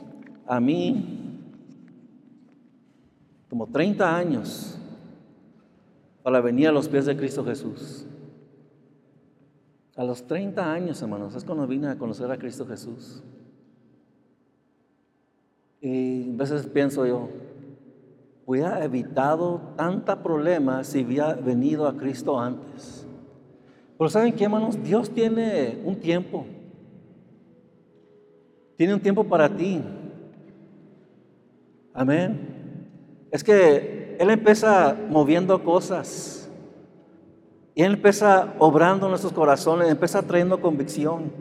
a 0.45 0.59
mí 0.59 1.41
como 3.49 3.67
30 3.67 4.15
años 4.15 4.77
para 6.21 6.41
venir 6.41 6.67
a 6.67 6.71
los 6.71 6.89
pies 6.89 7.05
de 7.05 7.15
Cristo 7.15 7.45
Jesús. 7.45 8.05
A 9.95 10.03
los 10.03 10.27
30 10.27 10.71
años, 10.73 11.01
hermanos, 11.01 11.35
es 11.35 11.45
cuando 11.45 11.65
vine 11.65 11.87
a 11.87 11.97
conocer 11.97 12.29
a 12.29 12.37
Cristo 12.37 12.65
Jesús. 12.65 13.23
Y 15.85 16.31
a 16.31 16.37
veces 16.37 16.65
pienso 16.65 17.05
yo, 17.05 17.29
hubiera 18.43 18.83
evitado 18.83 19.61
tanta 19.77 20.23
problema 20.23 20.83
si 20.83 21.03
hubiera 21.03 21.35
venido 21.35 21.87
a 21.87 21.95
Cristo 21.95 22.39
antes. 22.39 23.07
Pero 23.95 24.09
¿saben 24.09 24.33
qué, 24.33 24.45
hermanos? 24.45 24.81
Dios 24.81 25.11
tiene 25.11 25.79
un 25.85 25.95
tiempo. 25.97 26.43
Tiene 28.75 28.95
un 28.95 28.99
tiempo 28.99 29.25
para 29.25 29.47
ti. 29.47 29.79
Amén. 31.93 32.87
Es 33.29 33.43
que 33.43 34.17
Él 34.19 34.31
empieza 34.31 34.97
moviendo 35.07 35.63
cosas. 35.63 36.49
Y 37.75 37.83
Él 37.83 37.93
empieza 37.93 38.55
obrando 38.57 39.07
nuestros 39.07 39.33
corazones, 39.33 39.87
empieza 39.87 40.23
trayendo 40.23 40.59
convicción. 40.59 41.31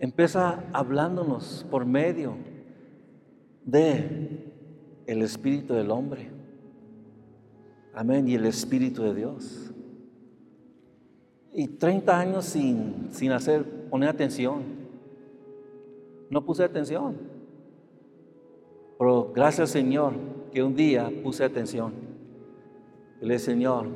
Empieza 0.00 0.64
hablándonos 0.72 1.64
por 1.70 1.86
medio 1.86 2.57
de 3.68 4.48
el 5.06 5.22
espíritu 5.22 5.74
del 5.74 5.90
hombre. 5.90 6.30
Amén. 7.94 8.26
Y 8.26 8.34
el 8.34 8.46
espíritu 8.46 9.02
de 9.02 9.14
Dios. 9.14 9.72
Y 11.52 11.68
30 11.68 12.18
años 12.18 12.44
sin, 12.46 13.08
sin 13.12 13.32
hacer, 13.32 13.64
poner 13.90 14.08
atención. 14.08 14.62
No 16.30 16.44
puse 16.44 16.64
atención. 16.64 17.16
Pero 18.98 19.32
gracias 19.34 19.70
Señor 19.70 20.14
que 20.50 20.62
un 20.62 20.74
día 20.74 21.10
puse 21.22 21.44
atención. 21.44 21.92
Le 23.20 23.38
Señor, 23.38 23.86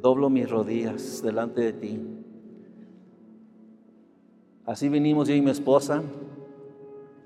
doblo 0.00 0.28
mis 0.28 0.50
rodillas 0.50 1.22
delante 1.22 1.60
de 1.60 1.72
ti. 1.72 2.00
Así 4.66 4.88
vinimos 4.88 5.28
yo 5.28 5.34
y 5.34 5.40
mi 5.40 5.50
esposa. 5.50 6.02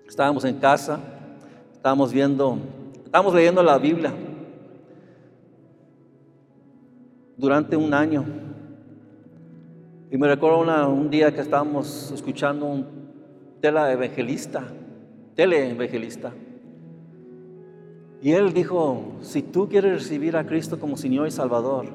Estábamos 0.06 0.44
en 0.44 0.58
casa 0.58 1.13
Estamos 1.84 2.14
viendo, 2.14 2.56
estamos 3.04 3.34
leyendo 3.34 3.62
la 3.62 3.76
Biblia 3.76 4.10
durante 7.36 7.76
un 7.76 7.92
año. 7.92 8.24
Y 10.10 10.16
me 10.16 10.26
recuerdo 10.26 10.60
un 10.88 11.10
día 11.10 11.30
que 11.30 11.42
estábamos 11.42 12.10
escuchando 12.10 12.64
un 12.64 12.86
tele 13.60 13.92
evangelista, 13.92 14.64
tele 15.34 15.72
evangelista. 15.72 16.32
Y 18.22 18.32
él 18.32 18.54
dijo, 18.54 19.18
si 19.20 19.42
tú 19.42 19.68
quieres 19.68 20.04
recibir 20.04 20.38
a 20.38 20.46
Cristo 20.46 20.80
como 20.80 20.96
Señor 20.96 21.28
y 21.28 21.32
Salvador, 21.32 21.88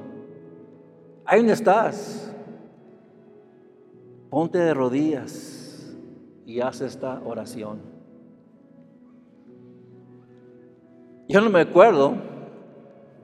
ahí 1.26 1.40
donde 1.40 1.54
estás, 1.54 2.32
ponte 4.30 4.60
de 4.60 4.72
rodillas 4.72 5.98
y 6.46 6.60
haz 6.60 6.80
esta 6.82 7.20
oración. 7.26 7.89
Yo 11.30 11.40
no 11.42 11.52
me 11.52 11.62
acuerdo, 11.62 12.16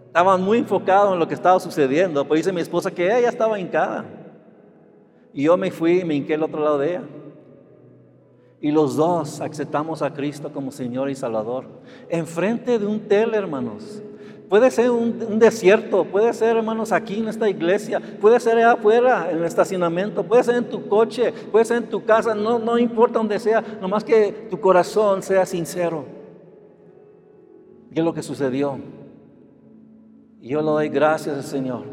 estaba 0.06 0.38
muy 0.38 0.60
enfocado 0.60 1.14
en 1.14 1.20
lo 1.20 1.28
que 1.28 1.34
estaba 1.34 1.60
sucediendo, 1.60 2.24
pues 2.24 2.42
dice 2.42 2.54
mi 2.54 2.62
esposa 2.62 2.92
que 2.92 3.06
ella 3.06 3.30
estaba 3.30 3.60
hincada. 3.60 4.06
Y 5.34 5.46
yo 5.46 5.58
me 5.58 5.72
fui 5.72 6.02
y 6.02 6.06
me 6.06 6.14
hinqué 6.14 6.36
al 6.36 6.44
otro 6.44 6.64
lado 6.64 6.78
de 6.78 6.92
ella. 6.92 7.02
Y 8.62 8.70
los 8.70 8.96
dos 8.96 9.42
aceptamos 9.42 10.04
a 10.04 10.14
Cristo 10.14 10.54
como 10.54 10.72
Señor 10.72 11.10
y 11.10 11.16
Salvador. 11.16 11.66
Enfrente 12.08 12.78
de 12.78 12.86
un 12.86 13.00
tele, 13.00 13.38
hermanos. 13.38 14.04
Puede 14.50 14.70
ser 14.70 14.92
un, 14.92 15.40
desierto, 15.40 16.06
puede 16.06 16.32
ser, 16.34 16.58
hermanos, 16.58 16.92
aquí 16.92 17.18
en 17.18 17.28
esta 17.28 17.50
iglesia, 17.50 18.00
puede 18.22 18.40
ser 18.40 18.58
allá 18.58 18.74
afuera, 18.74 19.32
en 19.32 19.40
el 19.40 19.46
estacionamiento, 19.46 20.22
puede 20.24 20.44
ser 20.44 20.58
en 20.58 20.70
tu 20.70 20.88
coche, 20.88 21.34
puede 21.52 21.66
ser 21.66 21.78
en 21.78 21.90
tu 21.90 22.06
casa, 22.06 22.36
no, 22.36 22.60
no 22.60 22.78
importa 22.78 23.18
donde 23.18 23.40
sea, 23.40 23.64
nomás 23.82 24.04
que 24.04 24.48
tu 24.48 24.60
corazón 24.60 25.24
sea 25.24 25.44
sincero. 25.48 26.15
Y 27.96 28.00
es 28.00 28.04
lo 28.04 28.14
que 28.14 28.22
sucedió. 28.22 28.78
Yo 30.42 30.60
le 30.60 30.66
doy 30.66 30.90
gracias 30.90 31.38
al 31.38 31.44
Señor. 31.44 31.86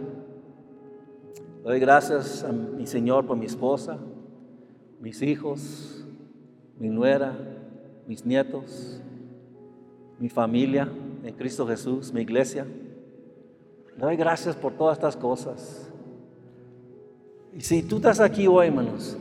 Le 1.58 1.62
doy 1.62 1.78
gracias 1.78 2.42
a 2.42 2.50
mi 2.50 2.88
Señor 2.88 3.24
por 3.24 3.36
mi 3.36 3.46
esposa, 3.46 3.98
mis 5.00 5.22
hijos, 5.22 6.04
mi 6.76 6.88
nuera, 6.88 7.32
mis 8.08 8.26
nietos, 8.26 9.00
mi 10.18 10.28
familia 10.28 10.88
en 11.22 11.34
Cristo 11.36 11.68
Jesús, 11.68 12.12
mi 12.12 12.22
iglesia. 12.22 12.66
Le 13.96 14.02
doy 14.04 14.16
gracias 14.16 14.56
por 14.56 14.72
todas 14.72 14.98
estas 14.98 15.16
cosas. 15.16 15.88
Y 17.54 17.60
si 17.60 17.80
tú 17.84 17.98
estás 17.98 18.18
aquí 18.18 18.48
hoy, 18.48 18.66
hermanos, 18.66 19.16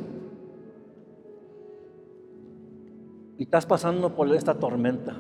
y 3.38 3.44
estás 3.44 3.68
pasando 3.68 4.16
por 4.16 4.34
esta 4.34 4.56
tormenta, 4.56 5.16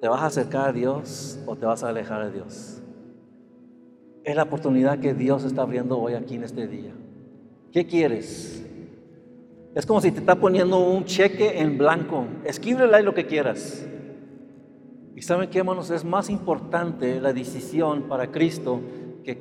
¿te 0.00 0.08
vas 0.08 0.22
a 0.22 0.26
acercar 0.26 0.70
a 0.70 0.72
Dios 0.72 1.38
o 1.46 1.56
te 1.56 1.66
vas 1.66 1.84
a 1.84 1.90
alejar 1.90 2.24
de 2.26 2.32
Dios? 2.32 2.82
Es 4.24 4.36
la 4.36 4.44
oportunidad 4.44 4.98
que 4.98 5.14
Dios 5.14 5.44
está 5.44 5.62
abriendo 5.62 5.98
hoy 5.98 6.14
aquí 6.14 6.34
en 6.34 6.44
este 6.44 6.66
día. 6.66 6.92
¿Qué 7.72 7.86
quieres? 7.86 8.66
Es 9.74 9.86
como 9.86 10.00
si 10.00 10.10
te 10.10 10.20
está 10.20 10.34
poniendo 10.34 10.78
un 10.78 11.04
cheque 11.04 11.60
en 11.60 11.78
blanco. 11.78 12.26
Escríbele 12.44 12.96
ahí 12.96 13.04
lo 13.04 13.14
que 13.14 13.26
quieras. 13.26 13.86
Y 15.14 15.22
saben 15.22 15.48
qué, 15.50 15.58
hermanos, 15.58 15.90
es 15.90 16.04
más 16.04 16.30
importante 16.30 17.20
la 17.20 17.32
decisión 17.32 18.04
para 18.04 18.30
Cristo 18.30 18.80
que 19.22 19.38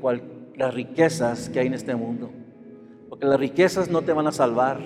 las 0.55 0.73
riquezas 0.73 1.49
que 1.49 1.59
hay 1.59 1.67
en 1.67 1.73
este 1.73 1.95
mundo. 1.95 2.29
Porque 3.09 3.25
las 3.25 3.39
riquezas 3.39 3.89
no 3.89 4.01
te 4.01 4.13
van 4.13 4.27
a 4.27 4.31
salvar. 4.31 4.79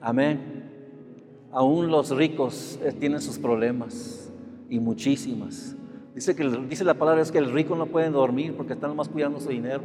Amén. 0.00 1.48
Aún 1.52 1.88
los 1.88 2.10
ricos 2.10 2.78
eh, 2.82 2.92
tienen 2.92 3.20
sus 3.20 3.38
problemas 3.38 4.27
y 4.68 4.78
muchísimas. 4.80 5.76
Dice, 6.14 6.34
que, 6.34 6.48
dice 6.68 6.84
la 6.84 6.94
palabra 6.94 7.22
es 7.22 7.30
que 7.30 7.38
el 7.38 7.52
rico 7.52 7.76
no 7.76 7.86
puede 7.86 8.10
dormir 8.10 8.54
porque 8.56 8.72
están 8.72 8.94
más 8.96 9.08
cuidando 9.08 9.40
su 9.40 9.48
dinero. 9.48 9.82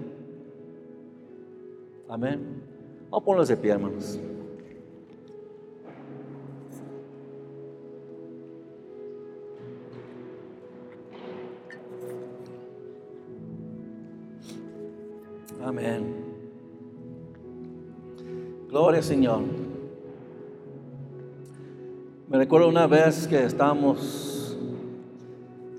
Amén. 2.09 2.63
Vamos 3.09 3.21
a 3.21 3.25
ponerlos 3.25 3.47
de 3.47 3.57
pie, 3.57 3.71
hermanos. 3.71 4.19
Amén. 15.63 16.13
Gloria 18.67 19.01
Señor. 19.01 19.41
Me 22.27 22.38
recuerdo 22.38 22.67
una 22.67 22.86
vez 22.88 23.27
que 23.27 23.45
estábamos, 23.45 24.43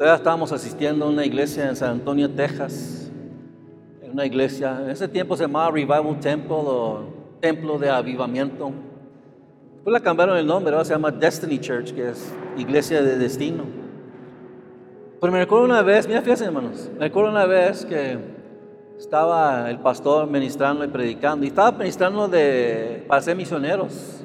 todavía 0.05 0.19
estábamos 0.19 0.53
asistiendo 0.53 1.07
a 1.07 1.09
una 1.09 1.25
iglesia 1.25 1.67
en 1.67 1.75
San 1.77 1.93
Antonio, 1.93 2.29
Texas. 2.31 3.11
En 4.03 4.13
una 4.13 4.27
iglesia, 4.27 4.79
en 4.83 4.91
ese 4.91 5.09
tiempo 5.09 5.35
se 5.35 5.45
llamaba 5.45 5.71
Revival 5.71 6.21
Temple 6.21 6.57
o 6.59 7.05
Templo 7.41 7.79
de 7.79 7.89
Avivamiento. 7.89 8.71
Después 9.77 9.95
la 9.95 10.01
cambiaron 10.01 10.37
el 10.37 10.47
nombre, 10.47 10.75
ahora 10.75 10.85
se 10.85 10.93
llama 10.93 11.11
Destiny 11.11 11.59
Church, 11.59 11.95
que 11.95 12.11
es 12.11 12.35
Iglesia 12.59 13.03
de 13.03 13.17
Destino. 13.17 13.65
Pero 15.23 15.33
me 15.33 15.39
recuerdo 15.39 15.65
una 15.65 15.81
vez, 15.81 16.07
mira, 16.07 16.21
fíjense 16.21 16.45
hermanos, 16.45 16.91
me 16.93 17.07
recuerdo 17.07 17.31
una 17.31 17.47
vez 17.47 17.87
que 17.87 18.19
estaba 18.99 19.71
el 19.71 19.79
pastor 19.79 20.29
ministrando 20.29 20.85
y 20.85 20.89
predicando, 20.89 21.47
y 21.47 21.49
estaba 21.49 21.73
ministrando 21.73 22.29
de, 22.29 23.07
para 23.09 23.23
ser 23.23 23.35
misioneros. 23.35 24.23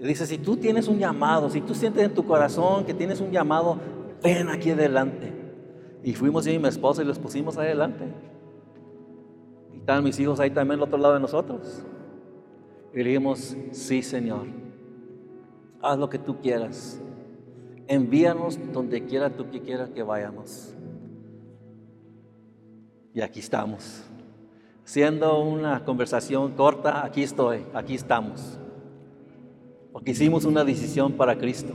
Y 0.00 0.06
dice, 0.06 0.26
si 0.26 0.38
tú 0.38 0.56
tienes 0.56 0.88
un 0.88 0.98
llamado, 0.98 1.50
si 1.50 1.60
tú 1.60 1.74
sientes 1.74 2.02
en 2.02 2.14
tu 2.14 2.24
corazón 2.24 2.86
que 2.86 2.94
tienes 2.94 3.20
un 3.20 3.30
llamado, 3.30 3.76
ven 4.24 4.48
aquí 4.48 4.70
adelante. 4.70 5.32
Y 6.02 6.14
fuimos 6.14 6.46
yo 6.46 6.52
y 6.52 6.58
mi 6.58 6.68
esposa 6.68 7.02
y 7.02 7.04
los 7.04 7.18
pusimos 7.18 7.56
adelante. 7.58 8.06
Y 9.72 9.76
están 9.76 10.02
mis 10.02 10.18
hijos 10.18 10.40
ahí 10.40 10.50
también 10.50 10.80
al 10.80 10.86
otro 10.86 10.98
lado 10.98 11.14
de 11.14 11.20
nosotros. 11.20 11.84
Y 12.92 13.02
dijimos, 13.02 13.56
sí 13.70 14.02
Señor, 14.02 14.46
haz 15.82 15.98
lo 15.98 16.08
que 16.08 16.18
tú 16.18 16.40
quieras. 16.40 17.00
Envíanos 17.86 18.58
donde 18.72 19.04
quiera 19.04 19.28
tú 19.30 19.50
que 19.50 19.60
quieras 19.60 19.90
que 19.90 20.02
vayamos. 20.02 20.74
Y 23.12 23.20
aquí 23.20 23.40
estamos. 23.40 24.04
Siendo 24.84 25.38
una 25.40 25.84
conversación 25.84 26.52
corta, 26.52 27.04
aquí 27.04 27.22
estoy, 27.22 27.64
aquí 27.74 27.94
estamos. 27.94 28.58
Porque 29.92 30.12
hicimos 30.12 30.44
una 30.44 30.64
decisión 30.64 31.12
para 31.12 31.38
Cristo. 31.38 31.74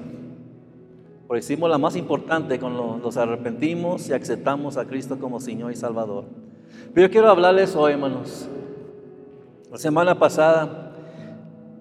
Hicimos 1.37 1.69
la 1.69 1.77
más 1.77 1.95
importante 1.95 2.59
cuando 2.59 2.99
nos 3.01 3.15
arrepentimos 3.17 4.09
y 4.09 4.13
aceptamos 4.13 4.77
a 4.77 4.85
Cristo 4.85 5.19
como 5.19 5.39
Señor 5.39 5.71
y 5.71 5.75
Salvador. 5.75 6.25
Pero 6.93 7.07
yo 7.07 7.11
quiero 7.11 7.29
hablarles 7.29 7.75
hoy, 7.75 7.93
hermanos. 7.93 8.47
La 9.71 9.77
semana 9.77 10.17
pasada 10.17 10.91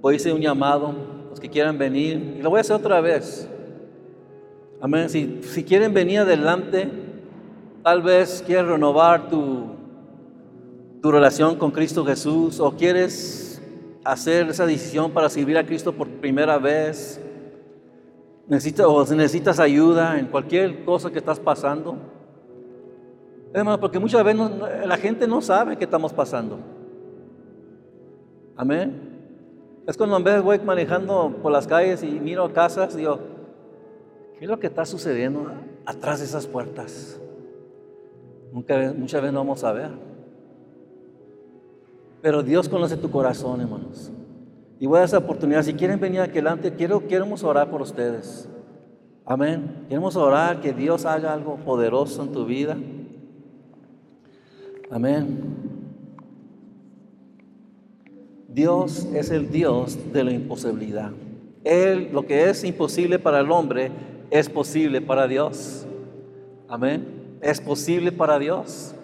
hoy 0.03 0.17
hice 0.17 0.33
un 0.33 0.41
llamado, 0.41 0.93
los 1.31 1.41
que 1.41 1.49
quieran 1.49 1.79
venir, 1.79 2.37
y 2.39 2.43
lo 2.43 2.51
voy 2.51 2.59
a 2.59 2.61
hacer 2.61 2.77
otra 2.77 3.01
vez. 3.01 3.49
Amén. 4.81 5.09
Si, 5.09 5.41
si 5.43 5.65
quieren 5.65 5.95
venir 5.95 6.21
adelante, 6.21 6.91
Tal 7.89 8.03
vez 8.03 8.43
quieres 8.45 8.67
renovar 8.67 9.31
tu, 9.31 9.65
tu 11.01 11.11
relación 11.11 11.57
con 11.57 11.71
Cristo 11.71 12.05
Jesús 12.05 12.61
o 12.61 12.73
quieres 12.73 13.63
hacer 14.05 14.49
esa 14.49 14.67
decisión 14.67 15.11
para 15.11 15.31
servir 15.31 15.57
a 15.57 15.65
Cristo 15.65 15.93
por 15.93 16.07
primera 16.07 16.59
vez. 16.59 17.19
Necesitas, 18.49 18.87
o 18.87 19.05
necesitas 19.15 19.61
ayuda 19.61 20.19
en 20.19 20.27
cualquier 20.27 20.85
cosa 20.85 21.11
que 21.11 21.19
estás 21.19 21.39
pasando. 21.39 21.97
Hermano, 23.53 23.79
porque 23.79 23.99
muchas 23.99 24.25
veces 24.25 24.41
la 24.87 24.97
gente 24.97 25.27
no 25.27 25.43
sabe 25.43 25.77
qué 25.77 25.85
estamos 25.85 26.13
pasando. 26.13 26.59
Amén. 28.57 29.09
Es 29.87 29.97
cuando 29.97 30.17
en 30.17 30.25
vez 30.25 30.43
voy 30.43 30.59
manejando 30.59 31.37
por 31.43 31.53
las 31.53 31.67
calles 31.67 32.03
y 32.03 32.21
miro 32.21 32.53
casas, 32.53 32.97
digo, 32.97 33.21
¿qué 34.39 34.45
es 34.45 34.51
lo 34.51 34.59
que 34.59 34.67
está 34.67 34.85
sucediendo 34.85 35.51
atrás 35.87 36.19
de 36.19 36.27
esas 36.27 36.47
puertas? 36.47 37.21
muchas 38.53 39.23
veces 39.23 39.33
no 39.33 39.41
vamos 39.41 39.63
a 39.63 39.73
ver. 39.73 39.91
Pero 42.21 42.43
Dios 42.43 42.69
conoce 42.69 42.97
tu 42.97 43.11
corazón, 43.11 43.61
hermanos. 43.61 44.11
Y 44.81 44.87
voy 44.87 45.01
a 45.01 45.05
esa 45.05 45.19
oportunidad. 45.19 45.63
Si 45.63 45.75
quieren 45.75 45.99
venir 45.99 46.21
aquí 46.21 46.39
adelante, 46.39 46.73
quiero, 46.75 47.07
queremos 47.07 47.43
orar 47.43 47.71
por 47.71 47.83
ustedes. 47.83 48.49
Amén. 49.25 49.85
Queremos 49.89 50.17
orar 50.17 50.61
que 50.61 50.73
Dios 50.73 51.05
haga 51.05 51.33
algo 51.33 51.57
poderoso 51.57 52.23
en 52.23 52.33
tu 52.33 52.47
vida. 52.47 52.77
Amén. 54.91 55.39
Dios 58.49 59.07
es 59.15 59.31
el 59.31 59.51
Dios 59.51 59.99
de 60.13 60.25
la 60.25 60.33
imposibilidad. 60.33 61.13
Él, 61.65 62.11
lo 62.13 62.27
que 62.27 62.49
es 62.49 62.65
imposible 62.65 63.19
para 63.19 63.41
el 63.41 63.51
hombre, 63.51 63.91
es 64.31 64.49
posible 64.49 65.01
para 65.01 65.27
Dios. 65.27 65.87
Amén 66.69 67.19
es 67.41 67.61
posible 67.61 68.13
para 68.13 68.39
Dios. 68.39 68.95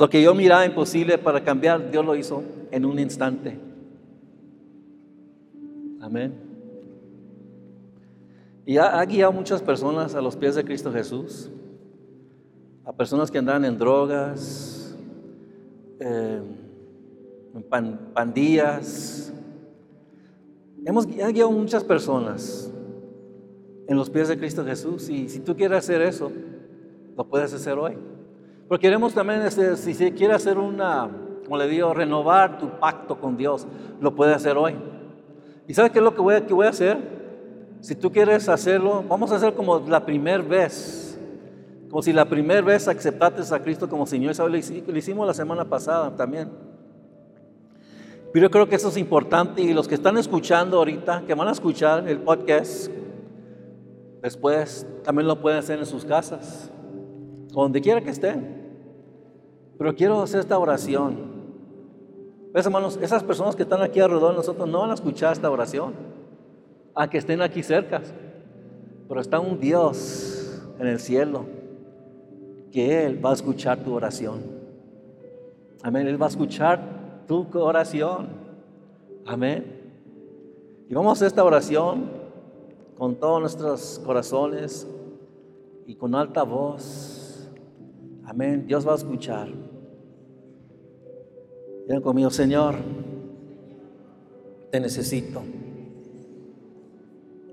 Lo 0.00 0.08
que 0.08 0.22
yo 0.22 0.34
miraba 0.34 0.64
imposible 0.64 1.18
para 1.18 1.44
cambiar, 1.44 1.90
Dios 1.90 2.02
lo 2.02 2.16
hizo 2.16 2.42
en 2.70 2.86
un 2.86 2.98
instante. 2.98 3.58
Amén. 6.00 6.32
Y 8.64 8.78
ha, 8.78 9.04
guiado 9.04 9.30
muchas 9.30 9.60
personas 9.60 10.14
a 10.14 10.22
los 10.22 10.36
pies 10.36 10.54
de 10.54 10.64
Cristo 10.64 10.90
Jesús. 10.90 11.50
A 12.86 12.94
personas 12.94 13.30
que 13.30 13.36
andan 13.36 13.62
en 13.66 13.76
drogas, 13.76 14.96
eh, 15.98 16.40
en 17.54 17.98
pandillas. 18.14 19.34
Hemos 20.86 21.06
guiado 21.06 21.50
muchas 21.50 21.84
personas 21.84 22.72
en 23.86 23.98
los 23.98 24.08
pies 24.08 24.28
de 24.28 24.38
Cristo 24.38 24.64
Jesús. 24.64 25.10
Y 25.10 25.28
si 25.28 25.40
tú 25.40 25.54
quieres 25.54 25.76
hacer 25.76 26.00
eso, 26.00 26.32
lo 27.18 27.28
puedes 27.28 27.52
hacer 27.52 27.76
hoy. 27.78 27.98
Pero 28.70 28.78
queremos 28.78 29.12
también, 29.12 29.42
este, 29.42 29.76
si 29.76 29.94
se 29.94 30.14
quiere 30.14 30.32
hacer 30.32 30.56
una, 30.56 31.10
como 31.42 31.56
le 31.56 31.66
digo, 31.66 31.92
renovar 31.92 32.56
tu 32.56 32.70
pacto 32.78 33.18
con 33.18 33.36
Dios, 33.36 33.66
lo 34.00 34.14
puedes 34.14 34.36
hacer 34.36 34.56
hoy. 34.56 34.76
¿Y 35.66 35.74
sabes 35.74 35.90
qué 35.90 35.98
es 35.98 36.04
lo 36.04 36.14
que 36.14 36.20
voy, 36.20 36.36
a, 36.36 36.40
voy 36.42 36.66
a 36.68 36.70
hacer? 36.70 36.96
Si 37.80 37.96
tú 37.96 38.12
quieres 38.12 38.48
hacerlo, 38.48 39.02
vamos 39.08 39.32
a 39.32 39.34
hacer 39.34 39.54
como 39.54 39.80
la 39.80 40.06
primera 40.06 40.40
vez. 40.40 41.18
Como 41.90 42.00
si 42.00 42.12
la 42.12 42.24
primera 42.26 42.60
vez 42.60 42.86
aceptaste 42.86 43.52
a 43.52 43.58
Cristo 43.60 43.88
como 43.88 44.06
Señor. 44.06 44.36
Lo 44.38 44.96
hicimos 44.96 45.26
la 45.26 45.34
semana 45.34 45.64
pasada 45.64 46.14
también. 46.14 46.48
Pero 48.32 48.46
yo 48.46 48.50
creo 48.52 48.68
que 48.68 48.76
eso 48.76 48.90
es 48.90 48.96
importante 48.98 49.62
y 49.62 49.72
los 49.72 49.88
que 49.88 49.96
están 49.96 50.16
escuchando 50.16 50.76
ahorita, 50.76 51.24
que 51.26 51.34
van 51.34 51.48
a 51.48 51.50
escuchar 51.50 52.08
el 52.08 52.20
podcast, 52.20 52.88
después 54.22 54.86
también 55.02 55.26
lo 55.26 55.40
pueden 55.40 55.58
hacer 55.58 55.80
en 55.80 55.86
sus 55.86 56.04
casas, 56.04 56.70
donde 57.52 57.80
quiera 57.80 58.00
que 58.00 58.10
estén. 58.10 58.60
Pero 59.78 59.94
quiero 59.94 60.22
hacer 60.22 60.40
esta 60.40 60.58
oración. 60.58 61.16
¿Ves, 62.52 62.66
hermanos? 62.66 62.98
Esas 63.00 63.22
personas 63.22 63.56
que 63.56 63.62
están 63.62 63.82
aquí 63.82 64.00
alrededor 64.00 64.32
de 64.32 64.36
nosotros 64.38 64.68
no 64.68 64.80
van 64.80 64.90
a 64.90 64.94
escuchar 64.94 65.32
esta 65.32 65.50
oración, 65.50 65.94
a 66.94 67.08
que 67.08 67.18
estén 67.18 67.40
aquí 67.40 67.62
cerca. 67.62 68.02
Pero 69.08 69.20
está 69.20 69.40
un 69.40 69.58
Dios 69.58 70.62
en 70.78 70.86
el 70.86 70.98
cielo 70.98 71.44
que 72.70 73.06
Él 73.06 73.24
va 73.24 73.30
a 73.30 73.34
escuchar 73.34 73.78
tu 73.78 73.94
oración. 73.94 74.42
Amén. 75.82 76.06
Él 76.06 76.20
va 76.20 76.26
a 76.26 76.28
escuchar 76.28 76.80
tu 77.26 77.46
oración. 77.54 78.28
Amén. 79.26 79.80
Y 80.88 80.94
vamos 80.94 81.10
a 81.10 81.12
hacer 81.12 81.28
esta 81.28 81.44
oración 81.44 82.10
con 82.98 83.14
todos 83.14 83.40
nuestros 83.40 84.00
corazones 84.04 84.86
y 85.86 85.94
con 85.94 86.14
alta 86.14 86.42
voz. 86.42 87.19
Amén. 88.30 88.64
Dios 88.64 88.86
va 88.86 88.92
a 88.92 88.94
escuchar. 88.94 89.48
Ven 91.88 92.00
conmigo, 92.00 92.30
Señor, 92.30 92.76
te 94.70 94.78
necesito. 94.78 95.42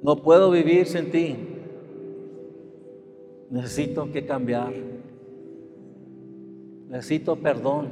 No 0.03 0.17
puedo 0.17 0.51
vivir 0.51 0.86
sin 0.86 1.09
ti. 1.09 1.36
Necesito 3.49 4.11
que 4.11 4.28
cambiar. 4.28 4.71
Necesito 6.89 7.38
perdón. 7.38 7.88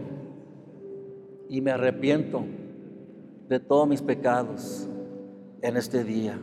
Y 1.49 1.61
me 1.61 1.71
arrepiento 1.71 2.43
de 3.49 3.59
todos 3.59 3.87
mis 3.87 4.03
pecados 4.03 4.87
en 5.63 5.75
este 5.75 6.03
día. 6.03 6.39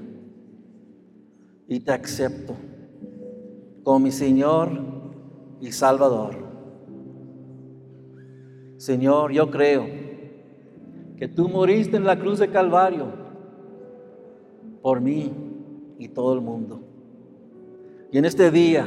Y 1.69 1.79
te 1.79 1.93
acepto 1.93 2.57
como 3.85 4.01
mi 4.01 4.11
Señor 4.11 5.02
y 5.63 5.71
Salvador. 5.71 6.35
Señor, 8.77 9.31
yo 9.31 9.49
creo 9.49 9.87
que 11.17 11.29
tú 11.29 11.49
moriste 11.49 11.97
en 11.97 12.05
la 12.05 12.19
cruz 12.19 12.41
de 12.41 12.49
Calvario 12.49 13.07
por 14.83 15.01
mí 15.01 15.33
y 15.99 16.09
todo 16.09 16.35
el 16.35 16.41
mundo. 16.41 16.83
Y 18.11 18.19
en 18.19 18.25
este 18.25 18.51
día 18.51 18.85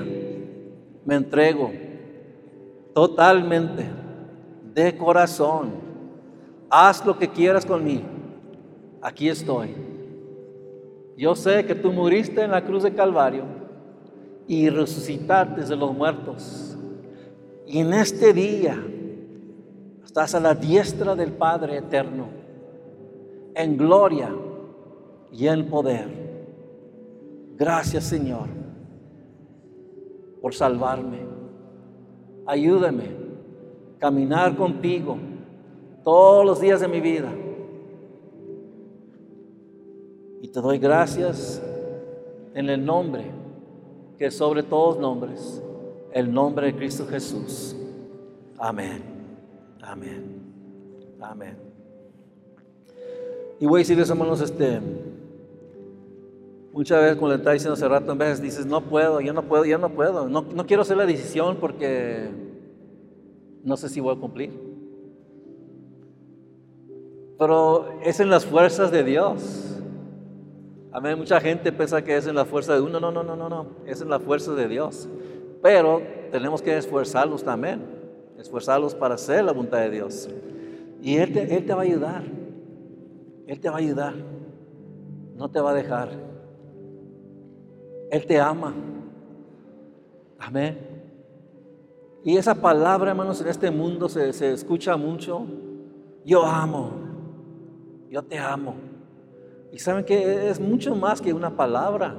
me 1.06 1.16
entrego 1.16 1.72
totalmente, 2.94 3.86
de 4.74 4.98
corazón. 4.98 5.72
Haz 6.70 7.06
lo 7.06 7.18
que 7.18 7.30
quieras 7.30 7.66
conmigo. 7.66 8.04
Aquí 9.02 9.30
estoy. 9.30 9.74
Yo 11.16 11.36
sé 11.36 11.66
que 11.66 11.74
tú 11.74 11.94
moriste 11.94 12.42
en 12.42 12.52
la 12.52 12.66
cruz 12.66 12.84
de 12.84 12.94
Calvario 12.94 13.65
y 14.48 14.70
resucitaste 14.70 15.64
de 15.64 15.76
los 15.76 15.96
muertos. 15.96 16.78
Y 17.66 17.80
en 17.80 17.94
este 17.94 18.34
día 18.34 18.82
Estás 20.16 20.34
a 20.34 20.40
la 20.40 20.56
diestra 20.56 21.14
del 21.14 21.34
Padre 21.34 21.76
eterno, 21.76 22.30
en 23.54 23.76
gloria 23.76 24.34
y 25.30 25.46
en 25.46 25.68
poder. 25.68 26.08
Gracias 27.58 28.06
Señor 28.06 28.48
por 30.42 30.54
salvarme. 30.54 31.20
Ayúdame 32.46 33.04
a 33.04 34.00
caminar 34.00 34.56
contigo 34.56 35.18
todos 36.02 36.46
los 36.46 36.62
días 36.62 36.80
de 36.80 36.88
mi 36.88 37.02
vida. 37.02 37.34
Y 40.42 40.48
te 40.48 40.62
doy 40.62 40.78
gracias 40.78 41.62
en 42.54 42.70
el 42.70 42.86
nombre 42.86 43.26
que 44.18 44.32
sobre 44.32 44.64
todos 44.64 44.98
nombres, 44.98 45.62
el 46.12 46.34
nombre 46.34 46.68
de 46.68 46.76
Cristo 46.76 47.06
Jesús. 47.08 47.76
Amén. 48.58 49.04
Amén. 49.82 50.42
Amén. 51.22 51.58
Y 53.60 53.66
voy 53.66 53.80
a 53.80 53.82
decirles, 53.82 54.10
hermanos, 54.10 54.42
este, 54.42 54.80
muchas 56.72 57.02
veces, 57.02 57.16
como 57.16 57.30
le 57.30 57.36
estaba 57.36 57.54
diciendo 57.54 57.74
hace 57.74 57.88
rato, 57.88 58.12
en 58.12 58.18
veces 58.18 58.42
dices, 58.42 58.66
no 58.66 58.82
puedo, 58.82 59.22
yo 59.22 59.34
no 59.34 59.44
puedo, 59.44 59.66
yo 59.66 59.78
no 59.78 59.90
puedo. 59.90 60.28
No, 60.28 60.42
no 60.42 60.66
quiero 60.66 60.82
hacer 60.82 60.98
la 60.98 61.06
decisión 61.06 61.58
porque 61.60 62.30
no 63.64 63.78
sé 63.78 63.90
si 63.90 64.00
voy 64.00 64.16
a 64.16 64.20
cumplir. 64.20 64.52
Pero 67.38 68.00
es 68.04 68.20
en 68.20 68.30
las 68.30 68.46
fuerzas 68.46 68.92
de 68.92 69.04
Dios. 69.04 69.75
Amén. 70.96 71.18
Mucha 71.18 71.42
gente 71.42 71.74
piensa 71.74 72.02
que 72.02 72.16
es 72.16 72.26
en 72.26 72.36
la 72.36 72.46
fuerza 72.46 72.74
de 72.74 72.80
uno. 72.80 73.02
No, 73.02 73.12
no, 73.12 73.22
no, 73.22 73.36
no, 73.36 73.50
no. 73.50 73.66
Es 73.86 74.00
en 74.00 74.10
la 74.10 74.18
fuerza 74.18 74.54
de 74.54 74.66
Dios. 74.70 75.10
Pero 75.62 76.02
tenemos 76.32 76.62
que 76.62 76.78
esforzarnos 76.78 77.44
también 77.44 77.82
esforzarlos 78.38 78.96
para 78.96 79.16
hacer 79.16 79.44
la 79.44 79.52
voluntad 79.52 79.80
de 79.80 79.90
Dios. 79.90 80.30
Y 81.02 81.18
Él 81.18 81.34
te, 81.34 81.54
Él 81.54 81.66
te 81.66 81.74
va 81.74 81.82
a 81.82 81.84
ayudar. 81.84 82.24
Él 83.46 83.60
te 83.60 83.70
va 83.70 83.76
a 83.76 83.80
ayudar. 83.80 84.14
No 85.36 85.52
te 85.52 85.60
va 85.60 85.72
a 85.72 85.74
dejar. 85.74 86.12
Él 88.10 88.26
te 88.26 88.40
ama. 88.40 88.74
Amén. 90.40 90.80
Y 92.24 92.38
esa 92.38 92.56
palabra, 92.56 93.12
hermanos, 93.12 93.42
en 93.42 93.48
este 93.50 93.70
mundo 93.70 94.08
se, 94.08 94.32
se 94.32 94.54
escucha 94.54 94.96
mucho. 94.96 95.46
Yo 96.24 96.46
amo. 96.46 96.92
Yo 98.10 98.24
te 98.24 98.40
amo. 98.40 98.95
Y 99.76 99.80
saben 99.80 100.04
que 100.04 100.50
es 100.50 100.60
mucho 100.60 100.96
más 100.96 101.22
que 101.22 101.32
una 101.32 101.56
palabra. 101.56 102.16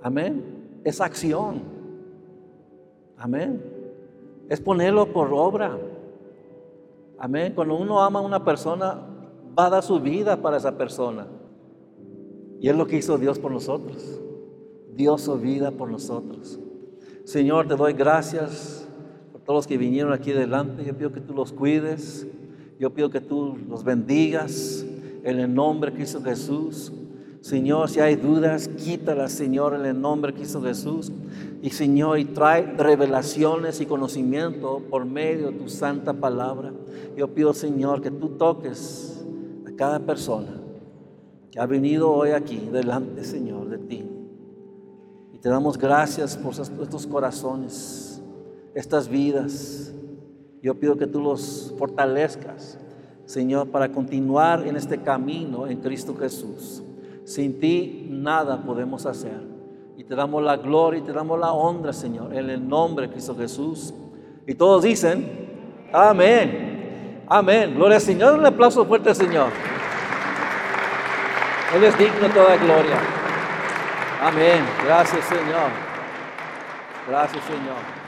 Amén. 0.00 0.80
Es 0.84 1.00
acción. 1.00 1.62
Amén 3.16 3.76
es 4.48 4.60
ponerlo 4.60 5.12
por 5.12 5.32
obra. 5.32 5.78
Amén. 7.18 7.52
Cuando 7.54 7.76
uno 7.76 8.02
ama 8.02 8.20
a 8.20 8.22
una 8.22 8.44
persona, 8.44 8.98
va 9.58 9.66
a 9.66 9.70
dar 9.70 9.82
su 9.82 10.00
vida 10.00 10.40
para 10.40 10.56
esa 10.56 10.76
persona. 10.76 11.26
Y 12.60 12.68
es 12.68 12.76
lo 12.76 12.86
que 12.86 12.96
hizo 12.96 13.18
Dios 13.18 13.38
por 13.38 13.50
nosotros. 13.50 14.20
Dio 14.94 15.18
su 15.18 15.36
vida 15.38 15.70
por 15.70 15.90
nosotros. 15.90 16.58
Señor, 17.24 17.66
te 17.66 17.76
doy 17.76 17.92
gracias 17.92 18.86
por 19.32 19.40
todos 19.42 19.58
los 19.58 19.66
que 19.66 19.76
vinieron 19.76 20.12
aquí 20.12 20.32
delante. 20.32 20.84
Yo 20.84 20.96
pido 20.96 21.12
que 21.12 21.20
tú 21.20 21.34
los 21.34 21.52
cuides. 21.52 22.26
Yo 22.78 22.92
pido 22.92 23.10
que 23.10 23.20
tú 23.20 23.58
los 23.68 23.84
bendigas 23.84 24.84
en 25.26 25.40
el 25.40 25.52
nombre 25.52 25.90
de 25.90 25.96
Cristo 25.96 26.22
Jesús. 26.22 26.92
Señor, 27.40 27.90
si 27.90 27.98
hay 27.98 28.14
dudas, 28.14 28.68
quítalas, 28.68 29.32
Señor, 29.32 29.74
en 29.74 29.84
el 29.84 30.00
nombre 30.00 30.30
de 30.30 30.38
Cristo 30.38 30.62
Jesús. 30.62 31.10
Y 31.62 31.70
Señor, 31.70 32.20
y 32.20 32.26
trae 32.26 32.62
revelaciones 32.62 33.80
y 33.80 33.86
conocimiento 33.86 34.82
por 34.88 35.04
medio 35.04 35.50
de 35.50 35.58
tu 35.58 35.68
santa 35.68 36.12
palabra. 36.12 36.72
Yo 37.16 37.34
pido, 37.34 37.52
Señor, 37.52 38.02
que 38.02 38.12
tú 38.12 38.30
toques 38.30 39.24
a 39.66 39.72
cada 39.74 39.98
persona 39.98 40.60
que 41.50 41.58
ha 41.58 41.66
venido 41.66 42.08
hoy 42.12 42.30
aquí 42.30 42.68
delante, 42.70 43.24
Señor, 43.24 43.68
de 43.68 43.78
ti. 43.78 44.08
Y 45.32 45.38
te 45.38 45.48
damos 45.48 45.76
gracias 45.76 46.36
por 46.36 46.52
estos 46.52 47.04
corazones, 47.04 48.22
estas 48.74 49.08
vidas. 49.08 49.92
Yo 50.62 50.78
pido 50.78 50.96
que 50.96 51.08
tú 51.08 51.20
los 51.20 51.74
fortalezcas, 51.76 52.78
Señor, 53.26 53.68
para 53.68 53.90
continuar 53.90 54.66
en 54.66 54.76
este 54.76 55.02
camino 55.02 55.66
en 55.66 55.80
Cristo 55.80 56.16
Jesús. 56.18 56.82
Sin 57.24 57.60
ti 57.60 58.06
nada 58.08 58.62
podemos 58.62 59.04
hacer. 59.04 59.40
Y 59.96 60.04
te 60.04 60.14
damos 60.14 60.42
la 60.42 60.56
gloria 60.56 61.00
y 61.00 61.02
te 61.02 61.12
damos 61.12 61.38
la 61.38 61.52
honra, 61.52 61.92
Señor, 61.92 62.32
en 62.34 62.48
el 62.48 62.66
nombre 62.66 63.06
de 63.06 63.12
Cristo 63.12 63.34
Jesús. 63.36 63.92
Y 64.46 64.54
todos 64.54 64.84
dicen, 64.84 65.88
amén. 65.92 67.24
Amén. 67.26 67.74
Gloria 67.74 67.96
al 67.96 68.02
Señor. 68.02 68.38
Un 68.38 68.46
aplauso 68.46 68.84
fuerte 68.84 69.14
Señor. 69.14 69.48
Él 71.74 71.82
es 71.82 71.98
digno 71.98 72.20
de 72.20 72.28
toda 72.28 72.56
gloria. 72.56 72.96
Amén. 74.22 74.64
Gracias, 74.84 75.24
Señor. 75.24 75.70
Gracias, 77.08 77.44
Señor. 77.44 78.05